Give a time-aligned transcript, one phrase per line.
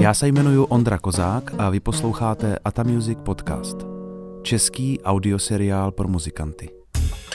[0.10, 3.76] Já se jmenuji Ondra Kozák a vy posloucháte Ata Music Podcast.
[4.42, 6.70] Český audioseriál pro muzikanty.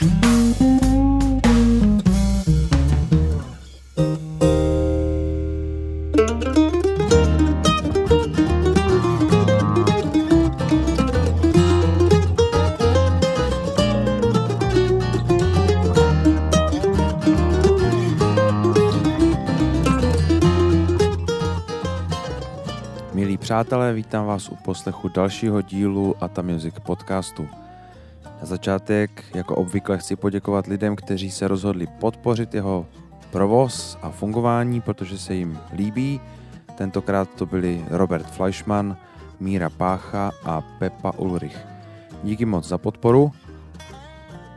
[0.02, 0.95] Milí
[23.56, 27.48] přátelé, vítám vás u poslechu dalšího dílu Ata Music podcastu.
[28.24, 32.86] Na začátek, jako obvykle, chci poděkovat lidem, kteří se rozhodli podpořit jeho
[33.30, 36.20] provoz a fungování, protože se jim líbí.
[36.74, 38.96] Tentokrát to byli Robert Fleischmann,
[39.40, 41.58] Míra Pácha a Pepa Ulrich.
[42.24, 43.32] Díky moc za podporu.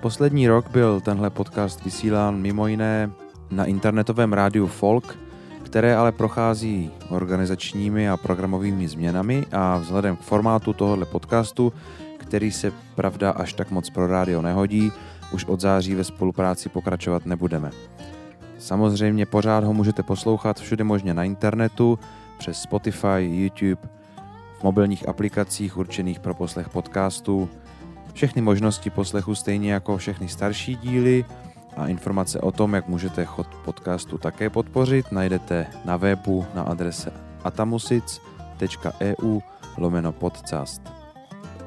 [0.02, 3.11] Poslední rok byl tenhle podcast vysílán mimo jiné
[3.52, 5.17] na internetovém rádiu Folk–
[5.69, 11.73] které ale prochází organizačními a programovými změnami a vzhledem k formátu tohoto podcastu,
[12.17, 14.91] který se pravda až tak moc pro rádio nehodí,
[15.31, 17.71] už od září ve spolupráci pokračovat nebudeme.
[18.57, 21.99] Samozřejmě pořád ho můžete poslouchat všude možně na internetu,
[22.38, 23.81] přes Spotify, YouTube,
[24.59, 27.49] v mobilních aplikacích určených pro poslech podcastů,
[28.13, 31.25] všechny možnosti poslechu stejně jako všechny starší díly,
[31.78, 37.12] a informace o tom, jak můžete chod podcastu také podpořit, najdete na webu na adrese
[37.44, 39.42] atamusic.eu
[39.78, 40.81] lomeno podcast.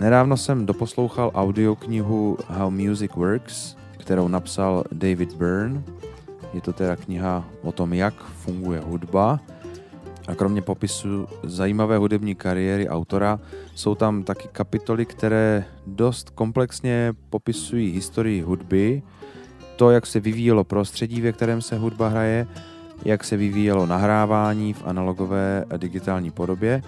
[0.00, 5.83] Nedávno jsem doposlouchal audioknihu How Music Works, kterou napsal David Byrne.
[6.55, 9.41] Je to teda kniha o tom, jak funguje hudba.
[10.28, 13.41] A kromě popisu zajímavé hudební kariéry autora
[13.75, 19.03] jsou tam taky kapitoly, které dost komplexně popisují historii hudby,
[19.76, 22.46] to, jak se vyvíjelo prostředí, ve kterém se hudba hraje,
[23.04, 26.82] jak se vyvíjelo nahrávání v analogové a digitální podobě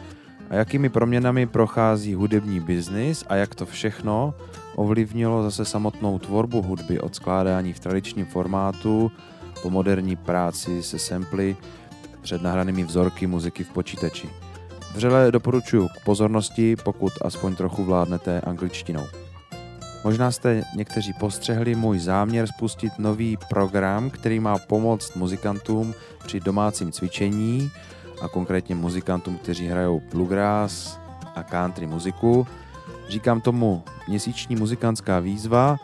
[0.50, 4.34] a jakými proměnami prochází hudební biznis a jak to všechno
[4.77, 9.12] ovlivnilo zase samotnou tvorbu hudby od skládání v tradičním formátu
[9.62, 11.56] po moderní práci se samply
[12.23, 14.28] před nahranými vzorky muziky v počítači.
[14.94, 19.23] Vřele doporučuji k pozornosti, pokud aspoň trochu vládnete angličtinou.
[20.05, 25.95] Možná jste někteří postřehli můj záměr spustit nový program, který má pomoct muzikantům
[26.27, 27.70] při domácím cvičení
[28.23, 30.98] a konkrétně muzikantům, kteří hrajou bluegrass
[31.35, 32.47] a country muziku.
[33.09, 35.77] Říkám tomu měsíční muzikantská výzva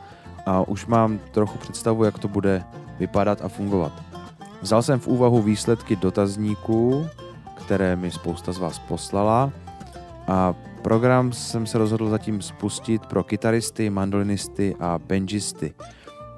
[0.46, 2.64] a už mám trochu představu, jak to bude
[2.98, 3.92] vypadat a fungovat.
[4.62, 7.06] Vzal jsem v úvahu výsledky dotazníků,
[7.54, 9.52] které mi spousta z vás poslala
[10.28, 15.74] a Program jsem se rozhodl zatím spustit pro kytaristy, mandolinisty a benžisty.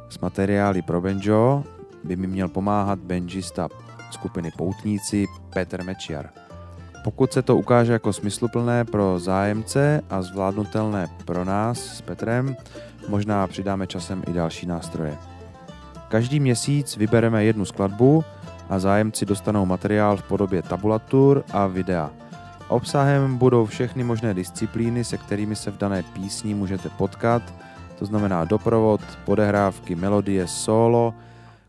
[0.08, 1.64] S materiály pro banjo
[2.04, 3.68] by mi měl pomáhat benžista
[4.10, 6.30] skupiny Poutníci Petr Mečiar.
[7.04, 12.56] Pokud se to ukáže jako smysluplné pro zájemce a zvládnutelné pro nás s Petrem,
[13.08, 15.18] možná přidáme časem i další nástroje.
[16.08, 18.24] Každý měsíc vybereme jednu skladbu
[18.68, 22.10] a zájemci dostanou materiál v podobě tabulatur a videa–
[22.72, 27.42] Obsahem budou všechny možné disciplíny, se kterými se v dané písni můžete potkat,
[27.98, 31.14] to znamená doprovod, podehrávky, melodie, solo,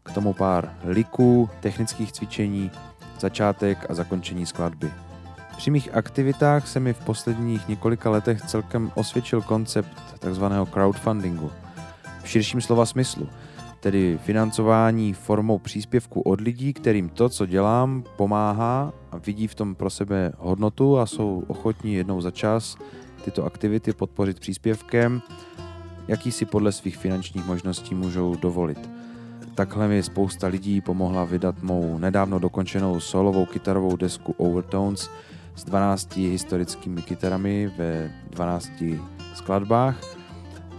[0.03, 2.71] k tomu pár liků, technických cvičení,
[3.19, 4.91] začátek a zakončení skladby.
[5.57, 10.45] Při mých aktivitách se mi v posledních několika letech celkem osvědčil koncept tzv.
[10.71, 11.51] crowdfundingu.
[12.23, 13.29] V širším slova smyslu–
[13.83, 19.75] tedy financování formou příspěvku od lidí, kterým to, co dělám, pomáhá a vidí v tom
[19.75, 22.77] pro sebe hodnotu a jsou ochotní jednou za čas
[23.25, 25.21] tyto aktivity podpořit příspěvkem,
[26.07, 28.89] jaký si podle svých finančních možností můžou dovolit.
[29.55, 35.09] Takhle mi spousta lidí pomohla vydat mou nedávno dokončenou solovou kytarovou desku Overtones
[35.55, 38.71] s 12 historickými kytarami ve 12
[39.33, 40.03] skladbách–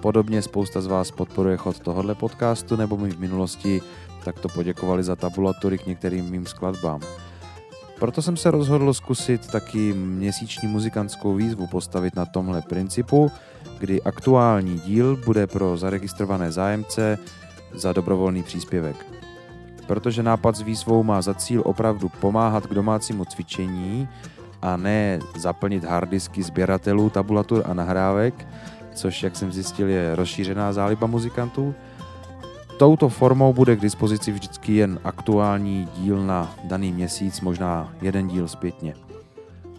[0.04, 3.80] Podobně spousta z vás podporuje chod tohohle podcastu nebo mi v minulosti
[4.24, 7.00] takto poděkovali za tabulatory k některým mým skladbám.
[7.98, 13.30] Proto jsem se rozhodl zkusit taky měsíční muzikantskou výzvu postavit na tomhle principu,
[13.78, 17.18] kdy aktuální díl bude pro zaregistrované zájemce
[17.74, 19.06] za dobrovolný příspěvek.
[19.86, 24.08] Protože nápad s výzvou má za cíl opravdu pomáhat k domácímu cvičení
[24.62, 28.46] a ne zaplnit hardisky sběratelů tabulatur a nahrávek,
[28.94, 31.74] což, jak jsem zjistil, je rozšířená záliba muzikantů.
[32.78, 38.48] Touto formou bude k dispozici vždycky jen aktuální díl na daný měsíc, možná jeden díl
[38.48, 38.94] zpětně.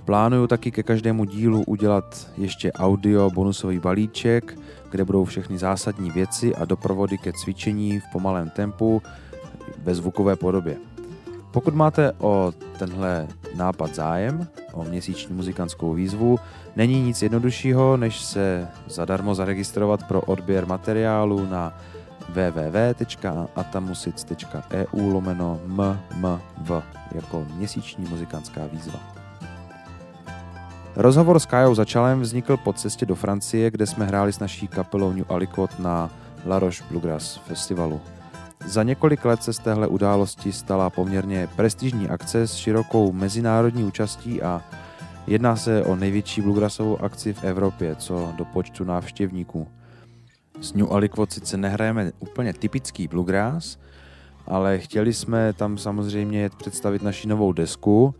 [0.06, 4.58] Plánuju taky ke každému dílu udělat ještě audio bonusový balíček,
[4.92, 9.02] kde budou všechny zásadní věci a doprovody ke cvičení v pomalém tempu
[9.78, 10.78] ve zvukové podobě.
[11.52, 16.40] Pokud máte o tenhle nápad zájem, o měsíční muzikantskou výzvu.
[16.76, 21.80] Není nic jednoduššího, než se zadarmo zaregistrovat pro odběr materiálu na
[22.30, 26.72] www.atamusic.eu lomeno mmv
[27.16, 29.00] jako měsíční muzikantská výzva.
[30.96, 35.14] Rozhovor s Kajou Začalem vznikl po cestě do Francie, kde jsme hráli s naší kapelou
[35.14, 36.10] New Alicot na
[36.46, 38.02] La Roche Bluegrass festivalu.
[38.68, 44.42] Za několik let se z téhle události stala poměrně prestižní akce s širokou mezinárodní účastí
[44.42, 44.62] a
[45.28, 49.68] jedná se o největší bluegrassovou akci v Evropě, co do počtu návštěvníků.
[50.62, 53.78] S New Alicot sice nehrajeme úplně typický bluegrass,
[54.48, 58.16] ale chtěli jsme tam samozřejmě představit naši novou desku.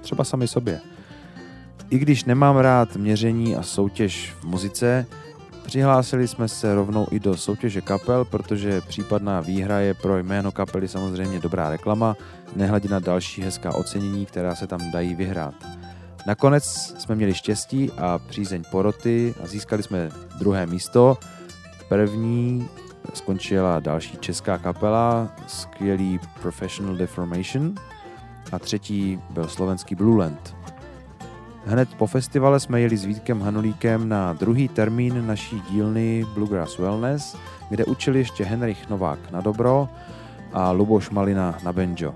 [0.00, 0.80] Třeba sami sobě.
[1.90, 5.06] I když nemám rád měření a soutěž v muzice,
[5.64, 10.88] přihlásili jsme se rovnou i do soutěže kapel, protože případná výhra je pro jméno kapely
[10.88, 12.16] samozřejmě dobrá reklama,
[12.56, 15.54] nehledě na další hezká ocenění, která se tam dají vyhrát.
[16.26, 16.64] Nakonec
[16.98, 21.18] jsme měli štěstí a přízeň poroty a získali jsme druhé místo.
[21.88, 22.68] První
[23.14, 27.74] skončila další česká kapela, skvělý Professional Deformation
[28.52, 30.56] a třetí byl slovenský Blue Land.
[31.66, 37.36] Hned po festivale jsme jeli s Vítkem Hanulíkem na druhý termín naší dílny Bluegrass Wellness,
[37.70, 39.88] kde učili ještě Henrich Novák na dobro
[40.52, 42.14] a Luboš Malina na banjo.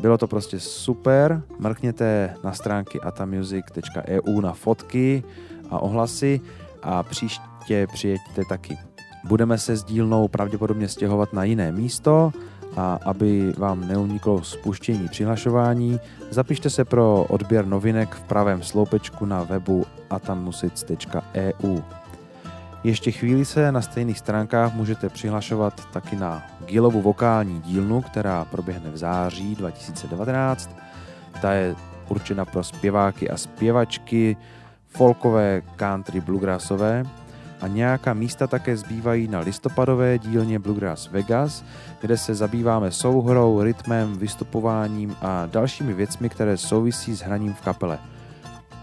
[0.00, 5.22] Bylo to prostě super, mrkněte na stránky atamusic.eu na fotky
[5.70, 6.40] a ohlasy
[6.82, 8.93] a příště přijeďte taky.
[9.24, 12.32] Budeme se s dílnou pravděpodobně stěhovat na jiné místo
[12.76, 16.00] a aby vám neuniklo spuštění přihlašování,
[16.30, 21.80] zapište se pro odběr novinek v pravém sloupečku na webu atamusic.eu.
[22.84, 28.90] Ještě chvíli se na stejných stránkách můžete přihlašovat taky na Gilovu vokální dílnu, která proběhne
[28.90, 30.70] v září 2019.
[31.42, 31.74] Ta je
[32.08, 34.36] určena pro zpěváky a zpěvačky,
[34.88, 37.04] folkové, country, bluegrassové,
[37.60, 41.64] a nějaká místa také zbývají na listopadové dílně Bluegrass Vegas,
[42.00, 47.98] kde se zabýváme souhrou, rytmem, vystupováním a dalšími věcmi, které souvisí s hraním v kapele.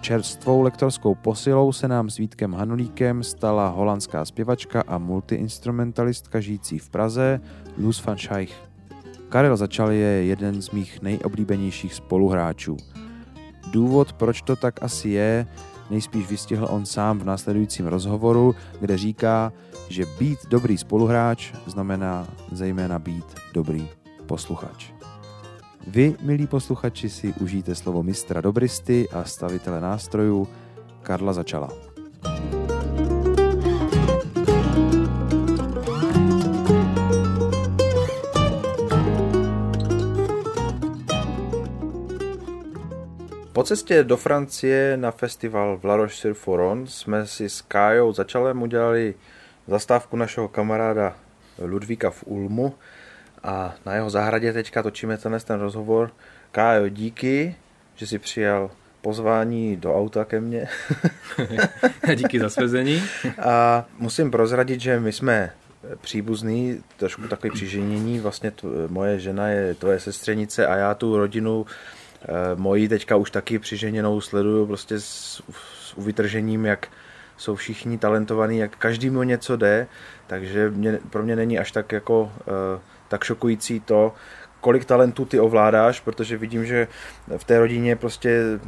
[0.01, 6.89] Čerstvou lektorskou posilou se nám s Vítkem Hanulíkem stala holandská zpěvačka a multiinstrumentalistka žijící v
[6.89, 7.41] Praze
[7.77, 8.55] Luz van Scheich.
[9.29, 12.77] Karel Začal je jeden z mých nejoblíbenějších spoluhráčů.
[13.71, 15.47] Důvod, proč to tak asi je,
[15.91, 19.53] nejspíš vystihl on sám v následujícím rozhovoru, kde říká,
[19.89, 23.87] že být dobrý spoluhráč znamená zejména být dobrý
[24.25, 24.91] posluchač.
[25.87, 30.47] Vy, milí posluchači, si užijte slovo mistra dobristy a stavitele nástrojů
[31.03, 31.69] Karla Začala.
[43.61, 49.15] Po cestě do Francie na festival v La Roche-sur-Foron jsme si s Kájou začalem udělali
[49.67, 51.15] zastávku našeho kamaráda
[51.59, 52.75] Ludvíka v Ulmu
[53.43, 56.11] a na jeho zahradě teďka točíme tenhle ten rozhovor.
[56.51, 57.55] Kájo, díky,
[57.95, 58.71] že jsi přijal
[59.01, 60.67] pozvání do auta ke mně.
[62.15, 63.03] díky za svezení.
[63.41, 65.53] a musím prozradit, že my jsme
[66.01, 68.19] příbuzný, trošku takový přiženění.
[68.19, 68.51] Vlastně
[68.87, 71.65] moje žena je tvoje sestřenice a já tu rodinu
[72.55, 76.87] moji teďka už taky přiženěnou sleduju prostě s, s uvytržením, jak
[77.37, 79.87] jsou všichni talentovaní, jak každému něco jde,
[80.27, 82.31] takže mě, pro mě není až tak jako uh,
[83.07, 84.13] tak šokující to,
[84.61, 86.87] kolik talentů ty ovládáš, protože vidím, že
[87.37, 88.59] v té rodině prostě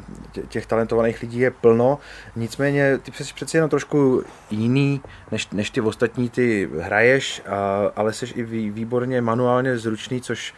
[0.48, 2.00] těch talentovaných lidí je plno,
[2.36, 8.14] nicméně ty jsi přeci jenom trošku jiný, než, než ty ostatní ty hraješ, a, ale
[8.14, 10.54] jsi i výborně manuálně zručný, což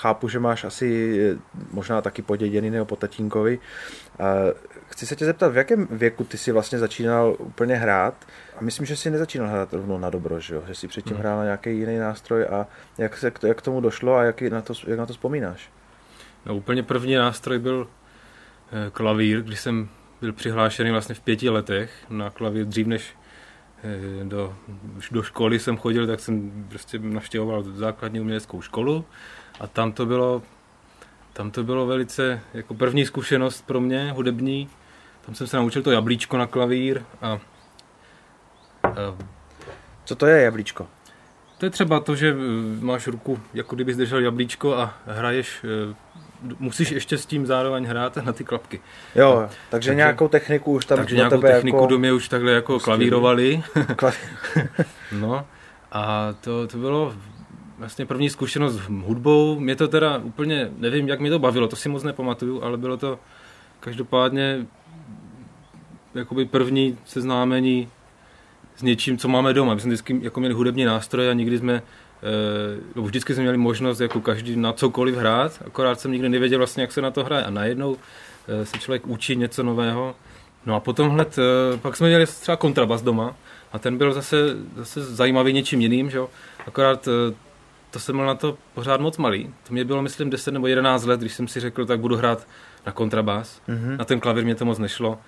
[0.00, 1.38] chápu, že máš asi eh,
[1.70, 3.58] možná taky poděděný nebo po tatínkovi.
[4.90, 8.14] Chci se tě zeptat, v jakém věku ty si vlastně začínal úplně hrát?
[8.56, 10.62] A myslím, že si nezačínal hrát rovnou na dobro, že, jo?
[10.66, 11.20] že jsi předtím hmm.
[11.20, 12.66] hrál na nějaký jiný nástroj a
[12.98, 15.70] jak, se, jak k tomu došlo a jak na to, jak na to vzpomínáš?
[16.46, 17.88] No úplně první nástroj byl
[18.72, 19.88] eh, klavír, když jsem
[20.20, 23.16] byl přihlášený vlastně v pěti letech na klavír dřív než
[23.84, 24.54] eh, do,
[25.10, 29.04] do školy jsem chodil, tak jsem prostě navštěvoval základní uměleckou školu
[29.60, 30.42] a tam to bylo,
[31.32, 34.68] tam to bylo velice jako první zkušenost pro mě hudební.
[35.26, 37.38] Tam jsem se naučil to jablíčko na klavír a,
[38.82, 38.90] a
[40.04, 40.86] co to je jablíčko?
[41.58, 42.34] To je třeba to, že eh,
[42.84, 45.94] máš ruku, jako kdybys držel jablíčko a hraješ eh,
[46.58, 48.80] musíš ještě s tím zároveň hrát na ty klapky.
[49.14, 51.86] Jo, takže, takže nějakou techniku už tam Takže nějakou tebe techniku jako...
[51.86, 52.84] do mě už takhle jako Pustili.
[52.84, 53.62] klavírovali.
[53.76, 54.14] Kla-
[55.12, 55.46] No
[55.92, 57.14] a to, to bylo
[57.80, 59.60] vlastně první zkušenost s hudbou.
[59.60, 62.96] Mě to teda úplně, nevím, jak mě to bavilo, to si moc nepamatuju, ale bylo
[62.96, 63.18] to
[63.80, 64.66] každopádně
[66.14, 67.88] jakoby první seznámení
[68.76, 69.74] s něčím, co máme doma.
[69.74, 71.82] My jsme vždycky jako měli hudební nástroje a nikdy jsme
[72.94, 76.82] nebo vždycky jsme měli možnost jako každý na cokoliv hrát, akorát jsem nikdy nevěděl vlastně,
[76.82, 77.44] jak se na to hraje.
[77.44, 77.96] A najednou
[78.48, 80.14] eh, se člověk učí něco nového.
[80.66, 83.36] No a potom hned, eh, pak jsme měli třeba kontrabas doma
[83.72, 84.36] a ten byl zase,
[84.76, 86.28] zase zajímavý něčím jiným, že jo.
[86.66, 87.34] Akorát eh,
[87.90, 89.54] to jsem byl na to pořád moc malý.
[89.66, 92.46] To mě bylo, myslím, 10 nebo 11 let, když jsem si řekl, tak budu hrát
[92.86, 93.62] na kontrabás.
[93.68, 93.96] Mhm.
[93.96, 95.18] Na ten klavír mě to moc nešlo.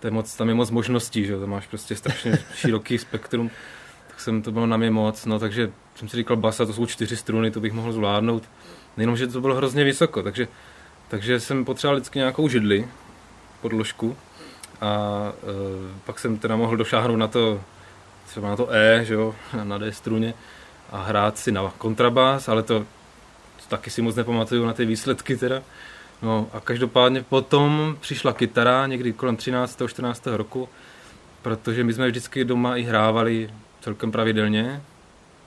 [0.00, 3.50] To je moc, tam je moc možností, že tam máš prostě strašně široký spektrum.
[4.08, 6.86] Tak jsem, to bylo na mě moc, no takže jsem si říkal, basa, to jsou
[6.86, 8.42] čtyři struny, to bych mohl zvládnout.
[8.96, 10.48] Nejenom, že to bylo hrozně vysoko, takže,
[11.08, 12.88] takže jsem potřeboval vždycky nějakou židli,
[13.60, 14.16] podložku
[14.80, 17.60] a e, pak jsem teda mohl došáhnout na to,
[18.26, 20.34] třeba na to E, že jo, na D struně
[20.90, 25.36] a hrát si na kontrabás, ale to, to taky si moc nepamatuju na ty výsledky
[25.36, 25.62] teda.
[26.22, 29.82] No a každopádně potom přišla kytara někdy kolem 13.
[29.86, 30.26] 14.
[30.26, 30.68] roku,
[31.42, 34.82] protože my jsme vždycky doma i hrávali celkem pravidelně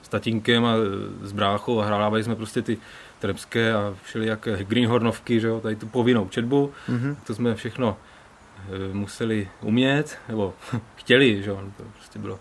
[0.02, 0.74] s tatínkem a
[1.22, 2.78] s bráchou a hrávali jsme prostě ty
[3.18, 6.72] trebské a všelijaké greenhornovky, že jo, tady tu povinnou četbu.
[6.88, 7.16] Mhm.
[7.26, 7.96] To jsme všechno
[8.58, 10.54] eh, museli umět, nebo
[10.96, 12.38] chtěli, že jo, to prostě bylo,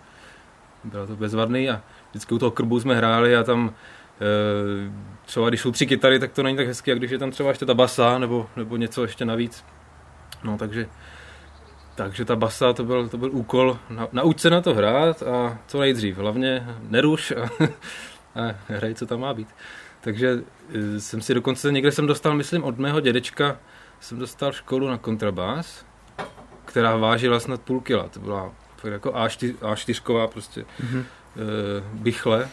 [0.84, 1.82] bylo to bezvadný a
[2.14, 3.74] vždycky u toho krbu jsme hráli a tam
[4.22, 4.92] eh,
[5.26, 7.50] třeba když jsou tři kytary, tak to není tak hezky, jak když je tam třeba
[7.50, 9.66] ještě ta basa nebo, nebo něco ještě navíc.
[10.44, 10.88] No takže,
[11.96, 15.58] takže ta basa to byl, to byl úkol, na, nauč se na to hrát a
[15.68, 17.50] co nejdřív, hlavně neruš a,
[18.42, 19.48] a hraj, co tam má být.
[20.02, 20.40] Takže
[20.70, 23.58] eh, jsem si dokonce, někde jsem dostal, myslím, od mého dědečka,
[24.00, 25.86] jsem dostal školu na kontrabás,
[26.66, 28.08] která vážila snad půl kila.
[28.08, 28.52] To byla
[28.92, 31.06] jako A4, A4 prostě Mhm.
[31.36, 32.44] E, bychle.
[32.44, 32.48] A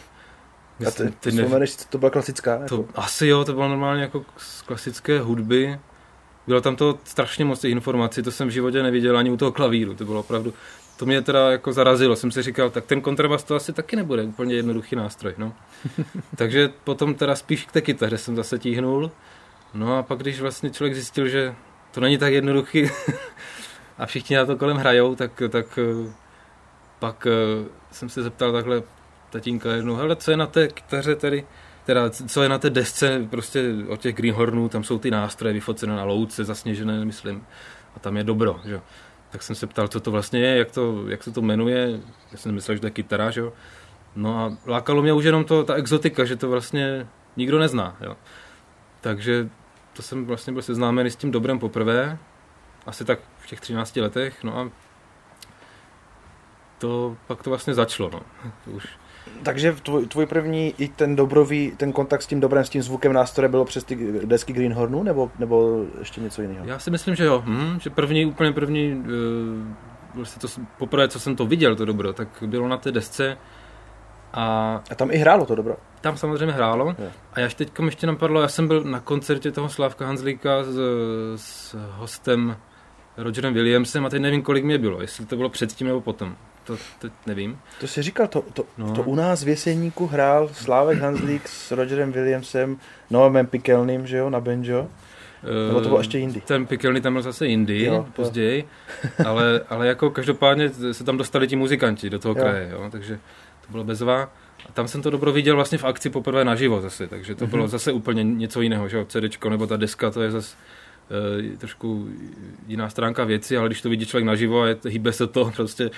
[0.77, 2.57] ty, Myslím, ty nev- vzpomeneš, to byla klasická?
[2.57, 2.85] to, Jako?
[2.95, 5.79] asi jo, to bylo normálně jako z klasické hudby.
[6.47, 9.93] Bylo tam to strašně moc informací, to jsem v životě neviděl ani u toho klavíru,
[9.93, 10.53] to bylo opravdu,
[10.97, 14.23] to mě teda jako zarazilo, jsem si říkal, tak ten kontrabas to asi taky nebude
[14.23, 15.53] úplně jednoduchý nástroj, no.
[16.35, 19.11] Takže potom teda spíš k té kytaře jsem zase tíhnul,
[19.73, 21.55] no a pak když vlastně člověk zjistil, že
[21.91, 22.89] to není tak jednoduchý
[23.97, 26.13] a všichni na to kolem hrajou, tak, tak eh,
[27.01, 28.83] pak eh, jsem se zeptal takhle
[29.29, 31.45] tatínka jednou, hele, co je na té kytaře tedy,
[31.85, 35.95] teda co je na té desce prostě od těch Greenhornů, tam jsou ty nástroje vyfocené
[35.95, 37.45] na louce, zasněžené, myslím,
[37.95, 38.81] a tam je dobro, že.
[39.29, 41.99] Tak jsem se ptal, co to vlastně je, jak, to, jak se to jmenuje,
[42.31, 43.41] já jsem myslel, že to je kytara, že.
[44.15, 48.17] No a lákalo mě už jenom to, ta exotika, že to vlastně nikdo nezná, jo.
[49.01, 49.49] Takže
[49.93, 52.17] to jsem vlastně byl seznámený s tím dobrem poprvé,
[52.85, 54.69] asi tak v těch 13 letech, no a
[56.81, 58.21] to pak to vlastně začalo, no.
[58.65, 58.87] To už
[59.43, 63.13] Takže tvůj, tvůj první i ten dobrový, ten kontakt s tím dobrem, s tím zvukem
[63.13, 63.95] nástroje bylo přes ty
[64.25, 66.65] desky Greenhornu, nebo, nebo ještě něco jiného?
[66.65, 67.43] Já si myslím, že jo.
[67.45, 69.05] Hm, že první, úplně první, uh,
[70.15, 73.37] vlastně to, poprvé, co jsem to viděl, to dobro, tak bylo na té desce
[74.33, 75.75] a A tam i hrálo to dobro.
[76.01, 76.95] tam samozřejmě hrálo.
[76.99, 77.09] Jo.
[77.33, 80.77] A já teď ještě napadlo, já jsem byl na koncertě toho Slávka Hanzlíka s,
[81.35, 82.57] s hostem
[83.17, 86.35] Rogerem Williamsem a teď nevím, kolik mě bylo, jestli to bylo předtím nebo potom.
[86.71, 87.59] To teď nevím.
[87.79, 88.91] To jsi říkal, to, to, No.
[88.93, 92.77] to u nás v Jeseníku hrál Slávek Hanzlík s Rogerem Williamsem,
[93.09, 94.87] Noamem Pikelným, že jo, na banjo.
[95.67, 96.41] Nebo to bylo ještě jindy?
[96.41, 98.05] Ten Pikelny tam byl zase jindy, Jo, jo, jo.
[98.15, 98.67] později,
[99.25, 102.41] ale, ale jako každopádně se tam dostali ti muzikanti do toho Jo.
[102.43, 103.19] kraje, jo, takže
[103.65, 104.21] to bylo bezvá.
[104.69, 107.51] A tam jsem to dobro viděl vlastně v akci poprvé naživo zase, takže to Mhm.
[107.51, 110.55] bylo zase úplně něco jiného, že jo, CDčko nebo ta deska, to je zase
[111.53, 112.07] e, trošku
[112.67, 115.89] jiná stránka věci, ale když to vidí člověk naživo a je, hýbe se to prostě,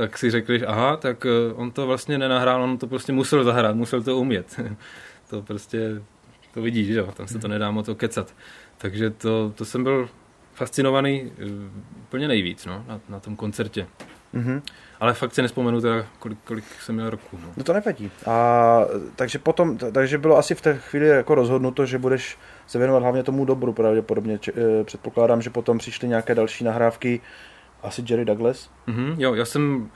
[0.00, 3.76] tak si řekneš, aha, tak eh, on to vlastně nenahrál, on to prostě musel zahrát,
[3.76, 4.60] musel to umět.
[5.30, 6.02] to prostě,
[6.54, 8.34] to vidíš, že jo, tam se to nedá moc okecat.
[8.78, 10.08] Takže to, to jsem byl
[10.54, 11.44] fascinovaný eh,
[12.02, 13.86] úplně nejvíc no, na, na tom koncertě.
[14.32, 14.62] Mhm.
[15.00, 17.38] Ale fakt si nespomenu teda, kolik, kolik jsem měl roku.
[17.42, 17.48] No.
[17.56, 18.10] No to nevadí.
[18.26, 18.80] A
[19.16, 23.22] takže potom, takže bylo asi v té chvíli jako rozhodnuto, že budeš se věnovat hlavně
[23.22, 24.38] tomu dobru pravděpodobně.
[24.38, 27.20] Č- eh, předpokládám, že potom přišly nějaké další nahrávky,
[27.82, 28.70] asi Jerry Douglas.
[28.86, 29.90] Mhm, jo, já jsem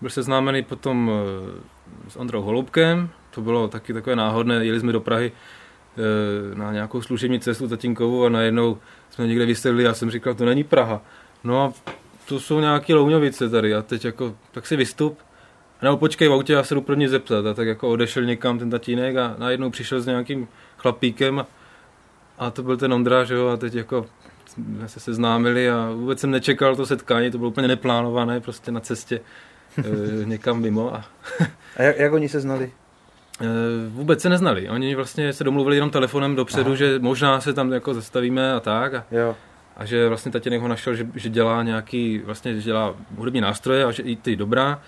[0.00, 5.00] byl seznámený potom eh, s Ondrou Holoubkem, to bylo taky takové náhodné, jeli jsme do
[5.00, 8.78] Prahy eh, na nějakou služební cestu tatínkovou a najednou
[9.10, 11.02] jsme někde vysedli, já jsem říkal, to není Praha.
[11.44, 11.72] No a
[12.28, 15.18] to jsou nějaké Louňovice tady a teď jako, tak si vystup.
[15.82, 18.70] No počkej v autě, já se jdu první zeptat a tak jako odešel někam ten
[18.70, 21.46] tatínek a najednou přišel s nějakým chlapíkem a
[22.38, 24.06] A to byl ten Ondra, že jo, a teď jako
[24.56, 28.80] jsme se seznámili a vůbec jsem nečekal to setkání, to bylo úplně neplánované, prostě na
[28.80, 29.20] cestě
[29.78, 30.94] e, někam mimo.
[30.94, 31.04] A,
[31.76, 32.72] a jak, jak oni se znali?
[33.40, 33.46] E,
[33.88, 34.68] vůbec se neznali.
[34.68, 36.76] Oni vlastně se domluvili jenom telefonem dopředu, Aha.
[36.76, 38.94] že možná se tam jako zastavíme a tak.
[38.94, 39.36] A, jo.
[39.76, 43.84] a že vlastně tatínek ho našel, že, že dělá nějaký, vlastně že dělá hudební nástroje
[43.84, 44.82] a že i ty dobrá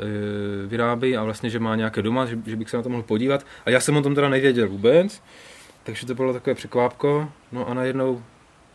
[0.00, 3.02] e, vyrábí a vlastně, že má nějaké doma, že, že bych se na to mohl
[3.02, 3.46] podívat.
[3.66, 5.22] A já jsem o tom teda nevěděl vůbec,
[5.82, 7.28] takže to bylo takové překvápko.
[7.52, 8.22] No a najednou,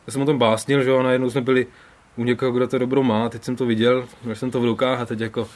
[0.07, 1.67] já jsem o tom básnil, že jo, a najednou jsme byli
[2.15, 4.99] u někoho, kdo to dobro má, teď jsem to viděl, měl jsem to v rukách
[4.99, 5.49] a teď jako,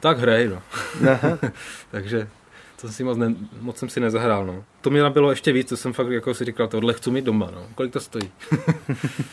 [0.00, 0.62] tak hrej, no.
[1.90, 2.28] takže
[2.80, 4.64] to si moc, ne, moc jsem si nezahrál, no.
[4.80, 7.50] To mi bylo ještě víc, to jsem fakt jako si říkal, tohle chci mít doma,
[7.54, 7.66] no.
[7.74, 8.30] Kolik to stojí?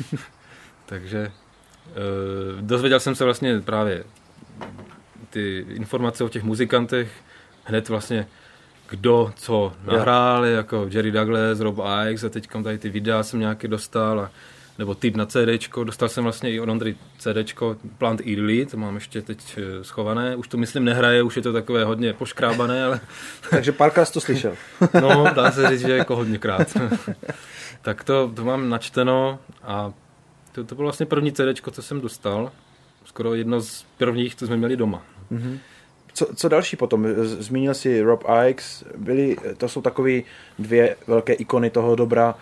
[0.85, 1.31] takže e,
[2.61, 4.03] dozvěděl jsem se vlastně právě
[5.29, 7.11] ty informace o těch muzikantech
[7.63, 8.27] hned vlastně
[8.89, 13.67] kdo co nahrál, jako Jerry Douglas, Rob Ives a teď tady ty videa jsem nějaký
[13.67, 14.31] dostal a
[14.79, 18.95] nebo typ na CDčko, dostal jsem vlastně i od Ondry CDčko Plant Early, to mám
[18.95, 22.99] ještě teď eh, schované, už to myslím nehraje, už je to takové hodně poškrábané, ale...
[23.49, 24.55] Takže párkrát to slyšel.
[25.01, 26.77] no, dá se říct, že jako hodněkrát.
[27.81, 29.93] tak to, to mám načteno a
[30.51, 32.51] to, to bylo vlastně první CDčko, co jsem dostal,
[33.05, 35.01] skoro jedno z prvních, co jsme měli doma.
[35.31, 35.59] Mm-hmm.
[36.13, 37.07] Co, co další potom?
[37.23, 40.21] Zmínil si Rob Ikes, byli, to jsou takové
[40.59, 42.35] dvě velké ikony toho dobra.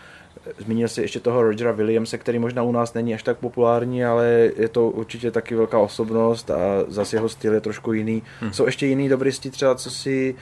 [0.57, 4.27] Zmínil si ještě toho Rogera Williamse, který možná u nás není až tak populární, ale
[4.57, 8.23] je to určitě taky velká osobnost a zase jeho styl je trošku jiný.
[8.39, 8.53] Hmm.
[8.53, 10.35] Jsou ještě jiný dobrýsti třeba, co si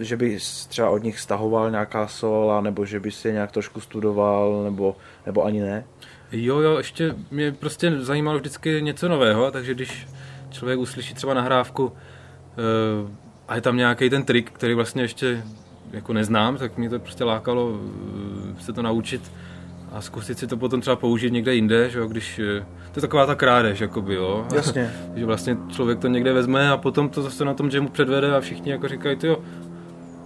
[0.00, 3.80] že by třeba od nich stahoval nějaká sola, nebo že by si je nějak trošku
[3.80, 4.96] studoval, nebo,
[5.26, 5.84] nebo ani ne?
[6.32, 10.06] Jo, jo, ještě mě prostě zajímalo vždycky něco nového, takže když
[10.50, 11.92] člověk uslyší třeba nahrávku
[13.48, 15.42] a je tam nějaký ten trik, který vlastně ještě
[15.92, 17.80] jako neznám, tak mě to prostě lákalo
[18.58, 19.32] eh, se to naučit
[19.92, 23.00] a zkusit si to potom třeba použít někde jinde, že jo, když, eh, to je
[23.00, 24.46] taková ta krádež, jakoby, jo.
[24.54, 24.92] Jasně.
[25.16, 28.40] že vlastně člověk to někde vezme a potom to zase na tom jamu předvede a
[28.40, 29.38] všichni jako říkají, ty jo,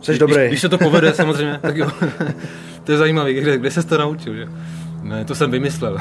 [0.02, 0.36] Jsi dobrý.
[0.36, 1.90] Když, když se to povede samozřejmě, tak jo.
[2.84, 4.48] to je zajímavé, kde, kde se to naučil, že?
[5.02, 5.98] Ne, to jsem vymyslel.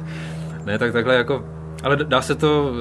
[0.64, 1.44] ne, tak takhle jako
[1.82, 2.72] ale dá se to,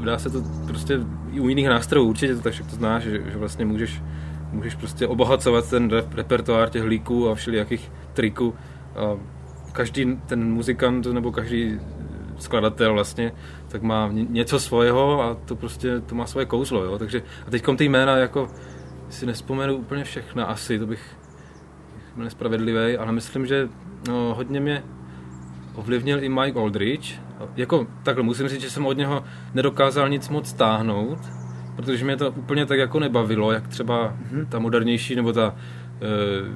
[0.00, 1.00] eh, dá se to prostě
[1.32, 4.02] i u jiných nástrojů určitě, to, takže to znáš, že, že vlastně můžeš,
[4.52, 8.54] můžeš prostě obohacovat ten repertoár těch líků a všelijakých triků.
[8.96, 9.16] A
[9.72, 11.80] každý ten muzikant nebo každý
[12.38, 13.32] skladatel vlastně,
[13.68, 16.98] tak má něco svého a to prostě, to má svoje kouzlo, jo?
[16.98, 18.48] takže a teď ty jména jako
[19.08, 21.16] si nespomenu úplně všechna asi, to bych
[22.14, 23.68] byl nespravedlivý, ale myslím, že
[24.08, 24.82] no, hodně mě
[25.74, 27.20] ovlivnil i Mike Aldrich.
[27.56, 31.18] Jako takhle musím říct, že jsem od něho nedokázal nic moc stáhnout,
[31.76, 34.46] protože mě to úplně tak jako nebavilo, jak třeba mm-hmm.
[34.46, 36.48] ta modernější nebo ta uh,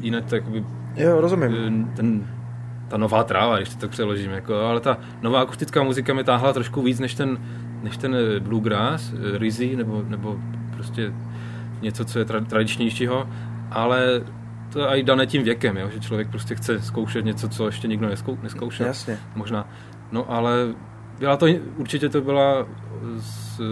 [0.00, 0.64] jiné tak by,
[0.96, 1.52] Jo, rozumím.
[1.52, 2.26] Uh, ten,
[2.88, 6.52] ta nová tráva, když to tak přeložím, jako, ale ta nová akustická muzika mi táhla
[6.52, 7.38] trošku víc než ten,
[7.82, 10.38] než ten bluegrass, uh, Rizzy, nebo, nebo
[10.74, 11.12] prostě
[11.82, 13.28] něco, co je tra- tradičnějšího,
[13.70, 14.22] ale
[14.72, 15.90] to je i dané tím věkem, jo?
[15.90, 18.86] že člověk prostě chce zkoušet něco, co ještě nikdo neskou, neskoušel.
[18.86, 19.18] Jasně.
[19.34, 19.68] Možná.
[20.12, 20.74] No ale
[21.18, 21.46] byla to,
[21.76, 22.66] určitě to byla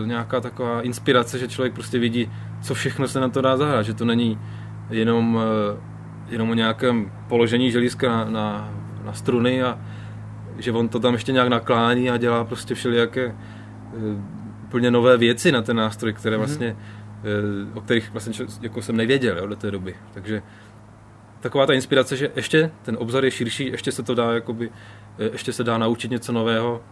[0.05, 2.31] nějaká taková inspirace, že člověk prostě vidí,
[2.63, 4.39] co všechno se na to dá zahrát, že to není
[4.91, 5.81] jenom, eh,
[6.29, 8.75] jenom o nějakém položení želízka na, na,
[9.05, 9.79] na struny a
[10.59, 13.35] že on to tam ještě nějak naklání a dělá prostě všelijaké uh,
[14.65, 16.47] úplně nové věci na ten nástroj, které mhm.
[16.47, 17.79] vlastně, mm-hmm.
[17.79, 19.95] o kterých vlastně jako jsem nevěděl jo, do té doby.
[20.15, 20.43] Takže
[21.41, 24.73] taková ta inspirace, že ještě ten obzor je širší, ještě se to dá, jakoby, eh,
[25.33, 26.83] ještě se dá naučit něco nového.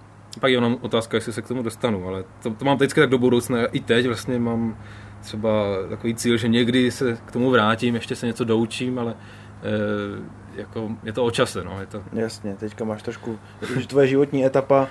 [0.41, 3.11] Pak je jenom otázka, jestli se k tomu dostanu, ale to, to mám vždycky tak
[3.11, 3.67] do budoucna.
[3.67, 4.79] I teď vlastně mám
[5.21, 5.51] třeba
[5.88, 9.14] takový cíl, že někdy se k tomu vrátím, ještě se něco doučím, ale
[9.62, 11.64] e, jako, je to o čase.
[11.64, 12.03] No, je to...
[12.12, 13.38] Jasně, teďka máš trošku,
[13.79, 14.88] že tvoje životní etapa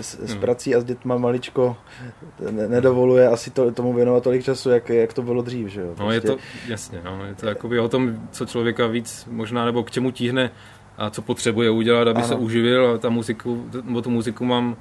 [0.00, 0.40] s, s hmm.
[0.40, 1.76] prací a s dětma maličko
[2.50, 5.86] ne, nedovoluje asi to, tomu věnovat tolik času, jak, jak to bylo dřív, že jo?
[5.86, 6.02] Prostě...
[6.02, 6.36] No je to,
[6.68, 10.50] jasně, no, je to jakoby o tom, co člověka víc možná, nebo k čemu tíhne
[10.98, 12.28] a co potřebuje udělat, aby ano.
[12.28, 14.76] se uživil a ta muziku, nebo tu muziku mám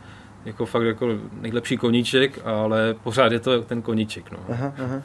[0.45, 1.07] jako fakt jako
[1.41, 4.37] nejlepší koníček, ale pořád je to ten koníček, no.
[4.49, 5.01] Aha, aha.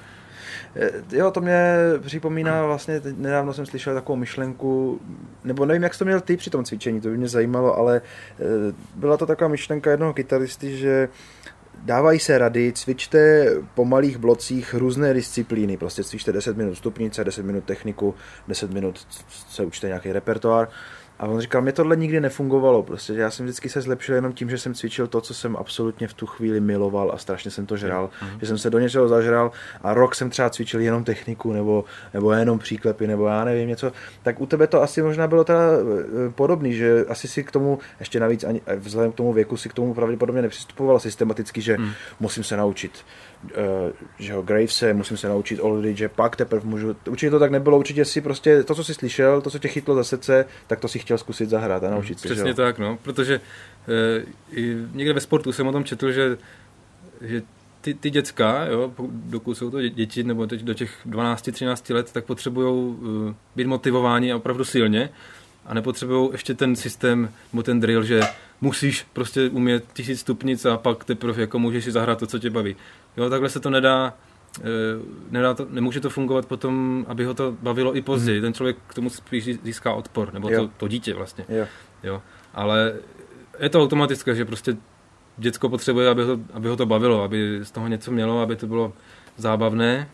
[0.76, 5.00] Eh, jo, to mě připomíná vlastně, nedávno jsem slyšel takovou myšlenku,
[5.44, 8.00] nebo nevím, jak jsi to měl ty při tom cvičení, to by mě zajímalo, ale
[8.40, 8.44] eh,
[8.94, 11.08] byla to taková myšlenka jednoho kytaristy, že
[11.84, 17.42] dávají se rady, cvičte po malých blocích různé disciplíny, prostě cvičte 10 minut stupnice, 10
[17.42, 18.14] minut techniku,
[18.48, 19.06] 10 minut
[19.48, 20.68] se učte nějaký repertoár
[21.18, 24.50] A on říkal, mě tohle nikdy nefungovalo, prostě já jsem vždycky se zlepšil jenom tím,
[24.50, 27.76] že jsem cvičil to, co jsem absolutně v tu chvíli miloval a strašně jsem to
[27.76, 28.40] žral, mm.
[28.40, 29.50] že jsem se do něčeho zažral
[29.82, 33.92] a rok jsem třeba cvičil jenom techniku nebo, nebo jenom příklepy nebo já nevím něco,
[34.22, 37.78] tak u tebe to asi možná bylo teda eh, podobný, že asi si k tomu,
[38.00, 41.78] ještě navíc ani, eh, vzhledem k tomu věku si k tomu pravděpodobně nepřistupoval systematicky, že
[41.78, 41.90] mm.
[42.20, 42.92] musím se naučit
[44.18, 47.78] že ho Gravese, musím se naučit Oldy, že pak teprve můžu, určitě to tak nebylo,
[47.78, 50.88] určitě si prostě to, co jsi slyšel, to, co tě chytlo za srdce, tak to
[50.88, 52.28] si chtěl zkusit zahrát a naučit se.
[52.28, 56.38] Přesně tak, no, protože uh, i někde ve sportu jsem o tom četl, že,
[57.20, 57.42] že
[57.80, 62.24] ty, ty děcka, jo, dokud jsou to děti, nebo teď do těch 12-13 let, tak
[62.24, 65.10] potřebují uh, být motivováni opravdu silně
[65.66, 68.20] a nepotřebují ještě ten systém, nebo ten drill, že
[68.60, 72.50] musíš prostě umět tisíc stupnic a pak teprve jako můžeš si zahrát to, co tě
[72.50, 72.76] baví.
[73.18, 74.14] Jo, takhle se to nedá,
[74.60, 74.62] eh,
[75.30, 78.38] nedá to, nemůže to fungovat potom, aby ho to bavilo i později.
[78.38, 78.46] Hmm.
[78.46, 81.44] Ten člověk k tomu spíš získá odpor, nebo to, to dítě vlastně.
[81.48, 81.66] Jo.
[82.02, 82.22] Jo.
[82.54, 82.94] Ale
[83.60, 84.76] je to automatické, že prostě
[85.36, 88.66] děcko potřebuje, aby ho, aby ho to bavilo, aby z toho něco mělo, aby to
[88.66, 88.92] bylo
[89.36, 90.08] zábavné.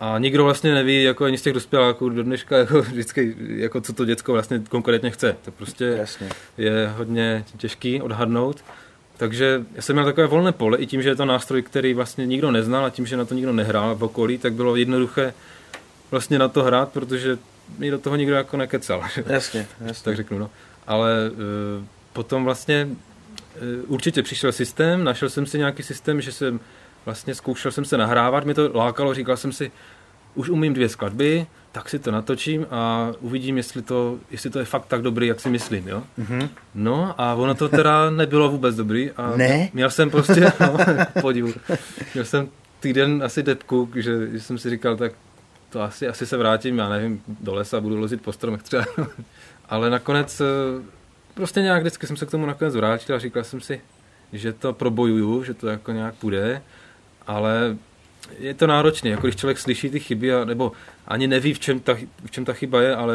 [0.00, 3.92] A nikdo vlastně neví, jako ani z těch dospěláků do dneška, jako vždycky, jako co
[3.92, 5.36] to děcko vlastně konkrétně chce.
[5.44, 6.28] To prostě Jasně.
[6.58, 8.64] je hodně těžký odhadnout.
[9.20, 12.26] Takže já jsem měl takové volné pole, i tím, že je to nástroj, který vlastně
[12.26, 15.34] nikdo neznal a tím, že na to nikdo nehrál v okolí, tak bylo jednoduché
[16.10, 17.38] vlastně na to hrát, protože
[17.78, 19.02] mi do toho nikdo jako nekecal.
[19.26, 20.04] Jasně, jasně.
[20.04, 20.50] tak řeknu, no.
[20.86, 26.60] Ale uh, potom vlastně uh, určitě přišel systém, našel jsem si nějaký systém, že jsem
[27.04, 29.70] vlastně zkoušel jsem se nahrávat, mi to lákalo, říkal jsem si,
[30.34, 34.64] už umím dvě skladby, tak si to natočím a uvidím, jestli to, jestli to je
[34.64, 36.02] fakt tak dobrý, jak si myslím, jo.
[36.18, 36.48] Mm-hmm.
[36.74, 39.10] No a ono to teda nebylo vůbec dobrý.
[39.10, 39.70] A ne?
[39.72, 40.76] Měl jsem prostě, no,
[41.20, 41.52] podivu,
[42.14, 42.48] měl jsem
[42.80, 45.12] týden asi depku, že, že jsem si říkal, tak
[45.70, 48.84] to asi, asi se vrátím, já nevím, do lesa, budu lozit po stromech třeba.
[49.68, 50.44] Ale nakonec, eh,
[51.34, 53.80] prostě nějak vždycky jsem se k tomu nakonec vrátil a říkal jsem si,
[54.32, 56.62] že to probojuju, že to jako nějak půjde,
[57.26, 57.76] ale
[58.38, 60.72] je to náročné, jako když člověk slyší ty chyby, a, nebo
[61.06, 63.14] ani neví, v čem, ta, v čem ta chyba je, ale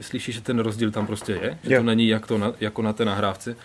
[0.00, 1.80] slyší, že ten rozdíl tam prostě je, že jo.
[1.80, 3.56] to není jak to na, jako na té nahrávce,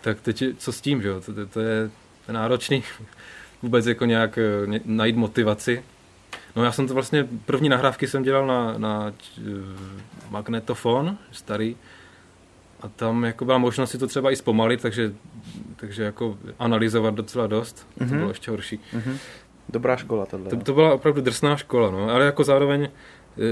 [0.00, 1.20] tak teď co s tím, že jo?
[1.20, 1.90] To, to, to je
[2.28, 2.82] náročný
[3.62, 5.82] vůbec jako nějak eh, najít motivaci.
[6.56, 9.42] No já jsem to vlastně, první nahrávky jsem dělal na, na eh,
[10.30, 11.76] magnetofon, starý,
[12.80, 15.12] a tam jako byla možnost si to třeba i zpomalit, takže,
[15.76, 17.76] takže jako analyzovat docela dost.
[17.76, 17.98] Mm-hmm.
[17.98, 18.16] To mhm.
[18.16, 18.80] bylo ještě horší.
[18.94, 19.16] Mm-hmm.
[19.68, 20.50] Dobrá škola tohle.
[20.50, 22.88] To, to byla opravdu drsná škola, no, ale jako zároveň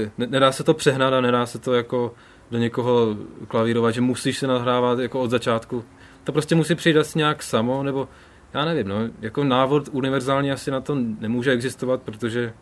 [0.03, 2.13] eh, ne, nedá se to přehnat a nedá se to jako
[2.51, 3.15] do někoho
[3.47, 5.83] klavírovat, že musíš se nahrávat jako od začátku.
[6.23, 8.07] To prostě musí přijít asi nějak samo, nebo
[8.53, 12.53] já nevím, no, jako návod univerzální asi na to nemůže existovat, protože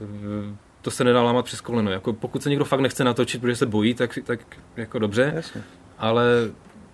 [0.00, 1.90] eh, to se nedá lámat přes koleno.
[1.90, 4.40] Jako pokud se někdo fakt nechce natočit, protože se bojí, tak, tak
[4.76, 5.62] jako dobře, Jasně.
[5.98, 6.24] ale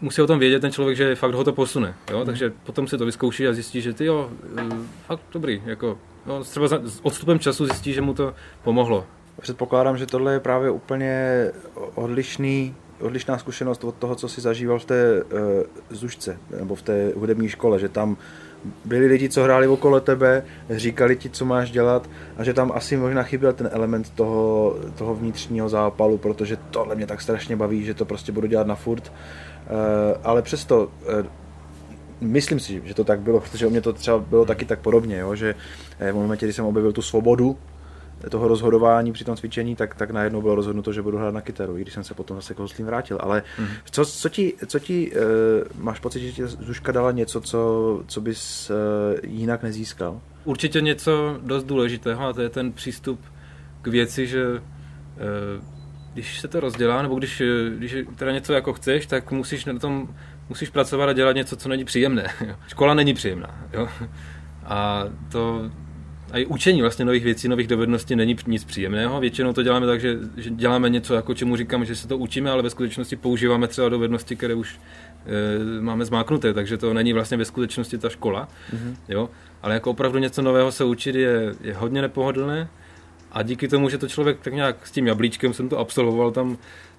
[0.00, 1.94] musí o tom vědět ten člověk, že fakt ho to posune.
[2.10, 2.18] Jo?
[2.18, 2.26] Mm.
[2.26, 4.62] Takže potom si to vyzkouší a zjistí, že ty jo, eh,
[5.06, 5.62] fakt dobrý.
[5.64, 9.06] Jako, no, třeba s odstupem času zjistí, že mu to pomohlo.
[9.40, 11.46] Předpokládám, že tohle je právě úplně
[11.94, 15.40] odlišný, odlišná zkušenost od toho, co si zažíval v té uh,
[15.90, 18.16] zušce nebo v té hudební škole, že tam
[18.84, 22.96] byli lidi, co hráli okolo tebe, říkali ti, co máš dělat a že tam asi
[22.96, 27.94] možná chyběl ten element toho, toho vnitřního zápalu, protože tohle mě tak strašně baví, že
[27.94, 29.12] to prostě budu dělat na furt.
[29.70, 31.26] Uh, ale přesto uh,
[32.20, 35.18] myslím si, že to tak bylo, protože u mě to třeba bylo taky tak podobně,
[35.18, 35.54] jo, že
[36.12, 37.58] v momentě, kdy jsem objevil tu svobodu,
[38.30, 41.78] toho rozhodování při tom cvičení, tak, tak najednou bylo rozhodnuto, že budu hrát na kytaru,
[41.78, 43.18] i když jsem se potom zase k hoslím vrátil.
[43.20, 43.66] Ale mm.
[43.90, 45.18] co, co ti, co ti uh,
[45.84, 48.76] máš pocit, že ti Zuška dala něco, co, co bys uh,
[49.22, 50.20] jinak nezískal?
[50.44, 53.20] Určitě něco dost důležitého a to je ten přístup
[53.82, 54.60] k věci, že uh,
[56.14, 57.42] když se to rozdělá, nebo když,
[57.76, 60.08] když teda něco jako chceš, tak musíš na tom
[60.48, 62.28] musíš pracovat a dělat něco, co není příjemné.
[62.68, 63.68] Škola není příjemná.
[63.72, 63.88] Jo?
[64.64, 65.70] A to
[66.32, 69.20] a i učení vlastně nových věcí, nových dovedností není nic příjemného.
[69.20, 72.50] Většinou to děláme tak, že, že děláme něco, jako čemu říkáme, že se to učíme,
[72.50, 74.80] ale ve skutečnosti používáme třeba dovednosti, které už
[75.26, 78.48] e, máme zmáknuté, takže to není vlastně ve skutečnosti ta škola.
[78.72, 78.94] Mm-hmm.
[79.08, 79.30] Jo?
[79.62, 82.68] Ale jako opravdu něco nového se učit je, je hodně nepohodlné
[83.34, 86.56] a díky tomu, že to člověk tak nějak s tím jablíčkem jsem to absolvoval tam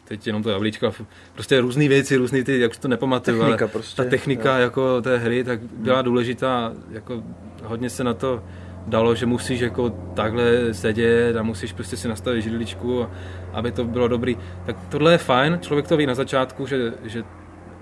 [0.08, 0.92] teď jenom to jablíčko,
[1.34, 4.62] prostě různé věci, různé ty, jak to nepamatuju, technika ale prostě, ta technika jo.
[4.62, 7.24] jako té hry, tak byla důležitá, jako
[7.64, 8.44] hodně se na to
[8.88, 13.08] dalo, že musíš jako takhle sedět a musíš prostě si nastavit židličku,
[13.54, 14.38] aby to bylo dobrý.
[14.66, 17.24] Tak tohle je fajn, člověk to ví na začátku, že, že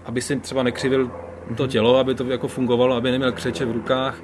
[0.05, 1.11] aby si třeba nekřivil
[1.57, 4.21] to tělo, aby to jako fungovalo, aby neměl křeče v rukách.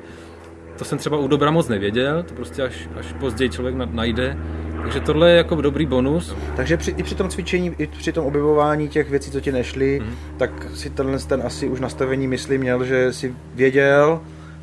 [0.79, 4.37] To jsem třeba u dobra moc nevěděl, to prostě až, až později člověk najde,
[4.81, 6.35] Takže tohle je jako dobrý bonus.
[6.55, 9.99] Takže při, i při tom cvičení, i při tom objevování těch věcí, co ti nešly,
[9.99, 10.15] mm.
[10.37, 14.21] tak si tenhle ten asi už nastavení mysli měl, že si věděl,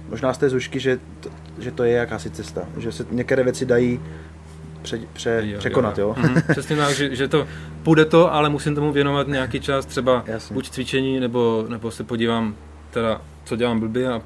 [0.08, 3.66] možná z té zušky, že to, že to je jakási cesta, že se některé věci
[3.66, 4.00] dají
[4.82, 6.14] pře, pře, jo, překonat, jo.
[6.18, 6.28] jo?
[6.28, 7.46] Mm, přesně tak, že, že to
[7.82, 10.54] půjde to, ale musím tomu věnovat nějaký čas, třeba Jasně.
[10.54, 12.54] buď cvičení, nebo, nebo se podívám
[12.90, 14.22] teda, co dělám blbě a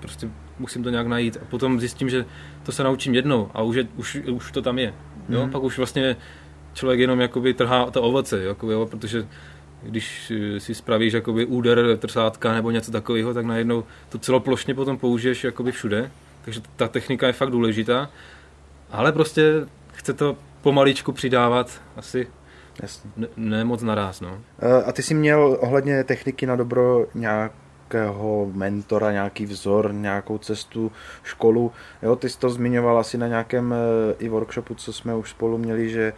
[0.00, 0.28] prostě
[0.58, 2.24] musím to nějak najít a potom zjistím, že
[2.62, 4.94] to se naučím jednou a už, je, už, už to tam je.
[5.28, 5.46] Jo?
[5.46, 5.50] Mm.
[5.50, 6.16] Pak už vlastně
[6.74, 8.86] člověk jenom jakoby trhá to ovoce, jakoby, jo?
[8.86, 9.26] protože
[9.82, 15.44] když si spravíš jakoby úder trsátka nebo něco takového, tak najednou to celoplošně potom použiješ
[15.44, 16.10] jakoby všude.
[16.44, 18.10] Takže ta technika je fakt důležitá,
[18.90, 22.26] ale prostě chce to pomaličku přidávat asi
[22.82, 23.10] Jasně.
[23.16, 24.20] Ne, ne moc naraz.
[24.20, 24.38] No.
[24.86, 27.52] A ty jsi měl ohledně techniky na dobro nějak
[27.92, 31.72] nějakého mentora, nějaký vzor, nějakou cestu, školu.
[32.02, 35.58] Jo, ty jsi to zmiňoval asi na nějakém eh, i workshopu, co jsme už spolu
[35.58, 36.12] měli, že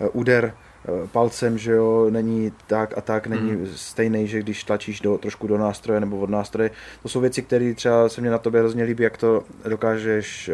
[0.00, 3.66] eh, úder eh, palcem, že jo, není tak a tak, není mm.
[3.74, 6.70] stejný, že když tlačíš do, trošku do nástroje nebo od nástroje.
[7.02, 10.50] To jsou věci, které třeba se mě na tobě hrozně líbí, jak to dokážeš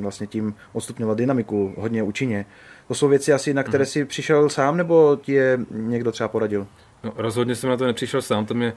[0.00, 2.46] vlastně tím odstupňovat dynamiku hodně účinně.
[2.88, 3.86] To jsou věci asi, na které mm.
[3.86, 6.66] si přišel sám, nebo ti je někdo třeba poradil?
[7.04, 8.72] No, rozhodně jsem na to nepřišel sám, to mě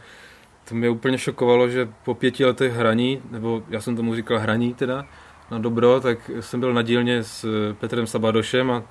[0.70, 4.74] to mě úplně šokovalo, že po pěti letech hraní, nebo já jsem tomu říkal hraní
[4.74, 5.06] teda,
[5.52, 7.46] na dobro, tak jsem byl na dílně s
[7.80, 8.84] Petrem Sabadošem a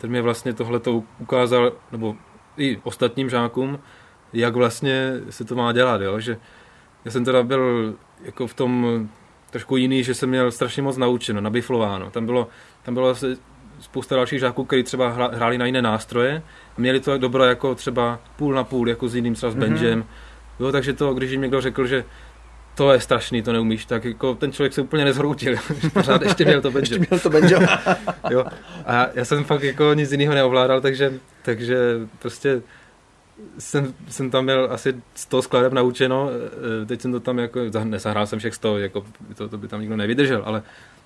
[0.00, 2.16] ten mě vlastně tohle to ukázal, nebo
[2.56, 3.78] i ostatním žákům,
[4.32, 6.20] jak vlastně se to má dělat, jo?
[6.20, 6.36] že
[7.04, 7.94] já jsem teda byl
[8.24, 9.08] jako v tom
[9.50, 12.10] trošku jiný, že jsem měl strašně moc naučeno, nabiflováno.
[12.10, 12.48] Tam bylo,
[12.82, 13.36] tam bylo asi
[13.80, 16.42] spousta dalších žáků, kteří třeba hráli na jiné nástroje
[16.76, 19.60] a měli to dobro jako třeba půl na půl, jako s jiným třeba s mm-hmm.
[19.60, 20.04] Benjem,
[20.60, 22.04] Jo, takže to, když jim někdo řekl, že
[22.74, 25.56] to je strašný, to neumíš, tak jako ten člověk se úplně nezhroutil.
[25.92, 26.82] Pořád ještě měl to banjo.
[26.82, 27.58] ještě měl to banjo.
[28.30, 28.44] jo.
[28.86, 31.78] A já jsem fakt jako nic jiného neovládal, takže, takže
[32.18, 32.62] prostě
[33.58, 36.30] jsem, jsem tam měl asi 100 skladeb naučeno,
[36.82, 39.80] e, teď jsem to tam jako, nezahrál jsem všech 100, jako to, to by tam
[39.80, 40.62] nikdo nevydržel, ale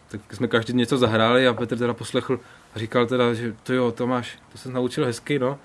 [0.08, 2.40] tak jsme každý něco zahráli a Petr teda poslechl
[2.74, 5.58] a říkal teda, že to jo, Tomáš, to se naučil hezky, no,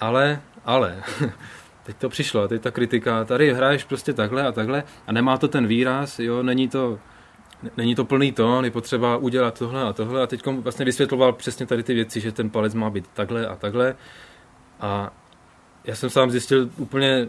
[0.00, 1.02] ale, ale,
[1.88, 5.48] teď to přišlo, teď ta kritika, tady hraješ prostě takhle a takhle a nemá to
[5.48, 6.98] ten výraz, jo, není to,
[7.76, 11.66] není to plný tón, je potřeba udělat tohle a tohle a teď vlastně vysvětloval přesně
[11.66, 13.94] tady ty věci, že ten palec má být takhle a takhle
[14.80, 15.12] a
[15.84, 17.28] já jsem sám zjistil úplně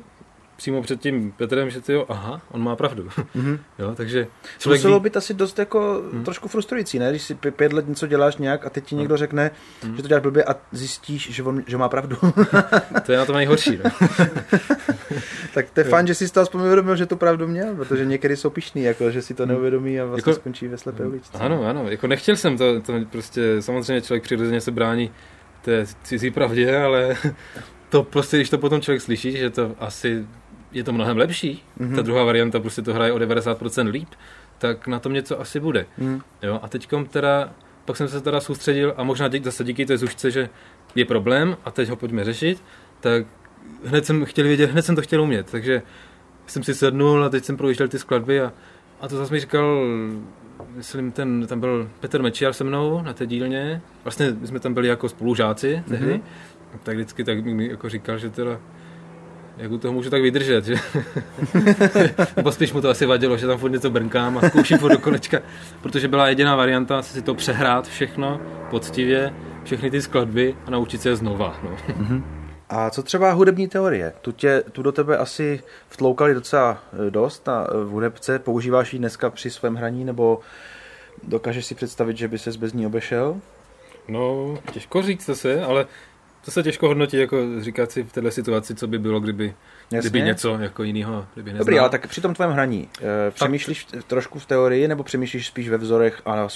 [0.60, 3.04] přímo před tím Petrem, že ty jo, aha, on má pravdu.
[3.04, 3.60] Mm-hmm.
[3.80, 6.24] jo, takže člověk Muselo být asi dost jako mm.
[6.24, 7.10] trošku frustrující, ne?
[7.10, 9.52] Když si pět let něco děláš nějak a teď ti někdo řekne,
[9.84, 9.96] mm.
[9.96, 12.18] že to děláš blbě a zjistíš, že, on, že má pravdu.
[13.06, 13.80] to je na tom nejhorší.
[13.84, 13.92] No?
[15.54, 18.38] tak to je fajn, že jsi to aspoň uvědomil, že to pravdu měl, protože někdy
[18.38, 19.50] jsou pišný, jako, že si to mm.
[19.50, 21.38] neuvědomí a vlastně jako, skončí ve slepé uličce.
[21.38, 25.12] Ano, ano, jako nechtěl jsem to, to prostě, samozřejmě člověk přirozeně se brání
[25.62, 27.16] té cizí pravdě, ale
[27.90, 30.26] to prostě, když to potom člověk slyší, že to asi
[30.72, 31.96] je to mnohem lepší, mm-hmm.
[31.96, 34.10] ta druhá varianta prostě to hraje o 90% líp,
[34.58, 35.86] tak na tom něco asi bude.
[35.98, 36.22] Mm.
[36.44, 37.54] Jo, a teďkom teda,
[37.86, 40.50] pak jsem se teda soustředil a možná dík, zase díky té zušce, že
[40.96, 42.64] je problém a teď ho pojďme řešit,
[43.00, 43.26] tak
[43.86, 45.82] hned jsem chtěl vědět, hned jsem to chtěl umět, takže
[46.48, 48.54] jsem si sednul a teď jsem projížděl ty skladby a,
[49.02, 49.86] a to zase mi říkal,
[50.76, 54.74] myslím, ten, tam byl Petr Mečiar se mnou na té dílně, vlastně my jsme tam
[54.74, 56.80] byli jako spolužáci tehdy, mm-hmm.
[56.84, 58.60] tak vždycky tak mi jako říkal, že teda
[59.60, 60.76] jak u toho můžu tak vydržet, že?
[62.36, 65.00] Nebo spíš mu to asi vadilo, že tam furt něco brnkám a zkouším furt do
[65.00, 65.40] kolečka,
[65.82, 71.10] protože byla jediná varianta si to přehrát všechno poctivě, všechny ty skladby a naučit se
[71.10, 71.60] je znova.
[71.64, 71.70] No.
[71.70, 72.24] Mm-hmm.
[72.70, 74.14] A co třeba hudební teorie?
[74.22, 78.40] Tu, tě, tu do tebe asi vtloukali docela e, dost na e, v hudebce.
[78.40, 80.40] Používáš ji dneska při svém hraní, nebo
[81.24, 83.42] dokážeš si představit, že by ses bez ní obešel?
[84.08, 85.86] No, těžko říct zase, ale
[86.50, 89.56] to se těžko hodnotí, jako říkat si v této situaci, co by bylo, kdyby,
[90.00, 91.66] kdyby něco jako jiného, kdyby neznal.
[91.66, 92.90] Dobrý, ale tak při tom tvém hraní,
[93.28, 94.04] e, přemýšlíš tak.
[94.04, 96.48] trošku v teorii, nebo přemýšlíš spíš ve vzorech a, a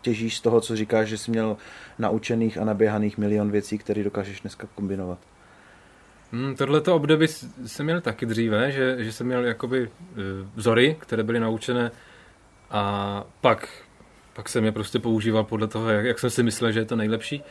[0.00, 1.56] těžíš z toho, co říkáš, že jsi měl
[1.98, 5.18] naučených a naběhaných milion věcí, které dokážeš dneska kombinovat?
[6.32, 7.26] Hmm, tohleto období
[7.66, 9.88] jsem měl taky dříve, že, že jsem měl jakoby e,
[10.56, 11.90] vzory, které byly naučené
[12.70, 13.68] a pak,
[14.34, 16.96] pak jsem je prostě používal podle toho, jak, jak jsem si myslel, že je to
[16.96, 17.42] nejlepší.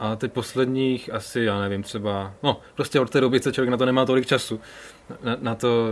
[0.00, 3.76] A teď posledních asi, já nevím, třeba, no prostě od té doby, co člověk na
[3.76, 4.60] to nemá tolik času,
[5.22, 5.86] na, na to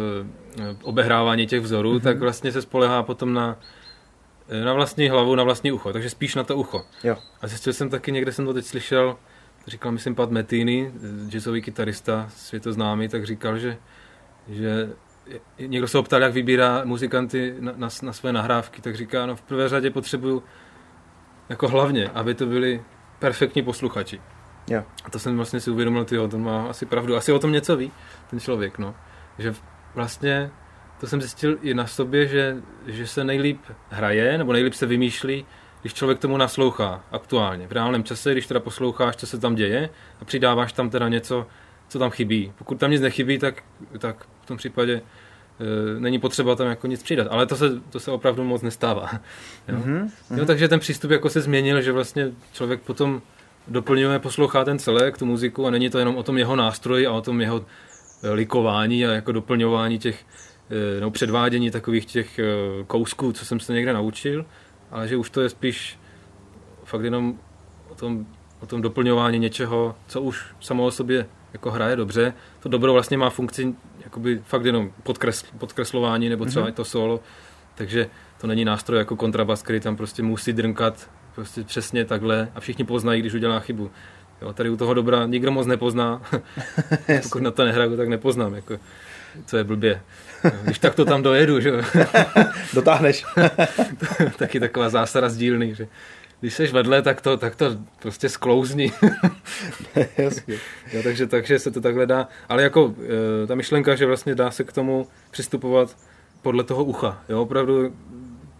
[0.60, 2.02] eh, obehrávání těch vzorů, mm-hmm.
[2.02, 3.56] tak vlastně se spolehá potom na,
[4.48, 6.84] eh, na vlastní hlavu, na vlastní ucho, takže spíš na to ucho.
[7.04, 7.16] Jo.
[7.40, 9.16] A zjistil jsem taky, někde jsem to teď slyšel,
[9.66, 10.92] říkal myslím Pat Metini,
[11.28, 13.76] jazzový kytarista, světoznámý, tak říkal, že,
[14.48, 14.90] že
[15.58, 19.42] někdo se optal, jak vybírá muzikanty na, na, na své nahrávky, tak říká, no v
[19.42, 20.42] prvé řadě potřebuju
[21.48, 22.82] jako hlavně, aby to byli
[23.18, 24.20] perfektní posluchači.
[24.70, 24.84] Jo.
[25.04, 27.16] A to jsem vlastně si uvědomil, tyjo, to má asi pravdu.
[27.16, 27.92] Asi o tom něco ví,
[28.30, 28.94] ten člověk, no.
[29.38, 29.54] Že
[29.94, 30.50] vlastně
[31.00, 35.46] to jsem zjistil i na sobě, že, že se nejlíp hraje, nebo nejlíp se vymýšlí,
[35.80, 39.90] když člověk tomu naslouchá aktuálně, v reálném čase, když teda posloucháš, co se tam děje
[40.20, 41.46] a přidáváš tam teda něco,
[41.88, 42.52] co tam chybí.
[42.58, 43.62] Pokud tam nic nechybí, tak,
[43.98, 45.02] tak v tom případě
[45.98, 47.26] není potřeba tam jako nic přidat.
[47.30, 49.10] Ale to se, to se opravdu moc nestává.
[49.68, 49.78] Jo?
[49.78, 50.10] Mm-hmm.
[50.36, 53.22] Jo, takže ten přístup jako se změnil, že vlastně člověk potom
[53.68, 57.12] doplňuje, poslouchá ten celek, tu muziku a není to jenom o tom jeho nástroji a
[57.12, 57.64] o tom jeho
[58.22, 60.24] eh, likování a jako doplňování těch,
[60.70, 62.40] eh, no předvádění takových těch
[62.86, 64.46] kousků, co jsem se někde naučil,
[64.90, 65.98] ale že už to je spíš
[66.84, 67.38] fakt jenom
[67.88, 68.26] o tom,
[68.60, 72.34] o tom doplňování něčeho, co už samo o sobě jako hraje dobře.
[72.60, 76.70] To dobro vlastně má funkci jakoby fakt jenom podkresl, podkreslování nebo třeba mm-hmm.
[76.70, 77.20] i to solo,
[77.74, 78.06] takže
[78.40, 82.84] to není nástroj jako kontrabas, který tam prostě musí drnkat prostě přesně takhle a všichni
[82.84, 83.90] poznají, když udělá chybu.
[84.42, 86.22] Jo, tady u toho dobra nikdo moc nepozná.
[87.22, 88.78] Pokud na to nehraju, tak nepoznám, jako,
[89.46, 90.00] co je blbě.
[90.62, 91.72] Když tak to tam dojedu, že
[92.74, 93.24] Dotáhneš.
[94.36, 95.88] Taky taková zásada sdílný, že
[96.40, 98.92] když seš vedle, tak to, tak to prostě sklouzní.
[100.18, 100.54] Jasně.
[100.92, 102.28] Jo, takže, takže se to takhle dá.
[102.48, 102.94] Ale jako
[103.42, 105.96] e, ta myšlenka, že vlastně dá se k tomu přistupovat
[106.42, 107.22] podle toho ucha.
[107.28, 107.96] Jo, opravdu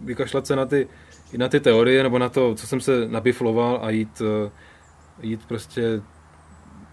[0.00, 0.88] vykašlat se na ty,
[1.32, 4.50] i na ty teorie, nebo na to, co jsem se nabifloval a jít, e,
[5.26, 6.00] jít prostě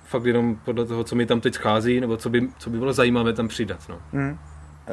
[0.05, 2.93] fakt jenom podle toho, co mi tam teď schází, nebo co by, co by bylo
[2.93, 3.79] zajímavé tam přidat.
[3.89, 3.99] No.
[4.13, 4.37] Hmm.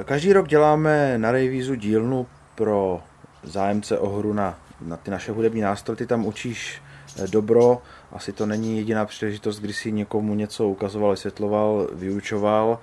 [0.04, 3.00] Každý rok děláme na Rejvízu dílnu pro
[3.42, 5.96] zájemce o hru na, na ty naše hudební nástroje.
[5.96, 6.82] Ty tam učíš
[7.18, 7.82] eh, dobro.
[8.12, 12.78] Asi to není jediná příležitost, kdy si někomu něco ukazoval, vysvětloval, vyučoval.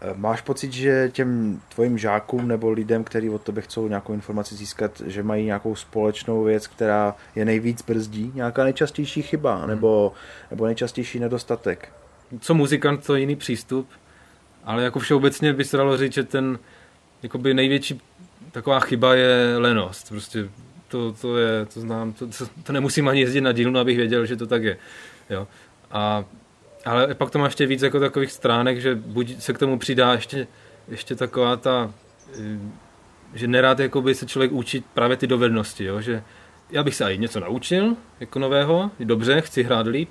[0.00, 4.54] Eh, máš pocit, že těm tvojim žákům nebo lidem, kteří od tebe chcou nějakou informaci
[4.54, 8.32] získat, že mají nějakou společnou věc, která je nejvíc brzdí?
[8.34, 9.68] Nějaká nejčastější chyba hmm.
[9.68, 10.12] nebo,
[10.50, 11.88] nebo nejčastější nedostatek?
[12.40, 13.88] Co muzikant, to jiný přístup
[14.64, 16.58] ale jako všeobecně by se dalo říct, že ten
[17.22, 18.00] jakoby největší
[18.52, 20.08] taková chyba je lenost.
[20.08, 20.48] Prostě
[20.90, 24.26] to, to je, to znám, to, to, to nemusím ani jezdit na dílnu, abych věděl,
[24.26, 24.76] že to tak je.
[25.30, 25.48] Jo.
[25.90, 26.24] A,
[26.84, 30.12] ale pak to má ještě víc jako takových stránek, že buď se k tomu přidá
[30.12, 30.46] ještě,
[30.88, 31.94] ještě taková ta,
[32.40, 32.58] eh,
[33.34, 36.00] že nerád jakoby se člověk učit právě ty dovednosti, jo?
[36.00, 36.22] že
[36.70, 40.10] já bych se i něco naučil jako nového, dobře, chci hrát líp,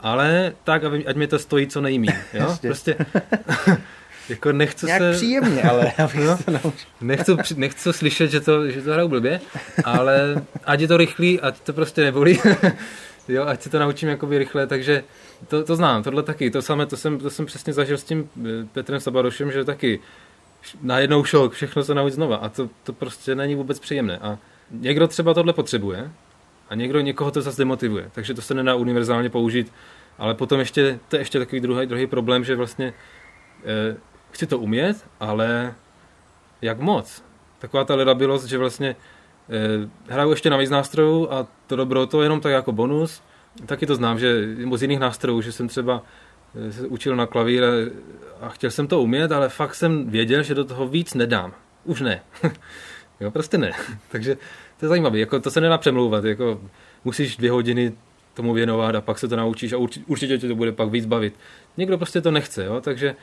[0.00, 2.24] ale tak, aby, ať mě to stojí co nejméně.
[2.34, 2.56] Jo?
[2.62, 2.96] prostě
[4.28, 5.12] jako nechci Nějak se...
[5.12, 5.92] příjemně, ale
[6.24, 9.40] no, nechci, nechci slyšet, že to, že to hraju blbě,
[9.84, 12.38] ale ať je to rychlý, ať to prostě nebolí.
[13.28, 15.04] jo, ať se to naučím jakoby rychle, takže
[15.48, 18.28] to, to znám, tohle taky, to samé, to jsem, to jsem přesně zažil s tím
[18.38, 20.00] eh, Petrem Sabarošem, že taky
[20.82, 24.38] najednou šok, všechno se naučit znova a to, to prostě není vůbec příjemné a
[24.70, 26.10] někdo třeba tohle potřebuje,
[26.70, 28.10] a někdo někoho to zase demotivuje.
[28.12, 29.72] Takže to se nedá univerzálně použít.
[30.18, 32.94] Ale potom ještě, to je ještě takový druhý, druhý problém, že vlastně
[33.64, 33.96] eh,
[34.30, 35.74] chci to umět, ale
[36.62, 37.22] jak moc?
[37.58, 38.96] Taková ta ledabilost, že vlastně
[39.48, 43.22] eh, hraju ještě na víc nástrojů a to dobro to je jenom tak jako bonus.
[43.66, 46.02] Taky to znám, že z jiných nástrojů, že jsem třeba
[46.68, 47.64] eh, se učil na klavír
[48.40, 51.52] a chtěl jsem to umět, ale fakt jsem věděl, že do toho víc nedám.
[51.84, 52.22] Už ne.
[53.20, 53.72] jo, prostě ne.
[54.10, 54.36] Takže
[54.80, 56.60] to je zajímavé, jako to se nedá přemlouvat, jako
[57.04, 57.92] musíš dvě hodiny
[58.34, 61.34] tomu věnovat a pak se to naučíš a určitě, tě to bude pak víc bavit.
[61.76, 62.80] Někdo prostě to nechce, jo?
[62.80, 63.14] takže e,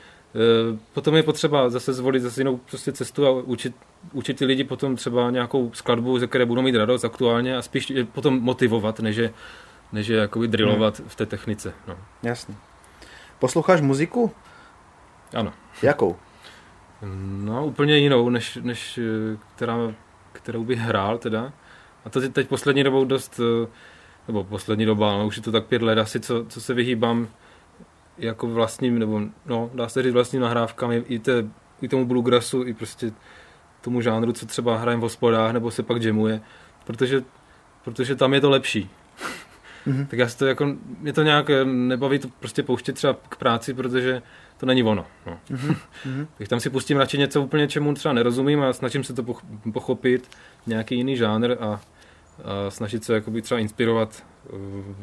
[0.94, 3.76] potom je potřeba zase zvolit zase jinou prostě cestu a učit,
[4.12, 7.90] učit ty lidi potom třeba nějakou skladbu, ze které budou mít radost aktuálně a spíš
[7.90, 9.32] je potom motivovat, než je,
[9.92, 11.08] než je jakoby drillovat hmm.
[11.08, 11.72] v té technice.
[11.88, 11.96] No.
[12.22, 12.54] Jasně.
[13.38, 14.32] Posloucháš muziku?
[15.34, 15.52] Ano.
[15.82, 16.16] Jakou?
[17.44, 19.76] No, úplně jinou, než, než eh, která
[20.32, 21.52] kterou bych hrál teda.
[22.04, 23.68] A to teď poslední dobou dost, eh,
[24.28, 27.28] nebo poslední doba, no už je to tak pět let asi, co, co se vyhýbám
[28.18, 31.44] jako vlastním, nebo no, dá se říct vlastním nahrávkám i, te,
[31.82, 33.12] i tomu bluegrassu, i prostě
[33.80, 36.40] tomu žánru, co třeba hrajeme v hospodách, nebo se pak jamuje,
[36.84, 37.22] protože,
[37.84, 38.90] protože tam je to lepší.
[39.86, 40.06] Mm-hmm.
[40.06, 43.74] tak já si to jako, mě to nějak nebaví to prostě pouštět třeba k práci,
[43.74, 44.22] protože
[44.56, 45.06] to není ono.
[45.26, 45.38] No.
[45.50, 46.26] Mm-hmm.
[46.38, 49.24] tak tam si pustím radši něco úplně, čemu třeba nerozumím a snažím se to
[49.72, 50.30] pochopit,
[50.66, 51.80] nějaký jiný žánr a, a
[52.70, 54.96] snažit se jakoby třeba inspirovat, uh,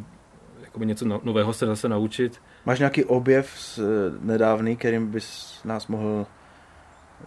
[0.76, 2.42] jakoby něco no, nového se zase naučit.
[2.66, 3.82] Máš nějaký objev z, eh,
[4.22, 6.26] nedávný, kterým bys nás mohl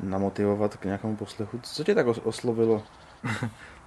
[0.01, 1.61] namotivovat k nějakému poslechu?
[1.62, 2.82] Co tě tak oslovilo?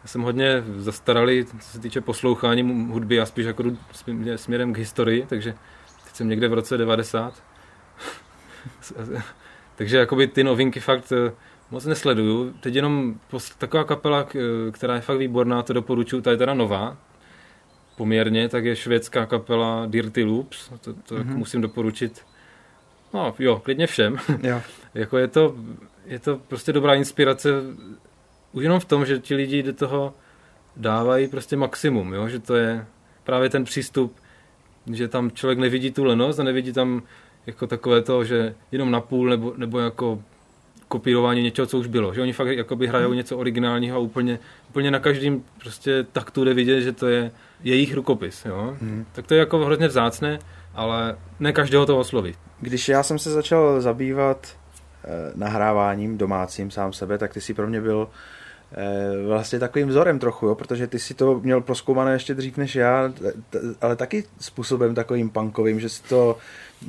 [0.03, 3.64] Já jsem hodně zastaralý, co se týče poslouchání hudby a spíš jako
[4.36, 5.53] směrem k historii, takže
[6.03, 7.43] teď jsem někde v roce 90
[9.76, 11.32] Takže jakoby ty novinky fakt eh,
[11.72, 12.53] moc nesleduju.
[12.59, 13.16] Teď jenom
[13.57, 14.28] taková kapela,
[14.72, 16.97] která je fakt výborná, to doporučuji, ta je teda nová.
[17.95, 20.69] Poměrně, tak je švédská kapela Dirty Loops.
[20.81, 21.37] To, to mm-hmm.
[21.37, 22.21] musím doporučit.
[23.13, 24.17] No jo, klidně všem.
[24.43, 24.61] Jo.
[24.93, 25.55] jako je to,
[26.05, 27.49] je to prostě dobrá inspirace
[28.51, 30.13] už jenom v tom, že ti lidi do toho
[30.77, 32.27] dávají prostě maximum, jo?
[32.27, 32.85] že to je
[33.23, 34.15] právě ten přístup,
[34.93, 37.01] že tam člověk nevidí tu lenost a nevidí tam
[37.45, 40.23] jako takové to, že jenom na půl nebo, nebo jako
[40.87, 42.13] kopírování něčeho, co už bylo.
[42.13, 43.17] Že oni fakt jakoby hrajou hmm.
[43.17, 44.39] něco originálního a úplně,
[44.69, 47.31] úplně na každém prostě taktu jde vidět, že to je
[47.64, 48.45] jejich rukopis.
[48.45, 48.78] Jo?
[48.82, 49.05] Hmm.
[49.12, 50.39] Tak to je jako hrozně vzácné,
[50.74, 52.36] ale ne každého to osloví.
[52.59, 54.47] Když já jsem se začal zabývat
[55.03, 58.07] eh, nahráváním domácím sám sebe, tak ty si pro mě byl
[58.74, 62.76] Eh, vlastně takovým vzorem trochu, jo, protože ty si to měl proskoumané ještě dřív než
[62.76, 63.14] já,
[63.82, 66.38] ale taky způsobem takovým punkovým, že si to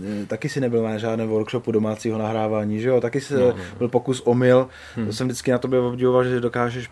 [0.04, 3.56] eh, taky si nebyl na žádném workshopu domácího nahrávání, že jo, taky si no, no.
[3.78, 5.06] byl pokus omyl, hmm.
[5.06, 6.90] to jsem vždycky na tobě obdivoval, že dokážeš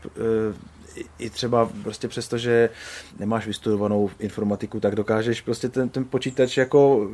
[1.18, 2.70] i třeba prostě přesto, že
[3.18, 7.08] nemáš vystudovanou informatiku, tak dokážeš prostě ten, ten počítač jako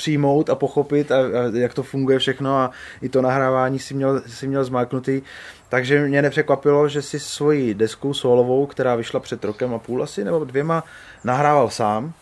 [0.00, 2.70] přijmout a pochopit, a, a jak to funguje všechno a
[3.02, 5.22] i to nahrávání si měl, si měl zmáknutý.
[5.68, 10.24] Takže mě nepřekvapilo, že si svoji desku solovou, která vyšla před rokem a půl asi,
[10.24, 10.84] nebo dvěma,
[11.24, 12.12] nahrával sám.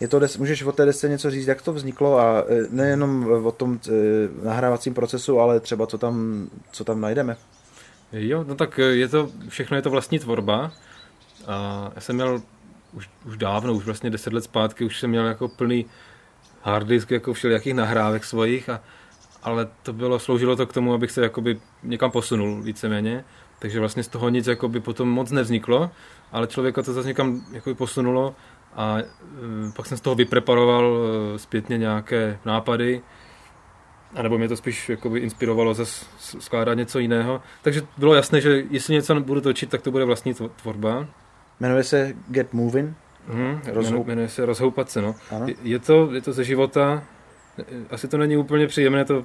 [0.00, 3.26] Je to des, můžeš o té desce něco říct, jak to vzniklo a e, nejenom
[3.44, 3.92] o tom e,
[4.44, 7.36] nahrávacím procesu, ale třeba co tam, co tam najdeme.
[8.12, 10.72] Jo, no tak je to, všechno je to vlastní tvorba.
[11.46, 12.42] A já jsem měl
[12.92, 15.86] už, už dávno, už vlastně deset let zpátky, už jsem měl jako plný
[16.62, 18.80] hard disk jako všelijakých nahrávek svojich, a,
[19.42, 23.24] ale to bylo, sloužilo to k tomu, abych se jakoby někam posunul víceméně,
[23.58, 25.90] takže vlastně z toho nic jakoby potom moc nevzniklo,
[26.32, 28.34] ale člověka to zase někam jakoby posunulo
[28.76, 29.04] a e,
[29.76, 33.02] pak jsem z toho vypreparoval e, zpětně nějaké nápady,
[34.14, 37.42] a nebo mě to spíš jakoby inspirovalo zase skládat něco jiného.
[37.62, 41.06] Takže bylo jasné, že jestli něco budu točit, tak to bude vlastní tvorba.
[41.60, 42.96] Jmenuje se Get Moving?
[43.28, 44.04] Hmm, Rozhou...
[44.04, 45.14] Jmenuje se Rozhoupat se, no.
[45.62, 47.02] Je to, je to ze života,
[47.90, 49.24] asi to není úplně příjemné to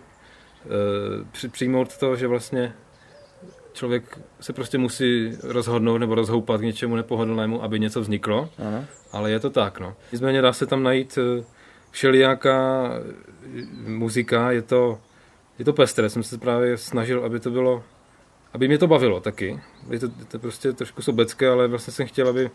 [1.31, 2.73] při, přijmout to, že vlastně
[3.73, 8.85] člověk se prostě musí rozhodnout nebo rozhoupat k něčemu nepohodlnému, aby něco vzniklo, ano.
[9.11, 9.95] ale je to tak, no.
[10.11, 11.45] Nicméně dá se tam najít uh,
[11.97, 12.89] všelijaká
[13.87, 14.99] muzika, je to,
[15.59, 17.83] je to pestré, jsem se právě snažil, aby to bylo,
[18.53, 19.59] aby mě to bavilo taky.
[19.89, 22.51] Je to, je to prostě trošku sobecké, ale vlastně jsem chtěl, aby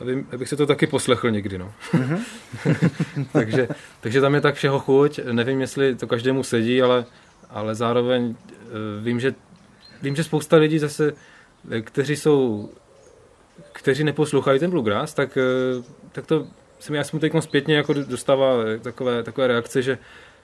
[0.00, 1.58] aby, abych se to taky poslechl někdy.
[1.58, 1.72] No.
[1.92, 2.20] Mm-hmm.
[3.32, 3.68] takže,
[4.00, 5.20] takže tam je tak všeho chuť.
[5.32, 7.04] Nevím, jestli to každému sedí, ale,
[7.50, 8.34] ale zároveň uh,
[9.04, 9.34] vím, že,
[10.02, 11.12] vím, že spousta lidí zase,
[11.70, 12.70] eh, kteří jsou
[13.72, 15.38] kteří neposlouchají ten bluegrass, tak,
[15.76, 16.46] uh, tak to
[16.80, 19.98] se mi já teď zpětně jako dostává takové, takové reakce, že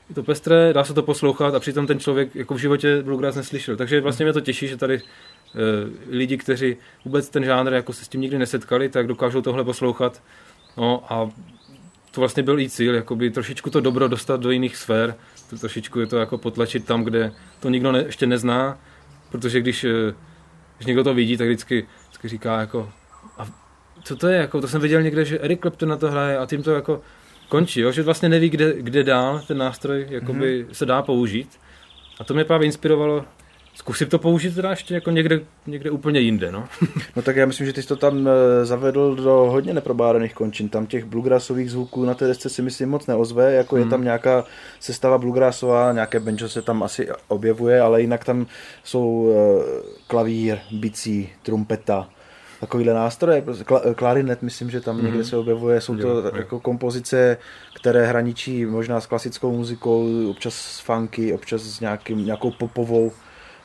[0.08, 3.36] je to pestré, dá se to poslouchat a přitom ten člověk jako v životě bluegrass
[3.36, 3.76] neslyšel.
[3.76, 5.00] Takže vlastně mě to těší, že tady
[5.56, 9.64] Eh, lidi, kteří vůbec ten žánr jako se s tím nikdy nesetkali, tak dokážou tohle
[9.64, 10.22] poslouchat.
[10.76, 11.30] No a
[12.10, 15.14] to vlastně byl i cíl, jakoby trošičku to dobro dostat do jiných sfér,
[15.50, 18.78] to trošičku je to jako potlačit tam, kde to nikdo ne, ještě nezná,
[19.30, 20.14] protože když, eh,
[20.76, 22.92] když někdo to vidí, tak vždycky, vždycky říká jako
[24.06, 26.46] co to je, jako, to jsem viděl někde, že Eric Clapton na to hraje a
[26.46, 27.00] tím to jako
[27.48, 27.92] končí, jo?
[27.92, 30.72] že vlastně neví, kde, kde dál ten nástroj jakoby mm-hmm.
[30.72, 31.48] se dá použít.
[32.20, 33.24] A to mě právě inspirovalo
[33.76, 36.68] Zkusit to použít teda ještě jako někde, někde úplně jinde, no.
[37.16, 40.68] no tak já myslím, že ty jsi to tam eh, zavedl do hodně neprobádaných končin.
[40.68, 43.84] Tam těch bluegrassových zvuků na té desce si myslím moc neozve, jako hmm.
[43.84, 44.44] je tam nějaká
[44.80, 48.46] sestava bluegrassová, nějaké banjo se tam asi objevuje, ale jinak tam
[48.84, 49.64] jsou eh,
[50.06, 52.08] klavír, bicí, trumpeta,
[52.60, 55.04] takovýhle nástroje, prostě klarinet myslím, že tam mm-hmm.
[55.04, 57.38] někde se objevuje, jsou to jo, jako kompozice,
[57.76, 63.12] které hraničí možná s klasickou muzikou, občas s funky, občas s nějakým, nějakou popovou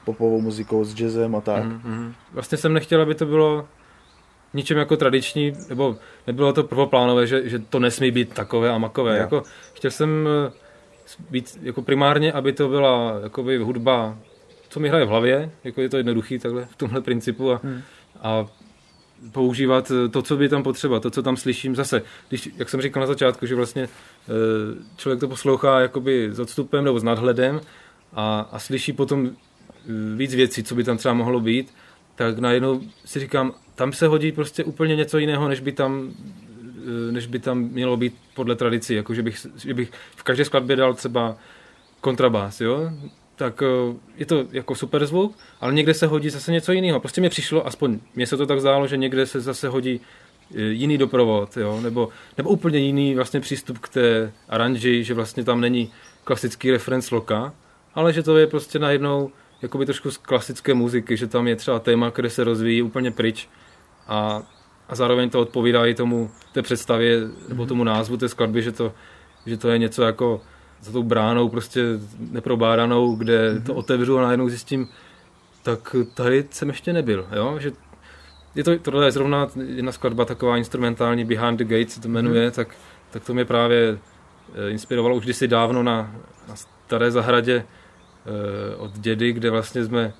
[0.05, 1.63] popovou muzikou, s jazzem a tak.
[1.63, 2.13] Mm-hmm.
[2.31, 3.67] Vlastně jsem nechtěl, aby to bylo
[4.53, 9.17] ničem jako tradiční, nebo nebylo to prvoplánové, že, že to nesmí být takové a makové.
[9.17, 10.51] Jako, chtěl jsem eh,
[11.29, 14.17] být jako primárně, aby to byla jakoby hudba,
[14.69, 17.81] co mi hraje v hlavě, jako je to jednoduchý takhle v tomhle principu a, hmm.
[18.21, 18.45] a
[19.31, 22.01] používat to, co by tam potřeba, to, co tam slyším zase.
[22.29, 24.29] Když, jak jsem říkal na začátku, že vlastně eh,
[24.97, 27.61] člověk to poslouchá jakoby s odstupem nebo s nadhledem
[28.13, 29.31] a, a slyší potom
[30.15, 31.73] víc věcí, co by tam třeba mohlo být,
[32.15, 36.13] tak najednou si říkám, tam se hodí prostě úplně něco jiného, než by tam,
[37.09, 40.45] eh, než by tam mělo být podle tradici, jako že bych, že bych v každé
[40.45, 41.37] skladbě dal třeba
[42.01, 42.91] kontrabás, jo?
[43.41, 46.99] Tak eh, je to jako super zvuk, ale někde se hodí zase něco jiného.
[46.99, 50.01] Prostě mi přišlo, aspoň mně se to tak zdálo, že někde se zase hodí
[50.55, 51.81] eh, jiný doprovod, jo?
[51.81, 55.91] Nebo, nebo úplně jiný vlastně přístup k té aranži, že vlastně tam není
[56.23, 57.53] klasický reference loka,
[57.95, 59.31] ale že to je prostě najednou
[59.61, 63.47] jakoby trošku z klasické muziky, že tam je třeba téma, které se rozvíjí úplně pryč
[64.07, 64.43] a
[64.89, 67.19] a zároveň to odpovídá i tomu té představě
[67.49, 68.93] nebo tomu názvu té skladby, že to,
[69.45, 70.41] že to je něco jako
[70.81, 71.81] za tou bránou prostě
[72.31, 74.87] neprobádanou, kde to otevřu a najednou zjistím,
[75.63, 77.55] tak tady jsem ještě nebyl, jo?
[77.59, 77.71] že
[78.55, 82.45] je to, tohle je zrovna jedna skladba taková instrumentální Behind the Gates se to jmenuje,
[82.45, 82.51] mm.
[82.51, 82.75] tak,
[83.11, 83.97] tak to mě právě
[84.55, 86.15] eh, inspirovalo už kdysi dávno na,
[86.47, 90.13] na staré zahradě eh, od dědy, kde vlastně jsme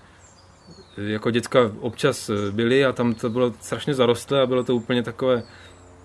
[0.97, 5.03] eh, jako děcka občas byli a tam to bylo strašně zarostlé a bylo to úplně
[5.03, 5.43] takové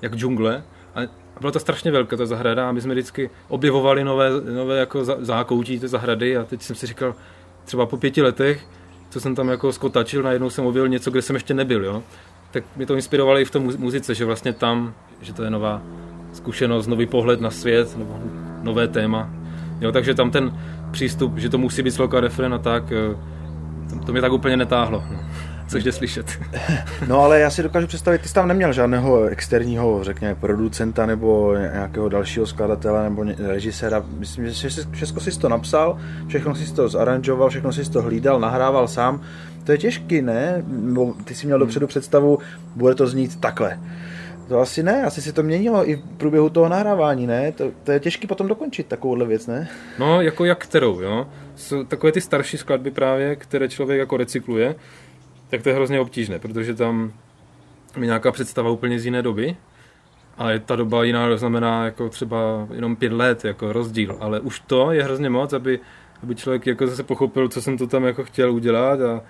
[0.02, 0.64] jak džungle.
[0.94, 1.00] A
[1.40, 5.80] bylo to strašně velké, ta zahrada, a my jsme vždycky objevovali nové, nové jako zákoutí
[5.80, 7.14] té zahrady a teď jsem si říkal,
[7.64, 8.66] třeba po pěti letech,
[9.10, 12.02] co jsem tam jako skotačil, najednou jsem objevil něco, kde jsem ještě nebyl, jo.
[12.50, 15.82] Tak mě to inspirovalo i v tom muzice, že vlastně tam, že to je nová
[16.32, 17.98] zkušenost, nový pohled na svět,
[18.62, 19.30] nové téma.
[19.80, 20.58] Jo, takže tam ten
[20.90, 23.16] přístup, že to musí být sloka refren a tak, eh,
[24.06, 25.04] to mě tak úplně netáhlo.
[25.10, 25.20] No
[25.68, 26.26] což jde slyšet.
[27.08, 31.54] no ale já si dokážu představit, ty jsi tam neměl žádného externího, řekněme, producenta nebo
[31.56, 34.04] nějakého dalšího skladatele nebo režiséra.
[34.18, 35.98] Myslím, že všechno jsi to napsal,
[36.28, 39.20] všechno jsi to zaranžoval, všechno jsi to hlídal, nahrával sám.
[39.64, 40.64] To je těžký, ne?
[41.24, 42.38] Ty jsi měl dopředu představu,
[42.76, 43.78] bude to znít takhle.
[44.48, 47.52] To asi ne, asi si to měnilo i v průběhu toho nahrávání, ne?
[47.52, 49.68] To, to je těžké potom dokončit takovouhle věc, ne?
[49.98, 51.28] No, jako jak kterou, jo?
[51.56, 54.74] Jsou takové ty starší skladby právě, které člověk jako recykluje,
[55.50, 57.12] tak to je hrozně obtížné, protože tam
[58.00, 59.56] je nějaká představa úplně z jiné doby,
[60.38, 64.92] ale ta doba jiná znamená jako třeba jenom pět let jako rozdíl, ale už to
[64.92, 65.80] je hrozně moc, aby,
[66.22, 69.20] aby člověk jako zase pochopil, co jsem to tam jako chtěl udělat a,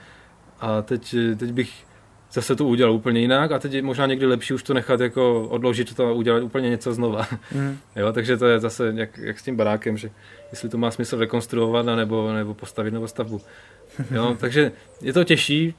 [0.61, 1.87] a teď, teď bych
[2.33, 5.49] zase to udělal úplně jinak a teď je možná někdy lepší už to nechat jako
[5.49, 7.27] odložit to a udělat úplně něco znova.
[7.55, 7.79] Mm.
[7.97, 10.11] jo, takže to je zase jak, jak, s tím barákem, že
[10.51, 13.41] jestli to má smysl rekonstruovat nebo, nebo postavit novou stavbu.
[14.11, 15.75] Jo, takže je to těžší,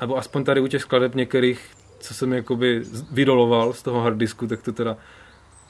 [0.00, 2.82] nebo aspoň tady u těch skladeb některých, co jsem jakoby
[3.12, 4.96] vydoloval z toho harddisku, tak to teda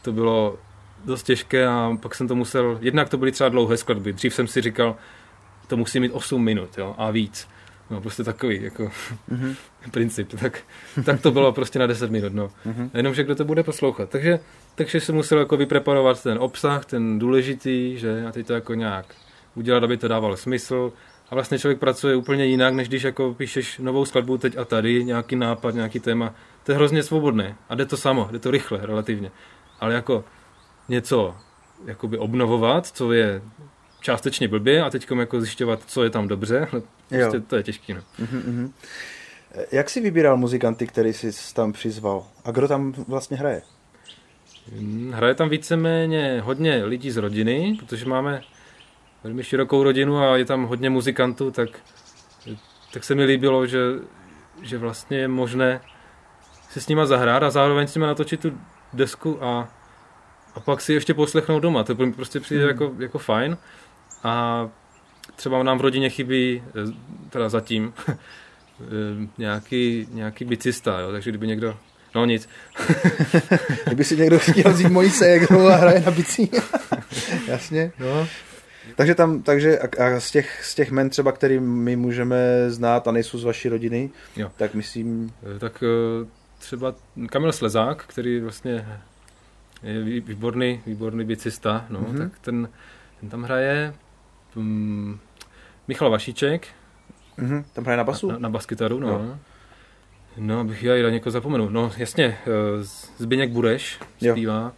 [0.03, 0.59] to bylo
[1.05, 4.47] dost těžké a pak jsem to musel, jednak to byly třeba dlouhé skladby, dřív jsem
[4.47, 4.97] si říkal,
[5.67, 7.49] to musí mít 8 minut jo, a víc.
[7.91, 8.91] No prostě takový jako
[9.33, 9.57] mm-hmm.
[9.91, 10.41] princip.
[10.41, 10.61] Tak,
[11.05, 12.35] tak to bylo prostě na 10 minut.
[12.35, 12.49] No.
[12.67, 12.91] Mm-hmm.
[12.95, 14.11] Jenomže kdo to bude poslouchat.
[14.11, 14.41] Takže,
[14.75, 19.07] takže jsem musel jako vypreparovat ten obsah, ten důležitý, že a teď to jako nějak
[19.55, 20.93] udělat, aby to dávalo smysl,
[21.31, 25.05] a vlastně člověk pracuje úplně jinak, než když jako píšeš novou skladbu teď a tady,
[25.05, 26.35] nějaký nápad, nějaký téma.
[26.65, 29.31] To je hrozně svobodné a jde to samo, jde to rychle relativně.
[29.81, 30.25] Ale jako
[30.89, 31.35] něco
[31.87, 33.43] jakoby obnovovat, co je
[34.01, 37.95] částečně blbě a teď jako zjišťovat, co je tam dobře, no, prostě to je těžké.
[37.95, 38.01] No.
[38.21, 38.71] Uh-huh,
[39.73, 42.27] Jak jsi vybíral muzikanty, který jsi tam přizval?
[42.45, 43.63] A kdo tam vlastně hraje?
[44.73, 48.43] Hm, hraje tam víceméně hodně lidí z rodiny, protože máme
[49.25, 51.69] velmi širokou rodinu a je tam hodně muzikantů, tak,
[52.93, 53.79] tak se mi líbilo, že,
[54.63, 55.81] že vlastně je možné
[56.71, 58.61] si s nima zahrát a zároveň s nima natočit tu
[58.93, 59.69] desku a,
[60.55, 61.85] a pak si ještě poslechnout doma.
[61.85, 62.69] To prostě přijde mm.
[62.69, 63.57] jako, jako fajn.
[64.23, 64.69] A
[65.37, 66.93] třeba nám v rodině chybí, eh,
[67.31, 68.19] teda zatím, eh,
[69.39, 71.13] nějaký, nějaký bicista, jo?
[71.13, 71.77] takže kdyby někdo
[72.15, 72.49] No nic.
[73.87, 76.51] Kdyby si někdo chtěl vzít mojí se, jak hraje na bicí.
[77.47, 77.93] Jasně.
[77.99, 78.29] No.
[78.99, 83.09] Takže tam, takže a, a z, těch, z těch men třeba, který my můžeme znát
[83.09, 84.51] a nejsou z vaší rodiny, jo.
[84.57, 85.33] tak myslím...
[85.57, 86.27] Eh, tak eh,
[86.59, 86.95] třeba
[87.31, 88.87] Kamil Slezák, který vlastně
[89.83, 92.19] je výborný, výborný bicista, no, mm-hmm.
[92.19, 92.69] tak ten,
[93.21, 93.95] ten tam hraje
[94.57, 95.21] um,
[95.89, 96.67] Michal Vašíček.
[97.39, 97.65] Mm-hmm.
[97.73, 98.31] Tam hraje na basu?
[98.31, 99.09] Na, na baskytaru, no.
[99.09, 99.39] Jo.
[100.37, 101.69] No, abych já i někoho zapomenu.
[101.69, 102.85] No, jasně, eh,
[103.19, 104.61] Zbyněk Bureš zpívá.
[104.63, 104.73] Jo.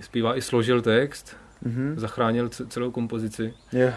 [0.00, 1.36] Zpívá i složil text
[1.66, 1.94] mm-hmm.
[1.96, 3.54] zachránil celou kompozici.
[3.72, 3.90] Jo.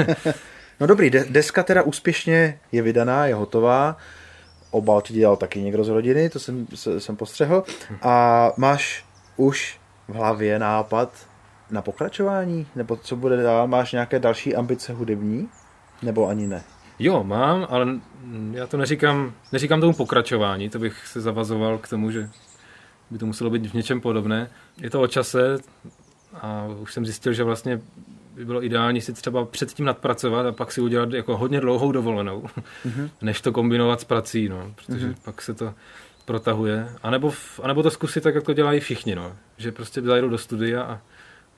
[0.80, 3.96] no dobrý, deska teda úspěšně je vydaná, je hotová.
[4.70, 6.66] Obal ti dělal taky někdo z rodiny, to jsem,
[6.98, 7.64] jsem postřehl.
[8.02, 9.04] A máš
[9.36, 11.26] už v hlavě nápad
[11.70, 12.66] na pokračování?
[12.76, 13.68] Nebo co bude dál?
[13.68, 15.48] Máš nějaké další ambice hudební?
[16.02, 16.62] Nebo ani ne?
[16.98, 17.86] Jo, mám, ale
[18.52, 22.30] já to neříkám, neříkám tomu pokračování, to bych se zavazoval k tomu, že
[23.10, 24.50] by to muselo být v něčem podobné.
[24.80, 25.56] Je to o čase,
[26.40, 27.80] a už jsem zjistil, že vlastně
[28.34, 32.42] by bylo ideální si třeba předtím nadpracovat a pak si udělat jako hodně dlouhou dovolenou,
[32.86, 33.10] mm-hmm.
[33.22, 35.16] než to kombinovat s prací, no, protože mm-hmm.
[35.24, 35.74] pak se to
[36.24, 36.88] protahuje.
[37.02, 40.28] A nebo, a nebo to zkusit tak, jak to dělají všichni, no, že prostě zajdu
[40.28, 41.00] do studia a,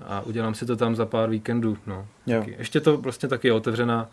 [0.01, 1.79] a udělám si to tam za pár víkendů.
[1.87, 2.07] No.
[2.39, 2.55] Taky.
[2.59, 4.09] Ještě to vlastně taky je otevřená,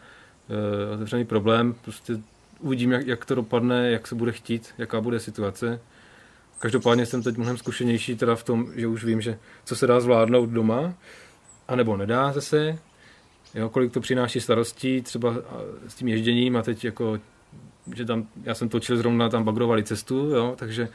[0.49, 2.18] uh, otevřený problém, prostě
[2.59, 5.80] uvidím, jak, jak to dopadne, jak se bude chtít, jaká bude situace.
[6.60, 9.99] Každopádně jsem teď mnohem zkušenější teda v tom, že už vím, že co se dá
[9.99, 10.93] zvládnout doma,
[11.68, 12.80] anebo nedá zase,
[13.56, 15.34] jo, kolik to přináší starostí třeba
[15.88, 17.20] s tím ježděním a teď jako
[17.95, 20.89] že tam, já jsem točil zrovna, tam bagrovali cestu, jo, takže,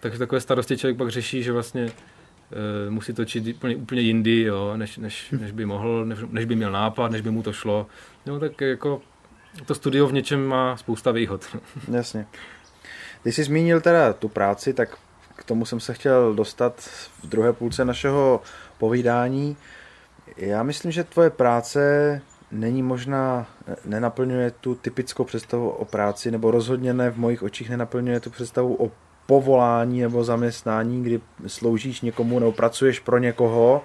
[0.00, 4.76] takže takové starosti člověk pak řeší, že vlastně e, musí točit úplně, úplně jindy, jo,
[4.76, 7.86] než, než, než, by mohl, než, než, by měl nápad, než by mu to šlo.
[8.26, 9.02] No, tak jako
[9.66, 11.56] to studio v něčem má spousta výhod.
[11.92, 12.26] Jasně.
[13.22, 14.98] Když jsi zmínil teda tu práci, tak
[15.36, 16.74] k tomu jsem se chtěl dostat
[17.22, 18.40] v druhé půlce našeho
[18.78, 19.56] povídání.
[20.36, 22.20] Já myslím, že tvoje práce
[22.52, 23.46] není možná,
[23.84, 28.84] nenaplňuje tu typickou představu o práci, nebo rozhodně ne v mojich očích nenaplňuje tu představu
[28.84, 28.90] o
[29.26, 33.82] povolání nebo zaměstnání, kdy sloužíš někomu nebo pracuješ pro někoho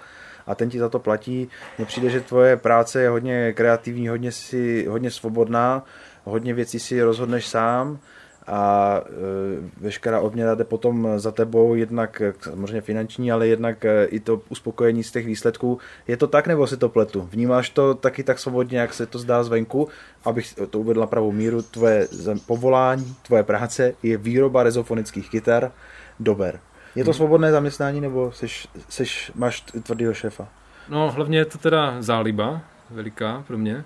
[0.47, 1.49] a ten ti za to platí.
[1.77, 5.83] Mně přijde, že tvoje práce je hodně kreativní, hodně, si, hodně svobodná,
[6.23, 7.99] hodně věcí si rozhodneš sám
[8.47, 14.19] a e, veškerá odměna jde potom za tebou, jednak samozřejmě finanční, ale jednak e, i
[14.19, 15.79] to uspokojení z těch výsledků.
[16.07, 17.29] Je to tak, nebo si to pletu?
[17.31, 19.87] Vnímáš to taky tak svobodně, jak se to zdá zvenku?
[20.25, 22.07] Abych to uvedl na pravou míru, tvoje
[22.45, 25.71] povolání, tvoje práce je výroba rezofonických kytar,
[26.19, 26.59] dober.
[26.95, 27.17] Je to hmm.
[27.17, 30.47] svobodné zaměstnání, nebo seš, seš, máš tvrdýho šéfa?
[30.89, 33.83] No, hlavně je to teda záliba veliká pro mě.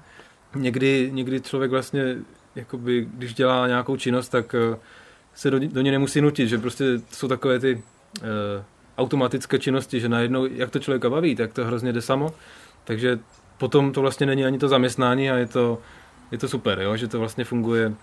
[0.56, 2.16] Někdy, někdy člověk vlastně
[2.56, 4.78] jakoby, když dělá nějakou činnost, tak eh,
[5.36, 8.28] se do, do ní nemusí nutit, že prostě jsou takové ty uh,
[8.98, 12.34] automatické činnosti, že najednou, jak to člověka baví, tak to hrozně jde samo,
[12.84, 13.20] takže
[13.58, 15.80] potom to vlastně není ani to zaměstnání a je to,
[16.32, 16.98] je to super, jo?
[16.98, 17.96] že to vlastně funguje uh,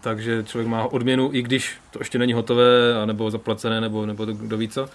[0.00, 2.66] tak, že člověk má odměnu, i když to ještě není hotové,
[3.06, 4.88] nebo zaplacené, nebo, nebo to, kdo ví co,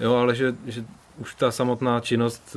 [0.00, 0.84] jo, ale že, že
[1.18, 2.56] už ta samotná činnost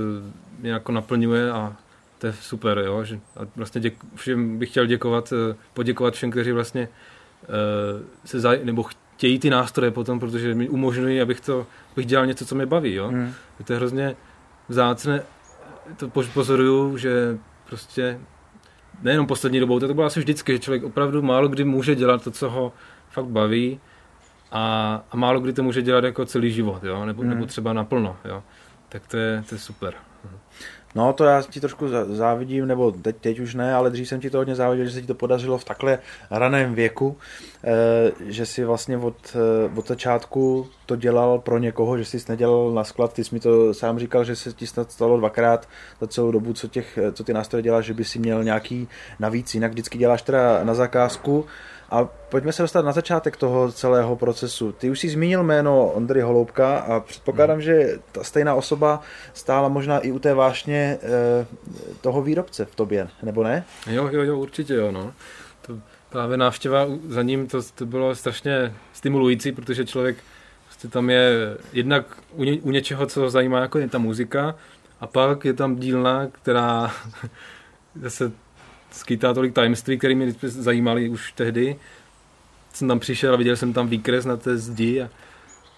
[0.59, 1.75] mě jako naplňuje a
[2.21, 6.31] to je super, jo, že a vlastně děk, všem bych chtěl děkovat, eh, poděkovat všem,
[6.31, 11.67] kteří vlastně uh, se zaj, nebo chtějí ty nástroje potom, protože mi umožňují, abych to,
[11.93, 13.07] abych dělal něco, co mě baví, jo.
[13.07, 13.33] Hmm.
[13.63, 14.15] To je hrozně
[14.69, 15.23] vzácné,
[15.97, 17.37] to pozoruju, že
[17.69, 18.19] prostě
[19.01, 22.23] nejenom poslední dobou, to, to bylo asi vždycky, že člověk opravdu málo kdy může dělat
[22.23, 22.73] to, co ho
[23.09, 23.79] fakt baví
[24.51, 27.29] a, a málo kdy to může dělat jako celý život, jo, nebo, hmm.
[27.29, 28.43] nebo třeba naplno, jo.
[28.89, 29.93] Tak to je, to je super.
[30.95, 34.29] No to já ti trošku závidím, nebo teď, teď už ne, ale dřív jsem ti
[34.29, 35.99] to hodně záviděl, že se ti to podařilo v takhle
[36.31, 37.17] raném věku,
[37.63, 42.71] eh, že si vlastně od, eh, od začátku to dělal pro někoho, že jsi nedělal
[42.71, 45.67] na sklad, ty jsi mi to sám říkal, že se ti snad stalo dvakrát
[46.01, 48.87] za celou dobu, co, těch, co ty nástroje děláš, že by si měl nějaký
[49.19, 51.45] navíc, jinak vždycky děláš teda na zakázku,
[51.91, 54.71] a pojďme se dostat na začátek toho celého procesu.
[54.71, 57.61] Ty už jsi zmínil jméno Ondry Holoubka a předpokládám, hmm.
[57.61, 59.01] že ta stejná osoba
[59.33, 61.45] stála možná i u té vášně e,
[62.01, 63.63] toho výrobce v tobě, nebo ne?
[63.87, 65.13] Jo, jo, jo, určitě jo, no.
[65.61, 65.79] To
[66.09, 70.17] právě návštěva za ním, to, to bylo strašně stimulující, protože člověk
[70.65, 74.55] prostě tam je jednak u, ně, u něčeho, co ho zajímá, jako je ta muzika,
[74.99, 76.91] a pak je tam dílna, která
[78.01, 78.31] zase
[78.91, 81.75] skýtá tolik tajemství, které mě zajímaly už tehdy.
[82.73, 85.09] Jsem tam přišel a viděl jsem tam výkres na té zdi a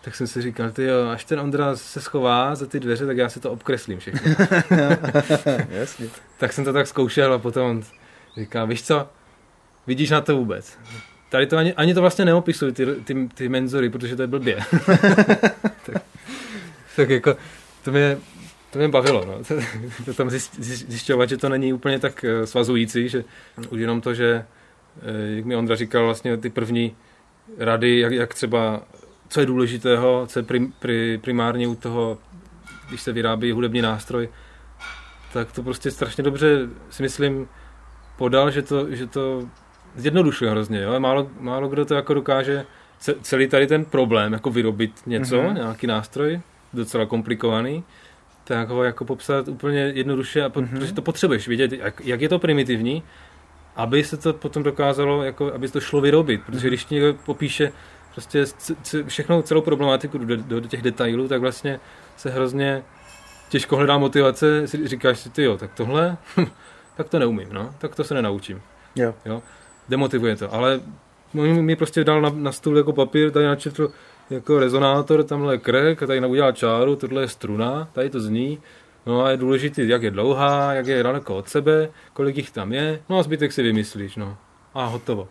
[0.04, 3.18] tak jsem si říkal, ty jo, až ten Ondra se schová za ty dveře, tak
[3.18, 4.32] já si to obkreslím všechno.
[5.70, 6.08] Jasně.
[6.38, 7.84] tak jsem to tak zkoušel a potom
[8.38, 9.10] říká, víš co,
[9.88, 10.78] vidíš na to vůbec.
[11.30, 14.60] Tady to ani, ani to vlastně neopisují ty, ty, ty menzory, protože to je blbě.
[15.86, 16.04] tak,
[16.96, 17.38] tak jako,
[17.84, 18.18] to mě,
[18.74, 19.58] to mě bavilo, no.
[20.06, 23.24] to, tam zjišťovat, že to není úplně tak eh, svazující, že
[23.70, 24.46] už jenom to, že
[25.02, 26.96] eh, jak mi Ondra říkal, vlastně ty první
[27.58, 28.84] rady, jak, jak třeba,
[29.30, 32.18] co je důležitého, co je prim, pri, primárně u toho,
[32.90, 34.30] když se vyrábí hudební nástroj,
[35.34, 37.48] tak to prostě strašně dobře si myslím
[38.18, 39.50] podal, že to, že to
[39.96, 41.00] zjednodušuje hrozně, jo?
[41.00, 42.66] Málo, málo kdo to jako dokáže
[43.22, 45.54] celý tady ten problém, jako vyrobit něco, mm-hmm.
[45.54, 46.42] nějaký nástroj,
[46.74, 47.84] docela komplikovaný,
[48.44, 50.80] tak ho jako popsat úplně jednoduše, a po, mm-hmm.
[50.80, 53.04] protože to potřebuješ vidět, jak, jak je to primitivní,
[53.76, 56.70] aby se to potom dokázalo, jako, aby to šlo vyrobit, protože mm-hmm.
[56.70, 57.72] když někdo popíše
[58.12, 58.46] prostě
[59.08, 61.80] všechno, celou problematiku do, do, do těch detailů, tak vlastně
[62.18, 62.84] se hrozně
[63.50, 66.18] těžko hledá motivace, si říkáš si, ty jo, tak tohle,
[66.98, 68.62] tak to neumím, no, tak to se nenaučím.
[68.96, 69.14] Jo.
[69.26, 69.42] jo?
[69.90, 70.80] Demotivuje to, ale
[71.34, 73.92] mi prostě dal na, na stůl jako papír, tady načetl
[74.34, 78.60] jako rezonátor, tamhle je krek, a tady udělá čáru, tohle je struna, tady to zní.
[79.06, 82.74] No a je důležité, jak je dlouhá, jak je daleko od sebe, kolik jich tam
[82.74, 84.38] je, no a zbytek si vymyslíš, no.
[84.74, 85.28] A hotovo.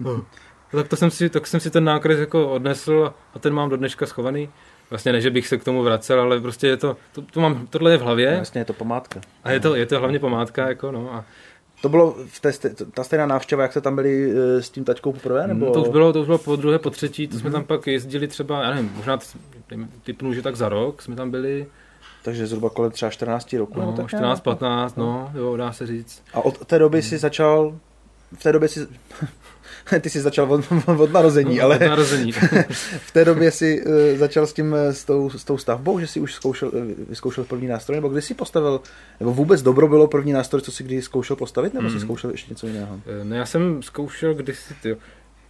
[0.00, 0.24] no.
[0.72, 3.76] Tak, to jsem si, tak jsem si ten nákres jako odnesl a ten mám do
[3.76, 4.48] dneška schovaný.
[4.90, 7.66] Vlastně ne, že bych se k tomu vracel, ale prostě je to, to, to mám,
[7.66, 8.36] tohle je v hlavě.
[8.36, 9.20] Vlastně je to památka.
[9.44, 11.14] A je to, je to hlavně památka, jako no.
[11.14, 11.24] A
[11.82, 12.52] to bylo v té,
[12.94, 15.46] ta stejná návštěva, jak se tam byli eh, s tím taťkou poprvé?
[15.46, 15.66] Nebo?
[15.66, 17.40] No, to, už bylo, to už bylo po druhé, po třetí, to mm-hmm.
[17.40, 17.52] jsme mhm.
[17.52, 19.18] tam pak jezdili třeba, já nevím, možná
[20.02, 21.66] typnu, že tak za rok jsme tam byli.
[22.22, 23.80] Takže zhruba kolem třeba 14 roku?
[23.80, 26.22] No, 14, 15, no, jo, dá se říct.
[26.34, 27.78] A od té doby si začal,
[28.38, 28.86] v té době si,
[30.00, 30.64] ty jsi začal od,
[30.98, 32.32] od narození, ale Od narození.
[33.00, 36.06] v té době si uh, začal s tím, eh, s tou, s tou stavbou, že
[36.06, 38.80] si už zkoušel, eh, vyzkoušel první nástroj, nebo kdy jsi postavil,
[39.20, 41.90] nebo vůbec dobro bylo první nástroj, co si kdy zkoušel postavit, nebo mm.
[41.90, 42.00] Mhm.
[42.00, 43.00] si zkoušel ještě něco jiného?
[43.20, 44.96] Eh, Ne, já jsem zkoušel kdysi, ty,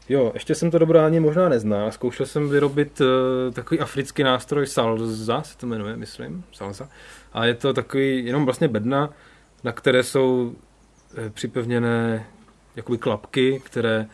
[0.08, 1.92] jo, ještě jsem to dobro ani možná neznal.
[1.92, 3.06] Zkoušel jsem vyrobit uh,
[3.54, 6.88] takový africký nástroj salza, se to jmenuje, myslím, salza.
[7.32, 9.10] A je to takový jenom vlastně bedna,
[9.64, 10.54] na které jsou
[11.16, 12.26] eh, připevněné
[12.76, 14.06] jakoby klapky, které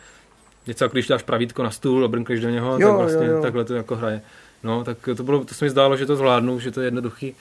[0.67, 3.33] něco jako když dáš pravítko na stůl a brnkneš do něho, Jo, tak vlastně jo,
[3.33, 3.41] jo.
[3.41, 4.21] takhle to jako hraje.
[4.63, 7.35] No, tak to, bylo, to se mi zdálo, že to zvládnu, že to je jednoduchý.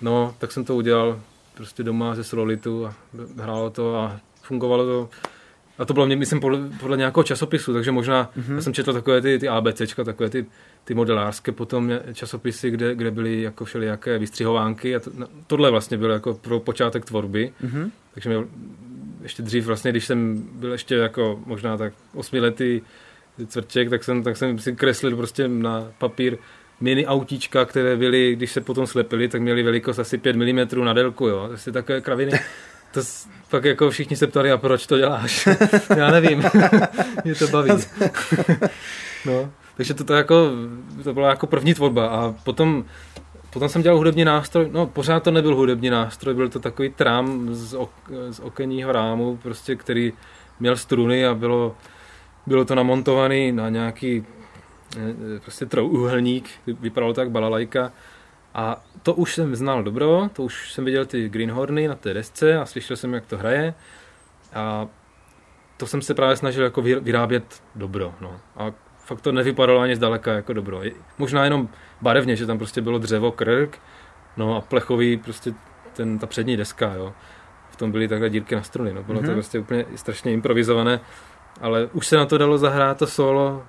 [0.00, 1.20] No, tak jsem to udělal
[1.54, 2.94] prostě doma ze Sololitu a
[3.36, 5.08] hrálo to a fungovalo to.
[5.78, 8.54] A to bylo mě, myslím, podle, podle nějakého časopisu, takže možná, mm-hmm.
[8.54, 10.46] já jsem četl takové ty, ty ABCčka, takové ty,
[10.84, 15.98] ty modelářské potom časopisy, kde, kde byly jako všelijaké vystřihovánky a to, no, tohle vlastně
[15.98, 17.52] bylo jako pro počátek tvorby.
[17.64, 17.90] Mm-hmm.
[18.14, 18.38] Takže mě,
[19.22, 22.80] ještě dřív vlastně, když jsem byl ještě jako možná tak osmiletý
[23.46, 26.38] cvrček, tak jsem, tak jsem si kreslil prostě na papír
[26.80, 30.92] mini autíčka, které byly, když se potom slepily, tak měly velikost asi 5 mm na
[30.92, 31.50] délku, jo.
[31.54, 32.40] Asi takové kraviny.
[32.92, 33.00] To
[33.48, 35.48] pak jako všichni se ptali, a proč to děláš?
[35.96, 36.44] Já nevím.
[37.24, 37.70] Mě to baví.
[39.26, 39.50] no.
[39.76, 40.50] Takže to, to, jako,
[41.04, 42.84] to byla jako první tvorba a potom
[43.52, 47.54] Potom jsem dělal hudební nástroj, no pořád to nebyl hudební nástroj, byl to takový trám
[47.54, 47.90] z, ok,
[48.30, 50.12] z okenního rámu, prostě, který
[50.60, 51.76] měl struny a bylo,
[52.46, 54.26] bylo to namontovaný na nějaký
[54.96, 57.92] eh, prostě trouhelník, vypadalo to jak balalajka.
[58.54, 62.58] A to už jsem znal dobro, to už jsem viděl ty greenhorny na té desce
[62.58, 63.74] a slyšel jsem, jak to hraje.
[64.54, 64.86] A
[65.76, 68.14] to jsem se právě snažil jako vy- vyrábět dobro.
[68.20, 68.40] No.
[68.56, 68.72] A
[69.12, 70.80] fakt to nevypadalo ani zdaleka jako dobro.
[71.18, 71.68] Možná jenom
[72.02, 73.78] barevně, že tam prostě bylo dřevo, krk,
[74.36, 75.54] no a plechový prostě
[75.92, 77.12] ten, ta přední deska, jo.
[77.70, 79.02] V tom byly takhle dírky na struny, no.
[79.02, 79.22] Bylo mm-hmm.
[79.22, 79.34] to Mhm.
[79.34, 81.00] prostě úplně strašně improvizované,
[81.60, 83.62] ale už se na to dalo zahrát to solo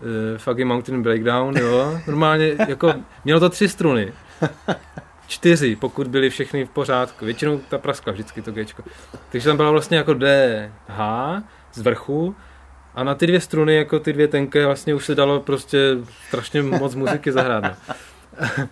[0.00, 2.00] uh, Fuggy Mountain Breakdown, jo.
[2.06, 2.94] Normálně, jako,
[3.24, 4.12] mělo to tři struny.
[5.26, 7.24] Čtyři, pokud byly všechny v pořádku.
[7.24, 8.82] Většinou ta praskla vždycky to Gčko.
[9.32, 11.42] Takže tam byla vlastně jako D, H
[11.72, 12.36] z vrchu
[12.96, 15.78] a na ty dvě struny, jako ty dvě tenké, vlastně už se dalo prostě
[16.28, 17.64] strašně moc muziky zahrát.
[17.64, 17.70] No.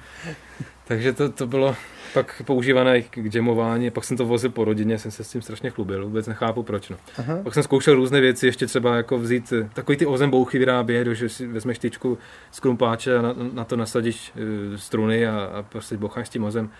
[0.88, 1.76] Takže to, to bylo
[2.14, 5.70] pak používané k jamování, pak jsem to vozil po rodině, jsem se s tím strašně
[5.70, 6.88] chlubil, vůbec nechápu proč.
[6.88, 6.96] No.
[7.18, 7.40] Aha.
[7.42, 11.28] Pak jsem zkoušel různé věci, ještě třeba jako vzít eh, takový ty ozembouchy vyrábět, že
[11.28, 12.18] si vezmeš tyčku
[12.50, 16.44] z krumpáče a na, na to nasadíš eh, struny a, a prostě bocháš s tím
[16.44, 16.70] ozem.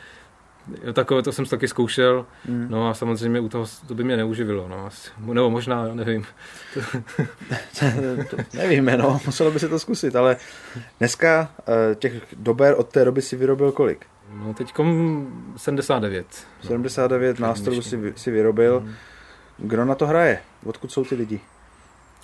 [0.84, 2.66] Jo, takové to jsem taky zkoušel, Mm.
[2.70, 4.86] no a samozřejmě u toho to by mě neuživilo, no.
[4.86, 6.24] asi- Nebo možná, nevím.
[8.30, 10.36] to nevíme, no, muselo by se to zkusit, ale
[10.98, 14.06] dneska eh, těch dober od té doby si vyrobil kolik?
[14.32, 16.26] No teďkom 79.
[16.62, 18.80] 79 No, nástrojů si, si vyrobil.
[18.80, 18.94] Mhm.
[19.58, 20.38] Kdo na to hraje?
[20.64, 21.40] Odkud jsou ty lidi?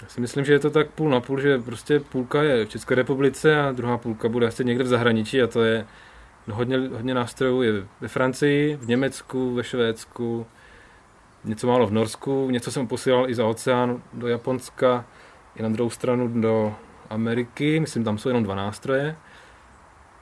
[0.03, 2.69] Já si myslím, že je to tak půl na půl, že prostě půlka je v
[2.69, 5.87] České republice a druhá půlka bude asi někde v zahraničí a to je
[6.51, 10.47] hodně, hodně nástrojů je ve Francii, v Německu, ve Švédsku,
[11.45, 15.05] něco málo v Norsku, něco jsem posílal i za oceán do Japonska,
[15.57, 16.75] i na druhou stranu do
[17.11, 19.17] Ameriky, myslím, tam jsou jenom dva nástroje,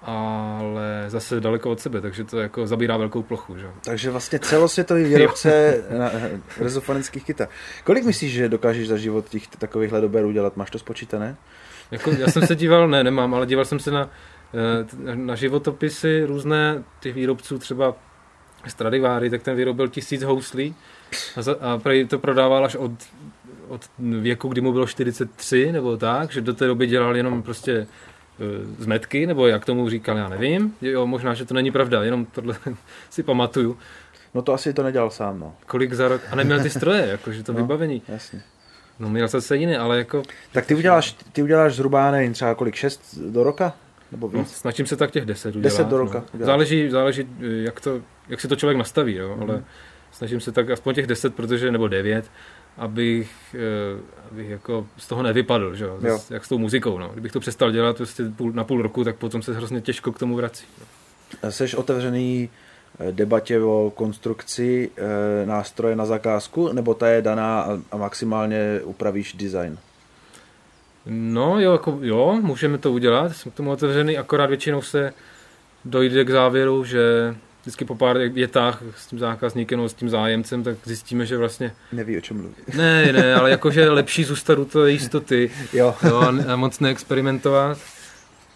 [0.03, 3.59] ale zase daleko od sebe, takže to jako zabírá velkou plochu.
[3.59, 3.67] Že?
[3.85, 6.11] Takže vlastně celosvětový výrobce na-
[6.61, 7.49] rezofonických kytar.
[7.85, 10.57] Kolik myslíš, že dokážeš za život těch takovýchhle dober udělat?
[10.57, 11.37] Máš to spočítané?
[11.91, 14.38] Jako, já jsem se díval, ne, nemám, ale díval jsem se na, eh,
[15.15, 17.95] na životopisy různé těch výrobců, třeba
[18.67, 20.75] Stradivari, tak ten vyrobil tisíc houslí
[21.37, 22.93] a, za, a to prodával až od,
[23.69, 27.73] od věku, kdy mu bylo 43 nebo tak, že do té doby dělal jenom prostě
[27.77, 30.75] eh, zmetky, nebo jak tomu říkal, já nevím.
[30.83, 32.57] Jo, možná, že to není pravda, jenom tohle
[33.11, 33.79] si pamatuju.
[34.35, 35.55] No to asi to nedělal sám, no.
[35.67, 37.59] Kolik za rok, a neměl ty stroje, jakože to No.
[37.59, 38.03] vybavení.
[38.09, 38.43] Jasně.
[38.99, 40.23] No měl zase jiné, ale jako
[40.53, 43.73] Tak ty uděláš, ty uděláš zhruba, nevím, třeba kolik, šest do roka?
[44.13, 44.53] Nebo No, víc?
[44.57, 45.63] snažím se tak těch 10 udělat.
[45.63, 46.25] 10 do roka No.
[46.33, 46.47] udělat.
[46.47, 49.37] Záleží, záleží jak, to, jak si to člověk nastaví, jo?
[49.37, 49.51] Mhm.
[49.51, 49.65] ale
[50.13, 52.31] snažím se tak aspoň těch 10, protože, nebo 9,
[52.77, 54.01] abych, eh,
[54.31, 55.85] abych jako z toho nevypadl, že?
[55.85, 55.99] jo?
[56.03, 56.21] Jo.
[56.31, 56.99] Jak s tou muzikou.
[56.99, 57.09] No.
[57.13, 60.19] Kdybych to přestal dělat prostě půl, na půl roku, tak potom se hrozně těžko k
[60.19, 60.65] tomu vrací.
[61.49, 62.51] Jsi otevřený
[63.01, 69.33] eh, debatě o konstrukci eh, nástroje na zakázku, nebo ta je daná a maximálně upravíš
[69.33, 69.79] design?
[71.09, 75.13] No jo, jako, jo, můžeme to udělat, jsem k tomu otevřený, akorát většinou se
[75.85, 80.63] dojde k závěru, že vždycky po pár větách s tím zákazníkem nebo s tím zájemcem,
[80.63, 82.55] tak zjistíme, že vlastně Neví, o čem mluví.
[82.77, 85.95] Ne, ne, ale jakože lepší zůstat u té jistoty Jo.
[86.09, 87.79] jo, a moc neexperimentovat.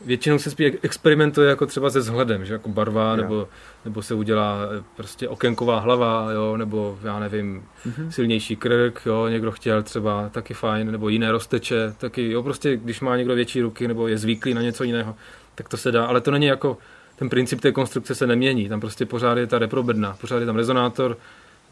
[0.05, 3.17] Většinou se spíš experimentuje jako třeba se vzhledem, že jako barva, Jo.
[3.17, 3.49] nebo,
[3.85, 8.13] nebo se udělá eh, prostě okenková hlava, jo, nebo já nevím, Mhm.
[8.13, 13.01] silnější krk, jo, někdo chtěl třeba taky fajn, nebo jiné rozteče, taky, jo, prostě když
[13.01, 15.15] má někdo větší ruky, nebo je zvyklý na něco jiného,
[15.55, 16.79] tak to se dá, ale to není jako,
[17.17, 20.57] ten princip té konstrukce se nemění, tam prostě pořád je ta reprobedna, pořád je tam
[20.57, 21.17] rezonátor,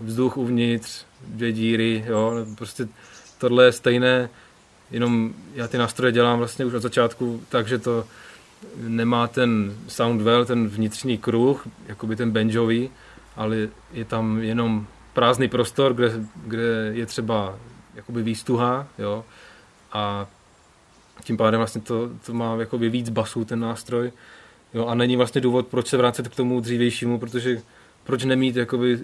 [0.00, 2.88] vzduch uvnitř, dvě díry, jo, prostě
[3.38, 4.28] tohle je stejné,
[4.90, 8.04] jenom já ty nástroje dělám vlastně už od začátku, takže to
[8.76, 12.90] nemá ten sound well, ten vnitřní kruh, jakoby ten banjový,
[13.36, 16.12] ale je tam jenom prázdný prostor, kde,
[16.46, 17.58] kde je třeba
[17.94, 19.24] jakoby výstuha, jo,
[19.92, 20.26] a
[21.24, 24.12] tím pádem vlastně to, to má jakoby víc basů ten nástroj,
[24.74, 27.62] jo, a není vlastně důvod, proč se vrátit k tomu dřívějšímu, protože
[28.04, 28.98] proč nemít jakoby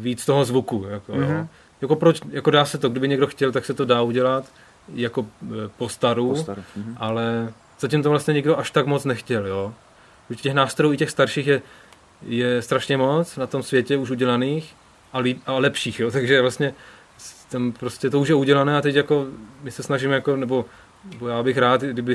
[0.00, 1.22] víc toho zvuku, jako, mm-hmm.
[1.22, 1.28] jo.
[1.28, 1.48] Mhm.
[1.80, 4.52] Jako proč, jako dá se to, kdyby někdo chtěl, tak se to dá udělat,
[4.94, 6.62] jako e, po staru, Postaru.
[6.76, 6.96] Mhm.
[7.00, 9.74] ale zatím to vlastně nikdo až tak moc nechtěl, jo.
[10.30, 11.62] Už těch nástrojů i těch starších je,
[12.26, 14.74] je strašně moc na tom světě už udělaných
[15.12, 16.10] a, líp, a lepších, jo.
[16.10, 16.74] Takže vlastně
[17.48, 19.26] tam prostě to už je udělané a teď jako
[19.62, 20.64] my se snažíme jako, nebo,
[21.12, 22.14] nebo já bych rád, kdyby,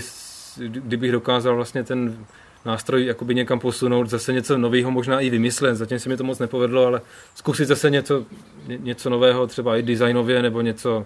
[0.58, 2.26] kdybych dokázal vlastně ten
[2.66, 6.40] nástroj jakoby někam posunout, zase něco nového možná i vymyslet, zatím se mi to moc
[6.40, 7.02] nepovedlo, ale
[7.36, 8.26] zkusit zase něco,
[8.68, 11.06] ně- něco nového, třeba i designově, nebo něco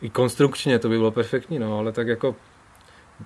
[0.00, 2.36] i konstrukčně, to by bylo perfektní, no, ale tak jako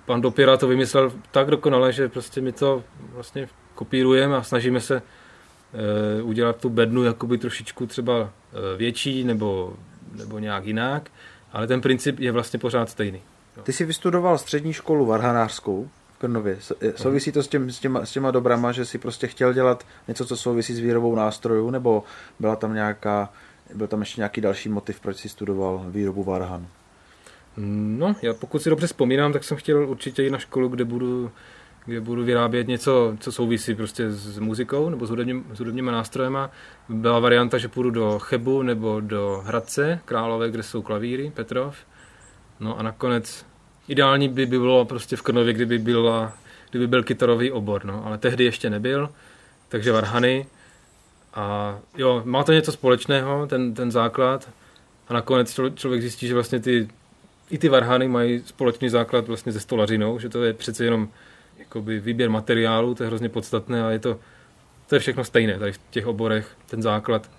[0.05, 2.83] pan Dopěra to vymyslel tak dokonale, že prostě my to
[3.13, 8.29] vlastně kopírujeme a snažíme se e, udělat tu bednu jakoby trošičku třeba
[8.73, 9.73] e, větší nebo,
[10.15, 11.11] nebo nějak jinak,
[11.53, 13.21] ale ten princip je vlastně pořád stejný.
[13.63, 16.57] Ty jsi vystudoval střední školu varhanářskou v Krnově.
[16.59, 19.53] S- je- Souvisí to s, těm, s, těma, s těma dobrama, že si prostě chtěl
[19.53, 22.03] dělat něco, co souvisí s výrobou nástrojů, nebo
[22.39, 23.29] byla tam nějaká,
[23.75, 26.67] byl tam ještě nějaký další motiv, proč si studoval výrobu varhan?
[27.57, 31.31] No, já pokud si dobře vzpomínám, tak jsem chtěl určitě jít na školu, kde budu,
[31.85, 36.51] kde budu vyrábět něco, co souvisí prostě s muzikou nebo s, hudebním, s hudebníma nástrojema.
[36.89, 41.75] Byla varianta, že půjdu do Chebu nebo do Hradce Králové, kde jsou klavíry, Petrov.
[42.59, 43.45] No a nakonec
[43.87, 46.33] ideální by bylo prostě v Krnově, kdyby, byla,
[46.69, 49.09] kdyby byl kytarový obor, no, ale tehdy ještě nebyl,
[49.69, 50.45] takže varhany.
[51.33, 54.49] A jo, má to něco společného, ten, ten základ.
[55.07, 56.87] A nakonec člo- člověk zjistí, že vlastně ty
[57.49, 61.09] i ty varhany mají společný základ vlastně se stolařinou, že to je přece jenom
[61.59, 64.19] jakoby výběr materiálu, to je hrozně podstatné a je to,
[64.87, 67.29] to je všechno stejné tady v těch oborech, ten základ.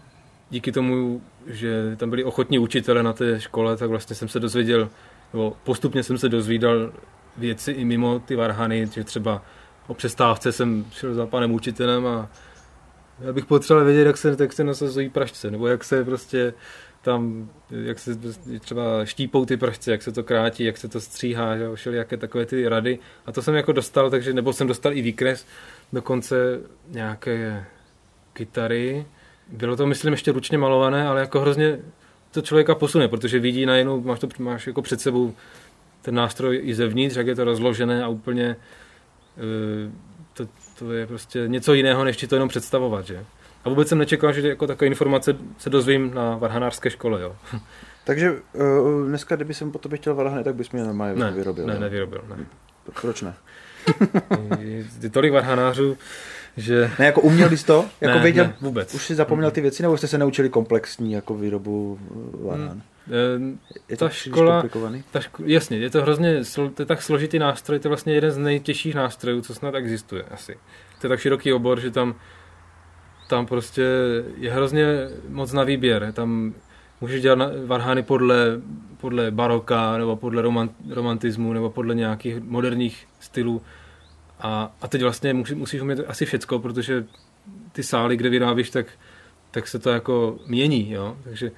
[0.51, 4.89] Díky tomu, že tam byli ochotní učitele na té škole, tak vlastně jsem se dozvěděl,
[5.33, 6.93] nebo postupně jsem se dozvídal
[7.37, 9.43] věci i mimo ty varhany, že třeba
[9.87, 12.29] o přestávce jsem šel za panem učitelem a
[13.21, 16.55] já bych potřeboval vědět, jak se, jak se nasazují pražce, nebo jak se prostě
[17.03, 21.01] tam, jak se prostě třeba štípou ty pražce, jak se to krátí, jak se to
[21.01, 22.99] stříhá, že jo, jaké takové ty rady.
[23.27, 25.47] A to jsem jako dostal, takže, nebo jsem dostal i výkres,
[25.93, 27.65] dokonce nějaké
[28.33, 29.07] kytary.
[29.49, 31.79] Bylo to, myslím, ještě ručně malované, ale jako hrozně
[32.31, 35.35] to člověka posune, protože vidí najednou, máš to máš jako před sebou
[36.03, 38.57] ten nástroj i zevnitř, jak je to rozložené a úplně
[39.37, 39.91] eh,
[40.79, 43.25] to, je prostě něco jiného, než ti to jenom představovat, že?
[43.65, 47.37] A vůbec jsem nečekal, že jako takové informace se dozvím na varhanářské škole, jo.
[48.05, 51.67] Takže uh, dneska, kdyby jsem po tobě chtěl varhany, tak bys mě normálně Ne, vyrobil.
[51.67, 51.81] ne, jo?
[51.81, 52.45] nevyrobil, ne.
[53.01, 53.35] Proč ne?
[55.01, 55.97] Je tolik varhanářů,
[56.57, 56.91] že...
[56.99, 57.85] Ne, jako uměl bys to?
[58.01, 58.95] Jako ne, věděl, ne, vůbec.
[58.95, 62.77] už si zapomněl ty věci, nebo jste se naučili komplexní jako výrobu uh, varhan?
[62.79, 62.94] Eh,
[63.89, 65.03] Je to ta škola-?
[65.11, 68.31] Ta ško- jasně, je to hrozně, to je tak složitý nástroj, to je vlastně jeden
[68.31, 70.59] z nejtěžších nástrojů, co snad existuje asi.
[71.01, 72.15] To je tak široký obor, že tam,
[73.29, 73.85] tam prostě
[74.37, 74.87] je hrozně
[75.29, 76.13] moc na výběr.
[76.13, 76.55] Tam
[77.01, 78.61] můžeš dělat varhany podle,
[79.01, 83.63] podle baroka, nebo podle roman, romantismu, nebo podle nějakých moderních stylů.
[84.41, 87.05] A, a teď vlastně musí, musíš umět asi všecko, protože
[87.73, 88.87] ty sály, kde vyrábíš, tak,
[89.51, 91.17] tak se to jako mění, jo?
[91.25, 91.51] Takže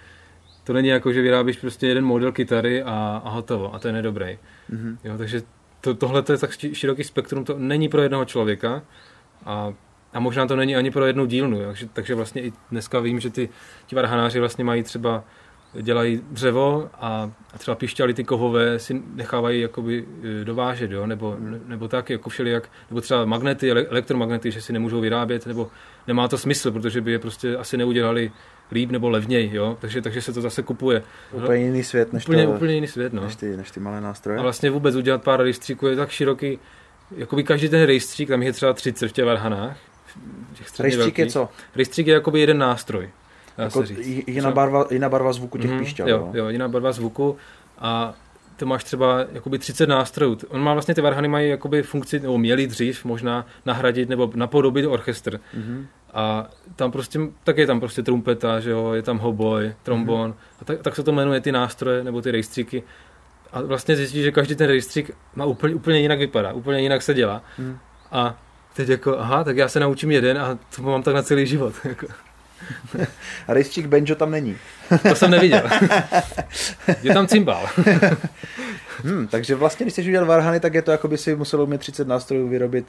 [0.66, 4.02] to není jako, že vyrábíš prostě jeden model kytary a, a hotovo, a ten je
[4.02, 4.38] dobrý.
[4.68, 4.98] Mhm.
[5.04, 5.42] Jo, takže
[5.80, 8.82] to, tohle to je tak ši- široký spektrum, to není pro jednoho člověka
[9.44, 9.72] a,
[10.12, 13.20] a možná to není ani pro jednu dílnu, jo, takže, takže vlastně i dneska vím,
[13.20, 13.48] že ty,
[13.86, 15.24] ti varhanáři vlastně mají třeba
[15.82, 20.04] dělají dřevo a, a třeba pišťaly ty kovové si nechávají jakoby
[20.40, 21.06] e, dovážet, jo?
[21.06, 25.46] Nebo, ne, nebo tak, jako všelijak, nebo třeba magnety, ele- elektromagnety, že si nemůžou vyrábět,
[25.46, 25.68] nebo
[26.06, 28.32] nemá to smysl, protože by je prostě asi neudělali
[28.72, 29.76] líp nebo levněji, jo?
[29.80, 31.02] Takže, takže se to zase kupuje.
[31.32, 33.22] Úplně jiný svět, než, Úplně, to, úplně jiný svět, no.
[33.22, 34.38] než, ty, než ty malé nástroje.
[34.38, 36.58] A vlastně vůbec udělat pár rejstříků je tak široký,
[37.16, 39.76] jakoby každý ten rejstřík, tam je třeba 30 v těch varhanách.
[40.54, 41.48] těch Rejstřík je co?
[41.76, 43.10] Rejstřík je jakoby jeden nástroj.
[43.58, 43.84] Jako
[44.26, 46.08] jiná, barva, jiná barva zvuku těch Mhm, píšťal.
[46.08, 47.36] jo, jo, jiná barva zvuku
[47.78, 48.14] a
[48.56, 50.38] to máš třeba jakoby 30 nástrojů.
[50.48, 54.86] On má vlastně ty varhany mají jakoby funkci, nebo měli dřív možná nahradit nebo napodobit
[54.86, 55.40] orchestr.
[55.58, 55.86] Mm-hmm.
[56.16, 56.46] A
[56.76, 60.62] tam prostě, tak je tam prostě trumpeta, že jo, je tam hoboj, trombon, mm-hmm.
[60.62, 62.82] a tak, tak se to jmenuje ty nástroje nebo ty rejstříky.
[63.52, 67.14] A vlastně zjistíš, že každý ten rejstřík má úplně, úplně jinak vypadá, úplně jinak se
[67.14, 67.42] dělá.
[67.58, 67.78] Mm.
[68.12, 68.38] A
[68.74, 71.74] teď jako, aha, tak já se naučím jeden a to mám tak na celý život.
[71.84, 72.06] Jako.
[73.48, 74.56] A rejstřík banjo tam není.
[75.08, 75.62] To jsem neviděl.
[77.02, 77.66] Je tam cymbal.
[79.04, 81.78] Hmm, takže vlastně, když jsi udělal varhany, tak je to jako by si musel umět
[81.78, 82.86] 30 nástrojů vyrobit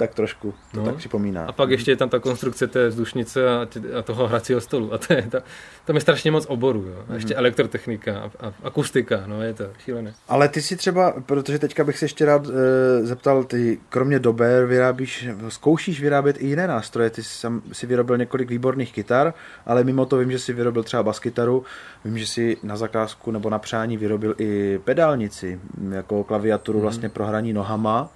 [0.00, 0.84] tak trošku, to no.
[0.84, 1.46] tak připomíná.
[1.46, 4.92] A pak ještě je tam ta konstrukce té vzdušnice a, tě, a toho hracího stolu.
[4.94, 5.42] A to je, ta,
[5.84, 6.84] tam je strašně moc oborů.
[6.86, 7.04] Jo.
[7.08, 7.38] A ještě mm.
[7.38, 10.14] elektrotechnika a, a akustika, no je to šílené.
[10.28, 14.66] Ale ty si třeba, protože teďka bych se ještě rád e, zeptal, ty kromě dober
[14.66, 17.10] vyrábíš, zkoušíš vyrábět i jiné nástroje.
[17.10, 19.34] Ty jsi, si vyrobil několik výborných kytar,
[19.66, 21.64] ale mimo to vím, že si vyrobil třeba baskytaru,
[22.04, 26.82] vím, že si na zakázku nebo na přání vyrobil i pedálnici, jako klaviaturu mm.
[26.82, 28.08] vlastně pro hraní nohama.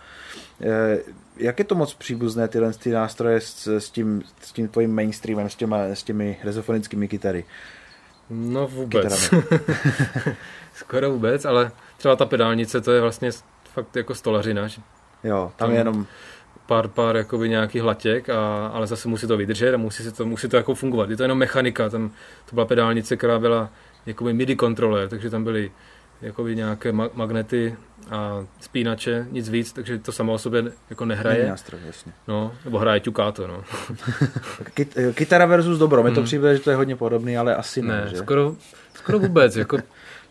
[0.62, 4.95] E, jak je to moc příbuzné tyhle ty nástroje s, s, tím, s tím tvojím
[4.95, 7.45] mainstreamem, s, těma, s těmi rezofonickými kytary?
[8.30, 9.35] No vůbec.
[10.74, 13.30] Skoro vůbec, ale třeba ta pedálnice, to je vlastně
[13.72, 14.68] fakt jako stolařina.
[15.24, 16.07] Jo, tam, tam je jenom
[16.66, 20.26] pár, pár jakoby nějakých hlatěk, a, ale zase musí to vydržet a musí, se to,
[20.26, 21.11] musí to jako fungovat.
[21.11, 22.11] Je to jenom mechanika, tam
[22.51, 23.70] to byla pedálnice, která byla
[24.07, 25.72] jakoby MIDI kontroler, takže tam byly
[26.25, 27.77] jakoby nějaké ma- magnety
[28.11, 31.39] a spínače, nic víc, takže to samo o sobě jako nehraje.
[31.39, 32.12] Není nástroj, jasně.
[32.29, 33.64] No, nebo hraje ťukáto, no.
[35.14, 36.27] Kytara versus dobro, mi to mm.
[36.27, 38.16] přijde, že to je hodně podobný, ale asi ne, ne že?
[38.16, 38.57] Skoro,
[38.95, 39.79] skoro vůbec, jako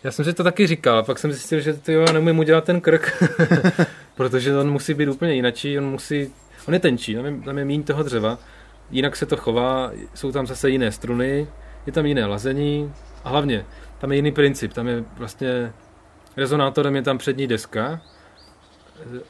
[0.03, 2.81] já jsem si to taky říkal, pak jsem zjistil, že ty já nemůžu udělat ten
[2.81, 3.23] krk,
[4.15, 6.33] protože on musí být úplně jinačí, on musí,
[6.67, 8.39] on je tenčí, tam je, tam je míň toho dřeva,
[8.91, 11.47] jinak se to chová, jsou tam zase jiné struny,
[11.85, 13.65] je tam jiné lazení a hlavně
[14.03, 15.73] tam je jiný princip, tam je vlastně
[16.37, 18.01] rezonátorem je tam přední deska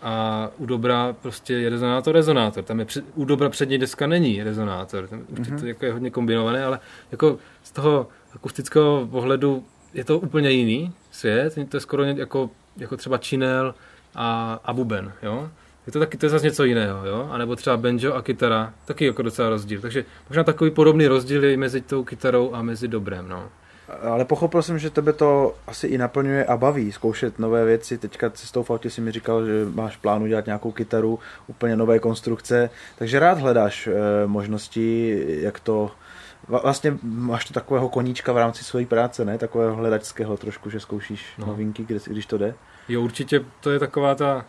[0.02, 2.64] a u dobra prostě je rezonátor, rezonátor.
[2.64, 5.08] Tam je před, u dobra přední deska není rezonátor.
[5.08, 5.60] Tam mm-hmm.
[5.60, 6.80] to jako je hodně kombinované, ale
[7.12, 11.56] jako z toho akustického pohledu je to úplně jiný svět.
[11.70, 13.76] To je skoro jako, jako třeba činel
[14.16, 15.50] a, a buben, jo.
[15.88, 17.30] Je to taky to je zase něco jiného, jo?
[17.32, 19.82] A nebo třeba banjo a kytara, taky jako docela rozdíl.
[19.82, 23.50] Takže možná takový podobný rozdíl je mezi tou kytarou a mezi dobrem, no
[24.02, 27.98] ale pochopil jsem, že tebe to asi i naplňuje a baví zkoušet nové věci.
[27.98, 32.00] Teďka cestou v autě si mi říkal, že máš plánu dělat nějakou kytaru, úplně nové
[32.00, 33.92] konstrukce, takže rád hledáš e,
[34.28, 35.92] možnosti, jak to
[36.48, 39.38] Vlastně máš to takového koníčka v rámci své práce, ne?
[39.38, 41.46] Takového hledačského trošku, že zkoušíš no.
[41.46, 42.56] novinky, když, když to jde.
[42.90, 44.46] Jo, určitě to je taková ta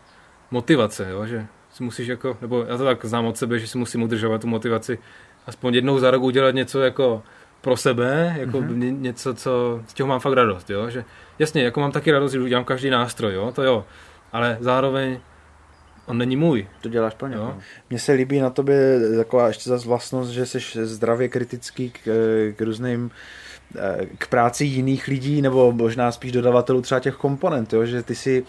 [0.51, 1.27] motivace, jo?
[1.27, 4.41] že si musíš jako, nebo já to tak znám od sebe, že si musím udržovat
[4.41, 4.99] tu motivaci
[5.47, 7.23] aspoň jednou za rok udělat něco jako
[7.65, 9.01] pro sebe, jako mm-hmm.
[9.01, 10.91] něco, co, z čeho mám fakt radost, jo?
[10.91, 11.05] že
[11.39, 13.53] jasně, jako mám taky radost, že udělám každý nástroj, jo?
[13.53, 13.85] to jo,
[14.33, 15.19] ale zároveň
[16.07, 16.67] on není můj.
[16.81, 17.37] To děláš plně.
[17.37, 17.57] Jo?
[17.91, 22.01] Mně se líbí na tobě taková ještě zase vlastnost, že jsi zdravě kritický k,
[22.57, 23.11] k různým
[23.79, 27.85] eh, k práci jiných lidí, nebo možná spíš dodavatelů třeba těch komponent, jo?
[27.87, 28.45] že ty si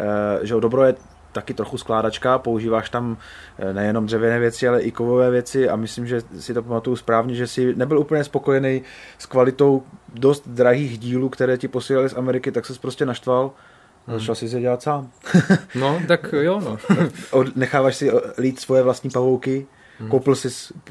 [0.00, 0.94] eh, že dobro je
[1.32, 3.16] taky trochu skládačka, používáš tam
[3.58, 7.34] eh, nejenom dřevěné věci, ale i kovové věci a myslím, že si to pamatuju správně,
[7.34, 8.82] že si nebyl úplně spokojený
[9.18, 9.82] s kvalitou
[10.14, 13.52] dost drahých dílů, které ti posílali z Ameriky, tak se prostě naštval
[14.06, 14.18] Hmm.
[14.18, 15.10] Začal si se dělat sám.
[15.74, 16.78] no, tak jo, no.
[17.54, 19.66] Necháváš si lít svoje vlastní pavouky,
[20.00, 20.08] Hmm.
[20.08, 20.48] Koupil si,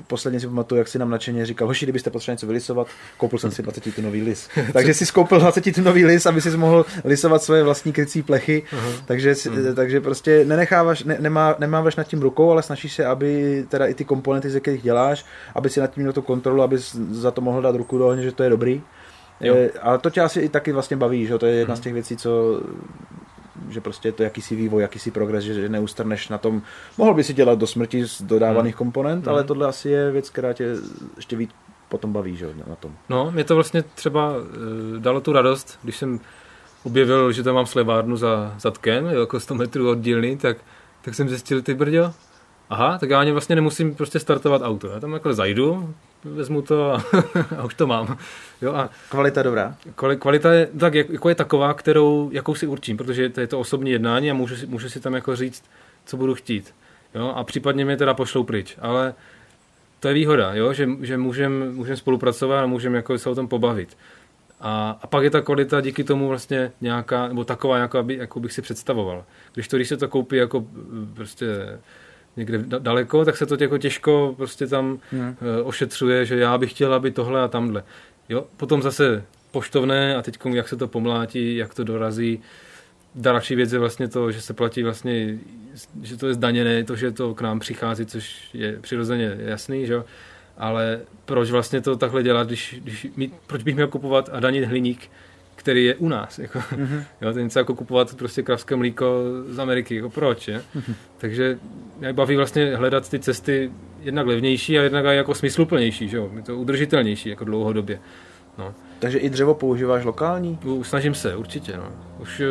[0.08, 2.88] posledně si pamatuju, jak si nám nadšeně říkal, hoši, kdybyste potřebovali něco vylisovat,
[3.18, 4.50] koupil jsem si 20 tunový lis.
[4.74, 9.04] takže si koupil 20 tunový lis, aby si mohl lisovat svoje vlastní krycí plechy, uh-huh.
[9.06, 9.76] takže, hmm.
[9.76, 13.94] takže prostě nenecháváš, ne, nemá, nemáváš nad tím rukou, ale snažíš se, aby teda i
[13.94, 16.78] ty komponenty, ze kterých děláš, aby si nad tím měl tu kontrolu, aby
[17.12, 18.82] za to mohl dát ruku do ohně, že to je dobrý.
[19.42, 19.56] Jo.
[19.82, 22.18] ale to tě asi i taky vlastně baví, že to je jedna z těch věcí,
[22.18, 22.62] co
[23.70, 26.62] že prostě je to jakýsi vývoj, jakýsi progres, že neustrneš na tom.
[26.98, 28.78] Mohl by si dělat do smrti z dodávaných hmm.
[28.78, 29.34] komponent, hmm.
[29.34, 30.76] ale tohle asi je věc, která tě
[31.16, 31.50] ještě víc
[31.90, 32.96] potom baví, že na tom.
[33.10, 34.44] No, mě to vlastně třeba uh,
[35.00, 36.20] dalo tu radost, když jsem
[36.84, 40.58] objevil, že tam mám slevárnu za zadkem, jako 100 metrů od dílny, tak,
[41.02, 42.14] tak jsem zjistil, ty brďo,
[42.70, 44.88] aha, tak já ani vlastně nemusím prostě startovat auto.
[44.88, 45.94] Já tam jako zajdu,
[46.24, 47.04] vezmu to a,
[47.58, 48.18] a už to mám.
[48.62, 49.76] Jo, a kvalita dobrá?
[50.20, 53.92] Kvalita je, tak, jako je taková, kterou, jakou si určím, protože to je to osobní
[53.92, 55.64] jednání a můžu si, můžu si tam jako říct,
[56.06, 56.74] co budu chtít.
[57.16, 58.78] Jo, a případně mě teda pošlou pryč.
[58.82, 59.14] Ale
[60.00, 63.48] to je výhoda, jo, že, že můžeme můžem spolupracovat a můžeme jako se o tom
[63.48, 63.98] pobavit.
[64.62, 68.40] A, a pak je ta kvalita díky tomu vlastně nějaká, nebo taková, jako, aby, jako
[68.40, 69.26] bych si představoval.
[69.54, 70.66] Když to, když se to koupí jako
[71.14, 71.46] prostě
[72.38, 75.36] někde daleko, tak se to jako těžko prostě tam hmm.
[75.64, 77.84] ošetřuje, že já bych chtěl, aby tohle a tamhle.
[78.30, 82.42] Jo, potom zase poštovné a teď jak se to pomlátí, jak to dorazí,
[83.16, 85.38] další věc je vlastně to, že se platí vlastně,
[86.02, 89.94] že to je zdaněné, to, že to k nám přichází, což je přirozeně jasný, že
[89.94, 90.06] jo?
[90.58, 94.66] ale proč vlastně to takhle dělat, když, když mít, proč bych měl kupovat a danit
[94.66, 95.12] hliník,
[95.60, 96.40] který je u nás.
[96.40, 97.04] Jako, mm-hmm.
[97.22, 99.96] jo, to je něco jako kupovat prostě kravské mlíko z Ameriky.
[99.96, 100.48] Jako proč?
[100.48, 100.62] Je?
[100.76, 100.94] Mm-hmm.
[101.18, 101.60] Takže
[102.00, 106.08] mě baví vlastně hledat ty cesty jednak levnější a jednak jako smysluplnější.
[106.08, 106.32] Že jo?
[106.36, 108.00] Je to udržitelnější jako dlouhodobě.
[108.58, 108.74] No.
[109.00, 110.60] Takže i dřevo používáš lokální?
[110.82, 111.78] Snažím se, určitě.
[111.78, 111.92] No.
[112.20, 112.42] Už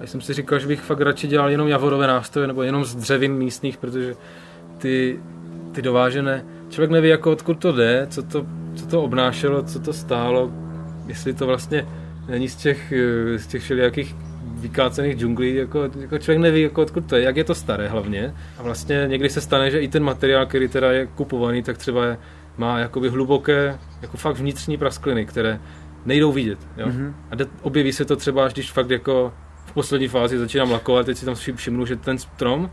[0.00, 2.94] já jsem si říkal, že bych fakt radši dělal jenom javorové nástroje nebo jenom z
[2.94, 4.14] dřevin místních, protože
[4.78, 5.20] ty,
[5.72, 9.92] ty dovážené, člověk neví, jako odkud to jde, co to, co to obnášelo, co to
[9.92, 10.50] stálo,
[11.06, 11.86] jestli to vlastně
[12.30, 12.92] není z těch,
[13.36, 14.16] z těch všelijakých
[14.60, 18.34] vykácených džunglí, jako, jako člověk neví, jako odkud to je, jak je to staré hlavně.
[18.58, 22.04] A vlastně někdy se stane, že i ten materiál, který teda je kupovaný, tak třeba
[22.04, 22.18] je,
[22.56, 25.60] má jakoby hluboké, jako fakt vnitřní praskliny, které
[26.04, 26.58] nejdou vidět.
[26.76, 26.86] Jo?
[26.86, 27.14] Mm-hmm.
[27.30, 29.32] A de, objeví se to třeba, až když fakt jako
[29.66, 32.70] v poslední fázi začínám lakovat, teď si tam všimnu, že ten strom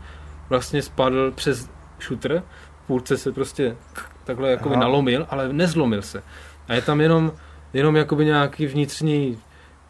[0.48, 2.42] vlastně spadl přes šutr,
[2.86, 3.76] půlce se prostě
[4.24, 4.84] takhle jakoby Aha.
[4.84, 6.22] nalomil, ale nezlomil se.
[6.68, 7.32] A je tam jenom,
[7.72, 9.38] jenom jakoby nějaký vnitřní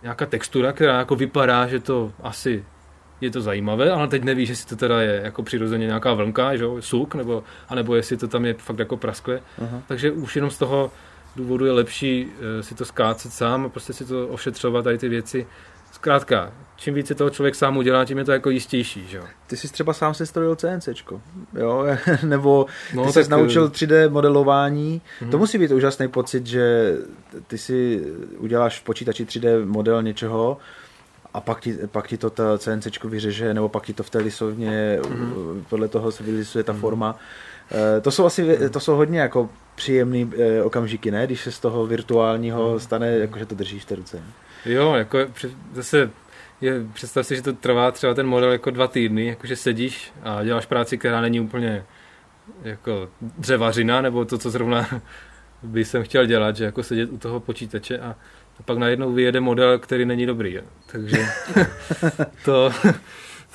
[0.03, 2.64] nějaká textura, která jako vypadá, že to asi
[3.20, 6.64] je to zajímavé, ale teď nevíš, jestli to teda je jako přirozeně nějaká vlnka, že
[6.64, 9.40] jo, suk, nebo, anebo jestli to tam je fakt jako praskle.
[9.62, 9.82] Aha.
[9.88, 10.90] Takže už jenom z toho
[11.36, 15.09] důvodu je lepší uh, si to skácet sám a prostě si to ošetřovat tady ty
[15.09, 15.46] věci.
[15.93, 19.09] Zkrátka, čím více toho člověk sám udělá, tím je to jako jistější.
[19.09, 19.20] Že?
[19.47, 21.20] Ty jsi třeba sám se strojil CNCčko,
[21.55, 21.86] jo?
[22.22, 25.03] nebo no, ty jsi naučil 3D modelování.
[25.20, 25.30] Mm-hmm.
[25.30, 26.97] To musí být úžasný pocit, že
[27.47, 28.07] ty si
[28.39, 30.59] uděláš v počítači 3D model něčeho
[31.34, 34.18] a pak ti, pak ti to ta CNC vyřeže, nebo pak ti to v té
[34.18, 35.62] lisovně, mm-hmm.
[35.68, 36.80] podle toho se vylisuje ta mm-hmm.
[36.80, 37.18] forma.
[37.72, 41.26] Eh, to jsou asi, to jsou hodně jako příjemný eh, okamžiky, ne?
[41.26, 42.80] Když se z toho virtuálního mm.
[42.80, 44.22] stane, jakože to držíš v té ruce.
[44.66, 45.18] Jo, jako
[45.72, 46.11] zase
[46.61, 50.44] je, představ si, že to trvá třeba ten model jako dva týdny, jakože sedíš a
[50.44, 51.84] děláš práci, která není úplně
[52.62, 54.88] jako dřevařina, nebo to, co zrovna
[55.62, 58.16] by jsem chtěl dělat, že jako sedět u toho počítače a,
[58.61, 60.54] a pak najednou vyjede model, který není dobrý.
[60.54, 60.62] Jo.
[60.86, 61.26] Takže
[62.44, 62.70] to,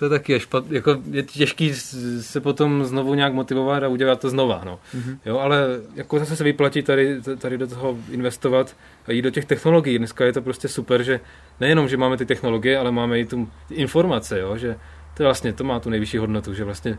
[0.03, 1.73] to taky je, špat, jako je těžký
[2.21, 4.61] se potom znovu nějak motivovat a udělat to znova.
[4.65, 4.79] No.
[4.95, 5.17] Mm-hmm.
[5.25, 8.75] Jo, ale jako zase se vyplatí tady, tady do toho investovat
[9.07, 9.97] a jít do těch technologií.
[9.97, 11.19] Dneska je to prostě super, že
[11.59, 14.75] nejenom, že máme ty technologie, ale máme i tu informace, jo, že
[15.13, 16.97] to je vlastně, to má tu nejvyšší hodnotu, že vlastně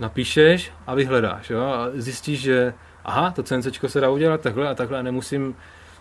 [0.00, 4.74] napíšeš a vyhledáš jo, a zjistíš, že aha, to CNC se dá udělat takhle a
[4.74, 5.54] takhle a nemusím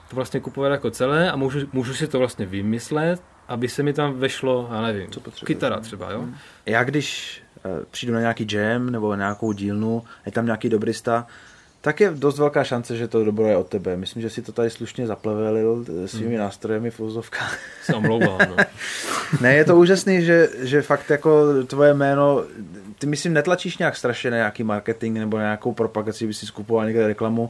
[0.10, 3.94] to vlastně kupovat jako celé a můžu, můžu si to vlastně vymyslet aby se mi
[3.94, 6.22] tam vešlo, já nevím, Co kytara třeba, jo?
[6.22, 6.36] Hmm.
[6.66, 11.28] Já když uh, přijdu na nějaký jam nebo na nějakou dílnu, je tam nějaký dobrista,
[11.82, 13.98] tak je dost velká šance, že to dobro je od tebe.
[13.98, 16.40] Myslím, že si to tady slušně zaplevelil eh, svými hmm.
[16.40, 17.60] nástrojemi v úzovkách.
[17.84, 18.56] Se omlouvám, no.
[19.42, 22.44] ne, je to úžasný, že, že fakt jako tvoje jméno,
[23.00, 26.86] ty myslím netlačíš nějak strašně na nějaký marketing nebo na nějakou propagaci, by si skupoval
[26.86, 27.50] někde reklamu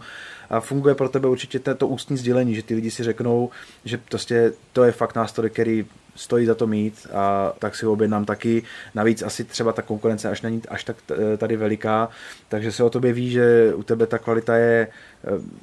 [0.49, 3.49] a funguje pro tebe určitě to ústní sdělení, že ty lidi si řeknou,
[3.85, 5.85] že prostě to je fakt nástroj, který
[6.15, 8.63] stojí za to mít a tak si ho objednám taky.
[8.95, 10.95] Navíc asi třeba ta konkurence až není až tak
[11.37, 12.09] tady veliká,
[12.49, 14.87] takže se o tobě ví, že u tebe ta kvalita je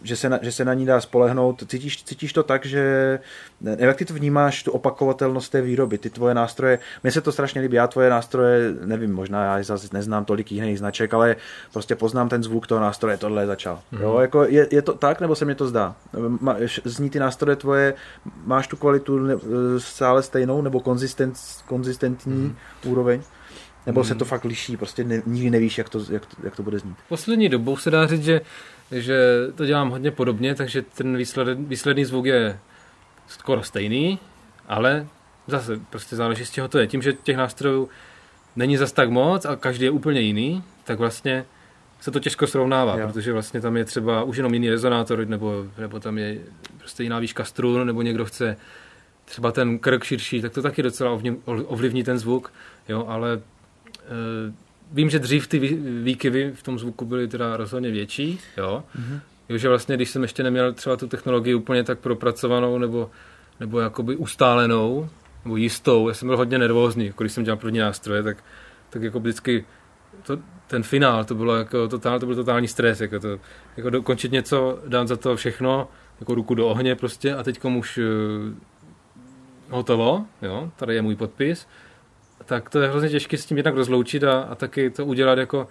[0.02, 1.64] že se, na, že se na ní dá spolehnout.
[1.68, 3.18] Cítíš, cítíš to tak, že
[3.60, 7.60] jak ty to vnímáš, tu opakovatelnost té výroby, ty tvoje nástroje, mně se to strašně
[7.60, 11.36] líbí, já tvoje nástroje, nevím, možná já zase neznám tolik jiných značek, ale
[11.72, 13.80] prostě poznám ten zvuk toho nástroje, tohle začal.
[13.92, 14.00] Mm.
[14.02, 15.96] Jo, jako je, je, to tak, nebo se mi to zdá?
[16.84, 17.94] Zní ty nástroje tvoje,
[18.44, 19.18] máš tu kvalitu
[19.78, 22.56] stále stejnou, nebo konzistent, konzistentní mm.
[22.84, 23.22] úroveň?
[23.86, 24.04] Nebo mm.
[24.04, 26.96] se to fakt liší, prostě ne, nikdy nevíš, jak to, jak, jak to bude znít?
[27.08, 28.40] Poslední dobou se dá říct, že
[28.92, 32.58] že to dělám hodně podobně, takže ten výsled, výsledný zvuk je
[33.28, 34.18] skoro stejný,
[34.68, 35.06] ale
[35.46, 36.86] zase prostě záleží z čeho to je.
[36.86, 37.88] Tím, že těch nástrojů
[38.56, 41.44] není zas tak moc a každý je úplně jiný, tak vlastně
[42.00, 43.08] se to těžko srovnává, jo.
[43.08, 46.38] protože vlastně tam je třeba už jenom jiný rezonátor, nebo, nebo tam je
[46.78, 48.56] prostě jiná výška strun, nebo někdo chce
[49.24, 52.52] třeba ten krk širší, tak to taky docela ovlivní ten zvuk,
[52.88, 54.52] jo, ale e,
[54.92, 55.58] vím, že dřív ty
[56.02, 58.84] výkyvy v tom zvuku byly teda rozhodně větší, jo.
[58.98, 59.20] Mm-hmm.
[59.48, 63.10] Jo, že vlastně, když jsem ještě neměl třeba tu technologii úplně tak propracovanou nebo,
[63.60, 65.08] nebo jakoby ustálenou,
[65.44, 68.44] nebo jistou, já jsem byl hodně nervózní, jako když jsem dělal první nástroje, tak,
[68.90, 69.64] tak jako vždycky
[70.22, 73.38] to, ten finál, to bylo jako totál, to byl totální stres, jako to,
[73.76, 75.88] jako dokončit něco, dát za to všechno,
[76.20, 78.04] jako ruku do ohně prostě a teď už uh,
[79.70, 81.66] hotovo, jo, tady je můj podpis
[82.46, 85.68] tak to je hrozně těžké s tím jednak rozloučit a, a taky to udělat jako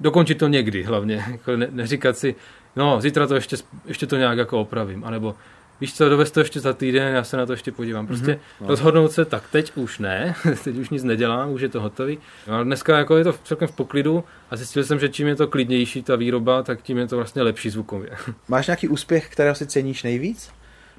[0.00, 2.34] dokončit to někdy hlavně, jako ne, neříkat si,
[2.76, 3.56] no zítra to ještě,
[3.86, 5.34] ještě to nějak jako opravím, anebo
[5.80, 8.06] víš co, dovez to ještě za týden, já se na to ještě podívám.
[8.06, 8.66] Prostě no.
[8.66, 10.34] rozhodnout se, tak teď už ne,
[10.64, 12.18] teď už nic nedělám, už je to hotový.
[12.48, 15.36] No, ale dneska jako je to celkem v poklidu a zjistil jsem, že čím je
[15.36, 18.10] to klidnější ta výroba, tak tím je to vlastně lepší zvukově.
[18.48, 20.50] Máš nějaký úspěch, kterého si ceníš nejvíc?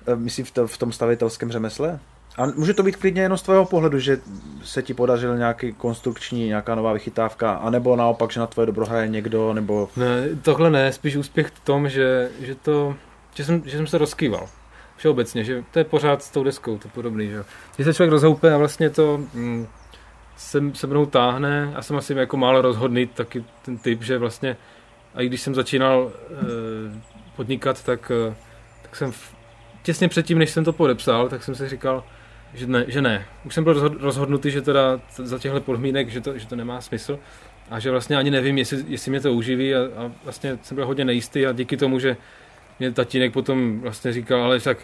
[0.07, 1.99] Eh, Myslím v, to, v tom stavitelském řemesle?
[2.37, 4.17] A může to být klidně jenom z tvého pohledu, že
[4.63, 9.07] se ti podařil nějaký konstrukční, nějaká nová vychytávka, anebo naopak, že na tvoje dobro hraje
[9.07, 9.89] někdo, nebo...
[9.97, 12.95] Ne, tohle ne, spíš úspěch v tom, že, že to,
[13.35, 14.49] že jsem, že jsem se rozkýval.
[14.97, 17.43] Všeobecně, že to je pořád s tou deskou, to je podobný, že.
[17.75, 19.67] Když se člověk rozhoupe a vlastně to mm,
[20.37, 24.57] se, se mnou táhne a jsem asi jako málo rozhodný, taky ten typ, že vlastně,
[25.15, 27.01] a i když jsem začínal e,
[27.35, 28.35] podnikat, tak, e,
[28.81, 29.35] tak jsem v,
[29.83, 32.03] těsně předtím, než jsem to podepsal, tak jsem si říkal,
[32.53, 33.25] že ne, že ne.
[33.45, 36.81] Už jsem byl rozhod, rozhodnutý, že teda za těchto podmínek, že to, že to nemá
[36.81, 37.19] smysl
[37.69, 40.85] a že vlastně ani nevím, jestli, jestli mě to uživí a, a vlastně jsem byl
[40.85, 42.17] hodně nejistý a díky tomu, že
[42.79, 44.77] mě tatínek potom vlastně říkal, ale tak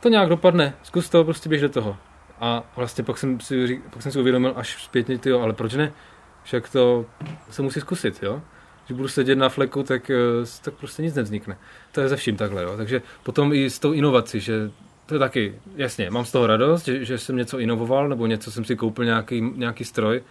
[0.00, 1.96] to nějak dopadne, zkus to, prostě běž do toho.
[2.40, 5.92] A vlastně pak jsem si, pak jsem si uvědomil až zpětně, tyjo, ale proč ne?
[6.42, 7.06] Však to
[7.50, 8.42] se musí zkusit, jo?
[8.86, 10.14] Když budu sedět na fleku, tak, eh,
[10.62, 11.58] tak prostě nic nevznikne.
[11.92, 12.76] To je ze vším takhle, jo?
[12.76, 14.70] Takže potom i s tou inovací, že
[15.06, 18.50] to je taky, jasně, mám z toho radost, že, že jsem něco inovoval, nebo něco
[18.50, 20.22] jsem si koupil nějaký, nějaký stroj,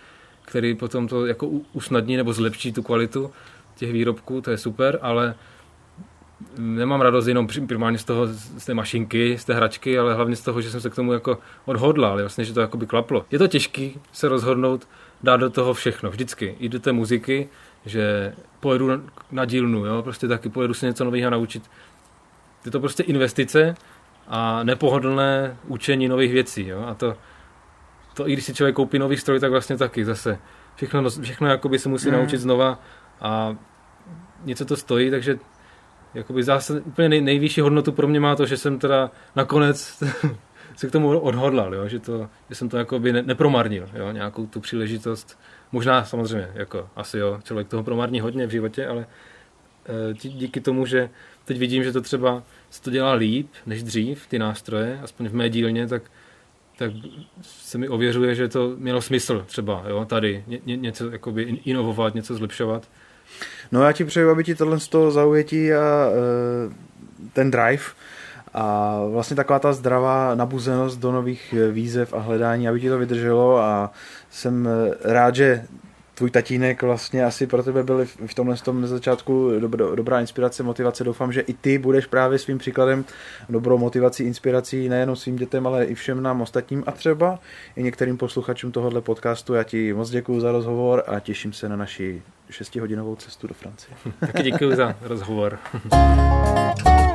[0.42, 3.32] který potom to jako usnadní nebo zlepší tu kvalitu
[3.76, 5.36] těch výrobků, to je super, ale
[6.58, 10.42] nemám radost jenom primárně z toho, z té mašinky, z té hračky, ale hlavně z
[10.42, 13.26] toho, že jsem se k tomu jako odhodlal, vlastně, že to jako by klaplo.
[13.32, 14.88] Je to těžký se rozhodnout,
[15.24, 17.50] dát do toho všechno, vždycky, i do té muziky,
[17.86, 20.02] že pojedu na, dílnu, jo?
[20.02, 21.64] prostě taky pojedu se něco nového naučit.
[22.66, 23.76] Je to prostě investice
[24.28, 26.84] a nepohodlné učení nových věcí, jo?
[26.88, 27.16] a to,
[28.14, 30.38] to i když si člověk koupí nový stroj, tak vlastně taky zase.
[30.76, 32.14] Všechno, všechno jakoby se musí Mm.
[32.14, 32.80] naučit znova
[33.22, 33.56] a
[34.44, 35.40] něco to stojí, takže
[36.14, 40.04] jakoby zase úplně nej, nejvyšší hodnotu pro mě má to, že jsem teda nakonec
[40.76, 41.88] se k tomu odhodlal, jo?
[41.88, 44.12] Že, to, že jsem to jakoby ne, nepromarnil, jo?
[44.12, 45.40] nějakou tu příležitost.
[45.72, 49.06] Možná samozřejmě, jako asi jo, člověk toho promarní hodně v životě, ale
[49.86, 51.10] eh, dí- díky tomu, že
[51.46, 55.34] teď vidím, že to třeba se to dělá líp než dřív, ty nástroje, aspoň v
[55.34, 56.04] mé dílně, tak,
[56.78, 56.92] tak
[57.42, 61.60] se mi ověřuje, že to mělo smysl třeba jo, tady ně, ně, něco jakoby in-
[61.66, 62.88] inovovat, něco zlepšovat.
[63.72, 67.84] No já ti přeju, aby ti tohle z toho zaujetí a e, ten drive
[68.54, 72.98] a vlastně taková ta zdravá nabuzenost do nových eh, výzev a hledání, aby ti to
[72.98, 73.92] vydrželo a
[74.30, 75.64] jsem eh, rád, že
[76.16, 81.04] tvůj tatínek vlastně asi pro tebe byl v- tomhle tom začátku dobro, dobrá inspirace, motivace.
[81.04, 83.06] Doufám, že i ty budeš právě svým příkladem
[83.50, 87.40] dobrou motivací, inspirací nejenom svým dětem, ale i všem nám ostatním a třeba
[87.76, 89.54] i některým posluchačům tohohle podcastu.
[89.54, 93.98] Já ti moc děkuji za rozhovor a těším se na naši šestihodinovou cestu do Francie.
[94.20, 95.60] Taky děkuji za rozhovor.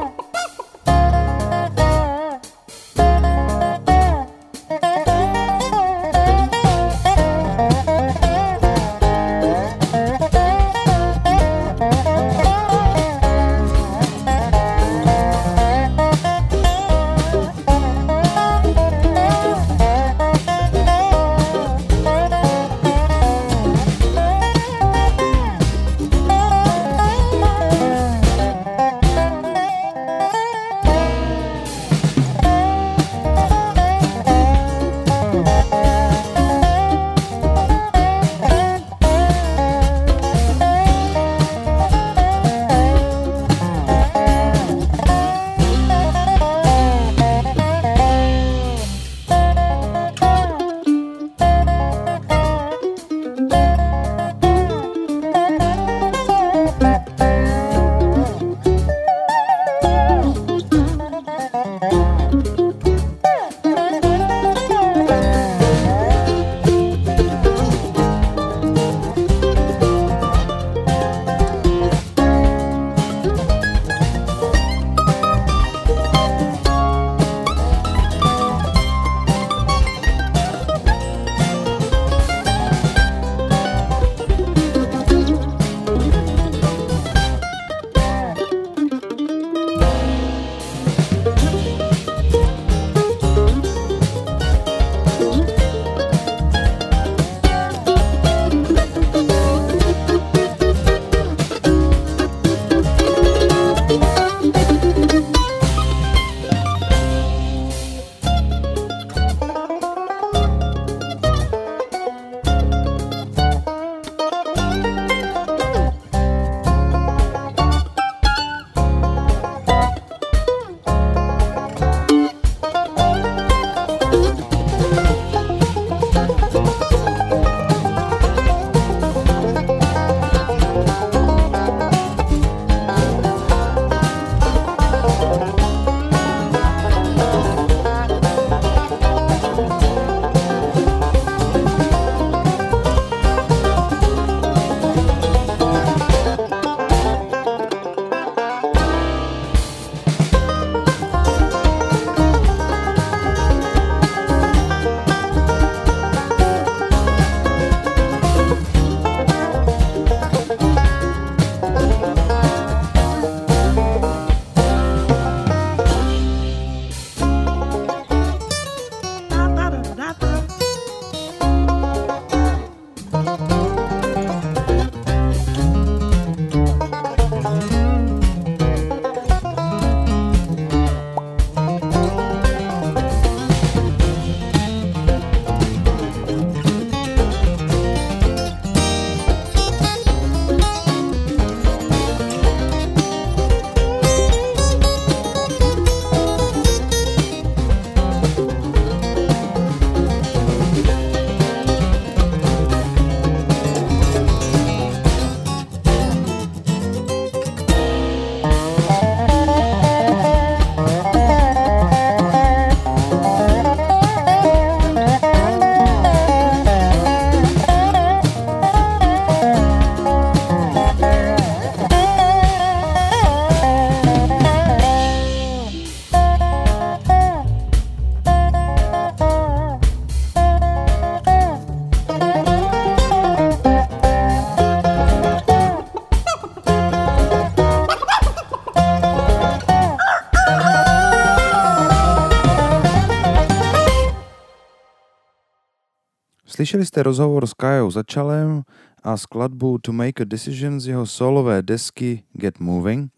[246.57, 248.62] Slyšeli jste rozhovor s Kajou Začalem
[249.03, 253.12] a skladbu To Make a Decision z jeho solové desky Get Moving.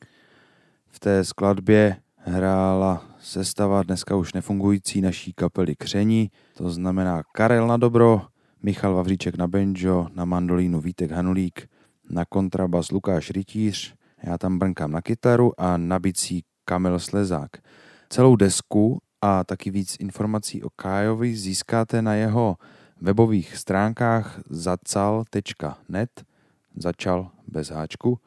[0.87, 7.77] V té skladbě hrála sestava dneska už nefungující naší kapely Kření, to znamená Karel na
[7.77, 8.23] dobro,
[8.63, 11.69] Michal Vavříček na banjo, na mandolínu Vítek Hanulík,
[12.11, 17.51] na kontrabas Lukáš Rytíř, já tam brnkám na kytaru a na bicí Kamil Slezák.
[18.09, 22.57] Celou desku a taky víc informací o Kájovi získáte na jeho
[23.01, 26.25] webových stránkách zacal.net
[26.77, 28.19] začal bez háčku,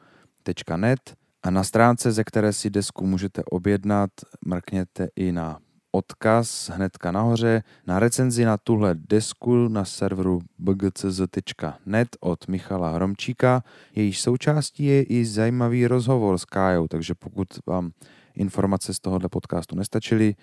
[0.76, 4.10] .net a na stránce, ze které si desku můžete objednat,
[4.44, 5.58] mrkněte i na
[5.92, 13.64] odkaz hnedka nahoře na recenzi na tuhle desku na serveru bgcz.net od Michala Hromčíka.
[13.94, 17.92] Jejíž součástí je i zajímavý rozhovor s Kájou, takže pokud vám
[18.34, 20.34] informace z tohohle podcastu nestačily,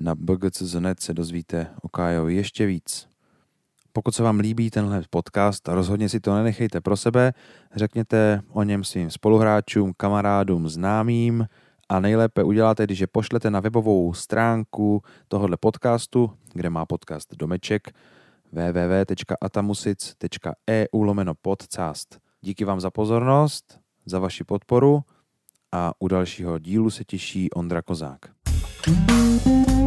[0.00, 3.07] na bgcz.net se dozvíte o Kájovi ještě víc.
[3.92, 7.32] Pokud se vám líbí tenhle podcast, rozhodně si to nenechejte pro sebe,
[7.74, 11.46] řekněte o něm svým spoluhráčům, kamarádům, známým
[11.88, 17.82] a nejlépe uděláte, když je pošlete na webovou stránku tohohle podcastu, kde má podcast domeček
[18.52, 22.18] www.atamusic.eu lomeno podcast.
[22.40, 25.00] Díky vám za pozornost, za vaši podporu
[25.72, 28.18] a u dalšího dílu se těší Ondra Kozák.
[28.88, 29.77] thank you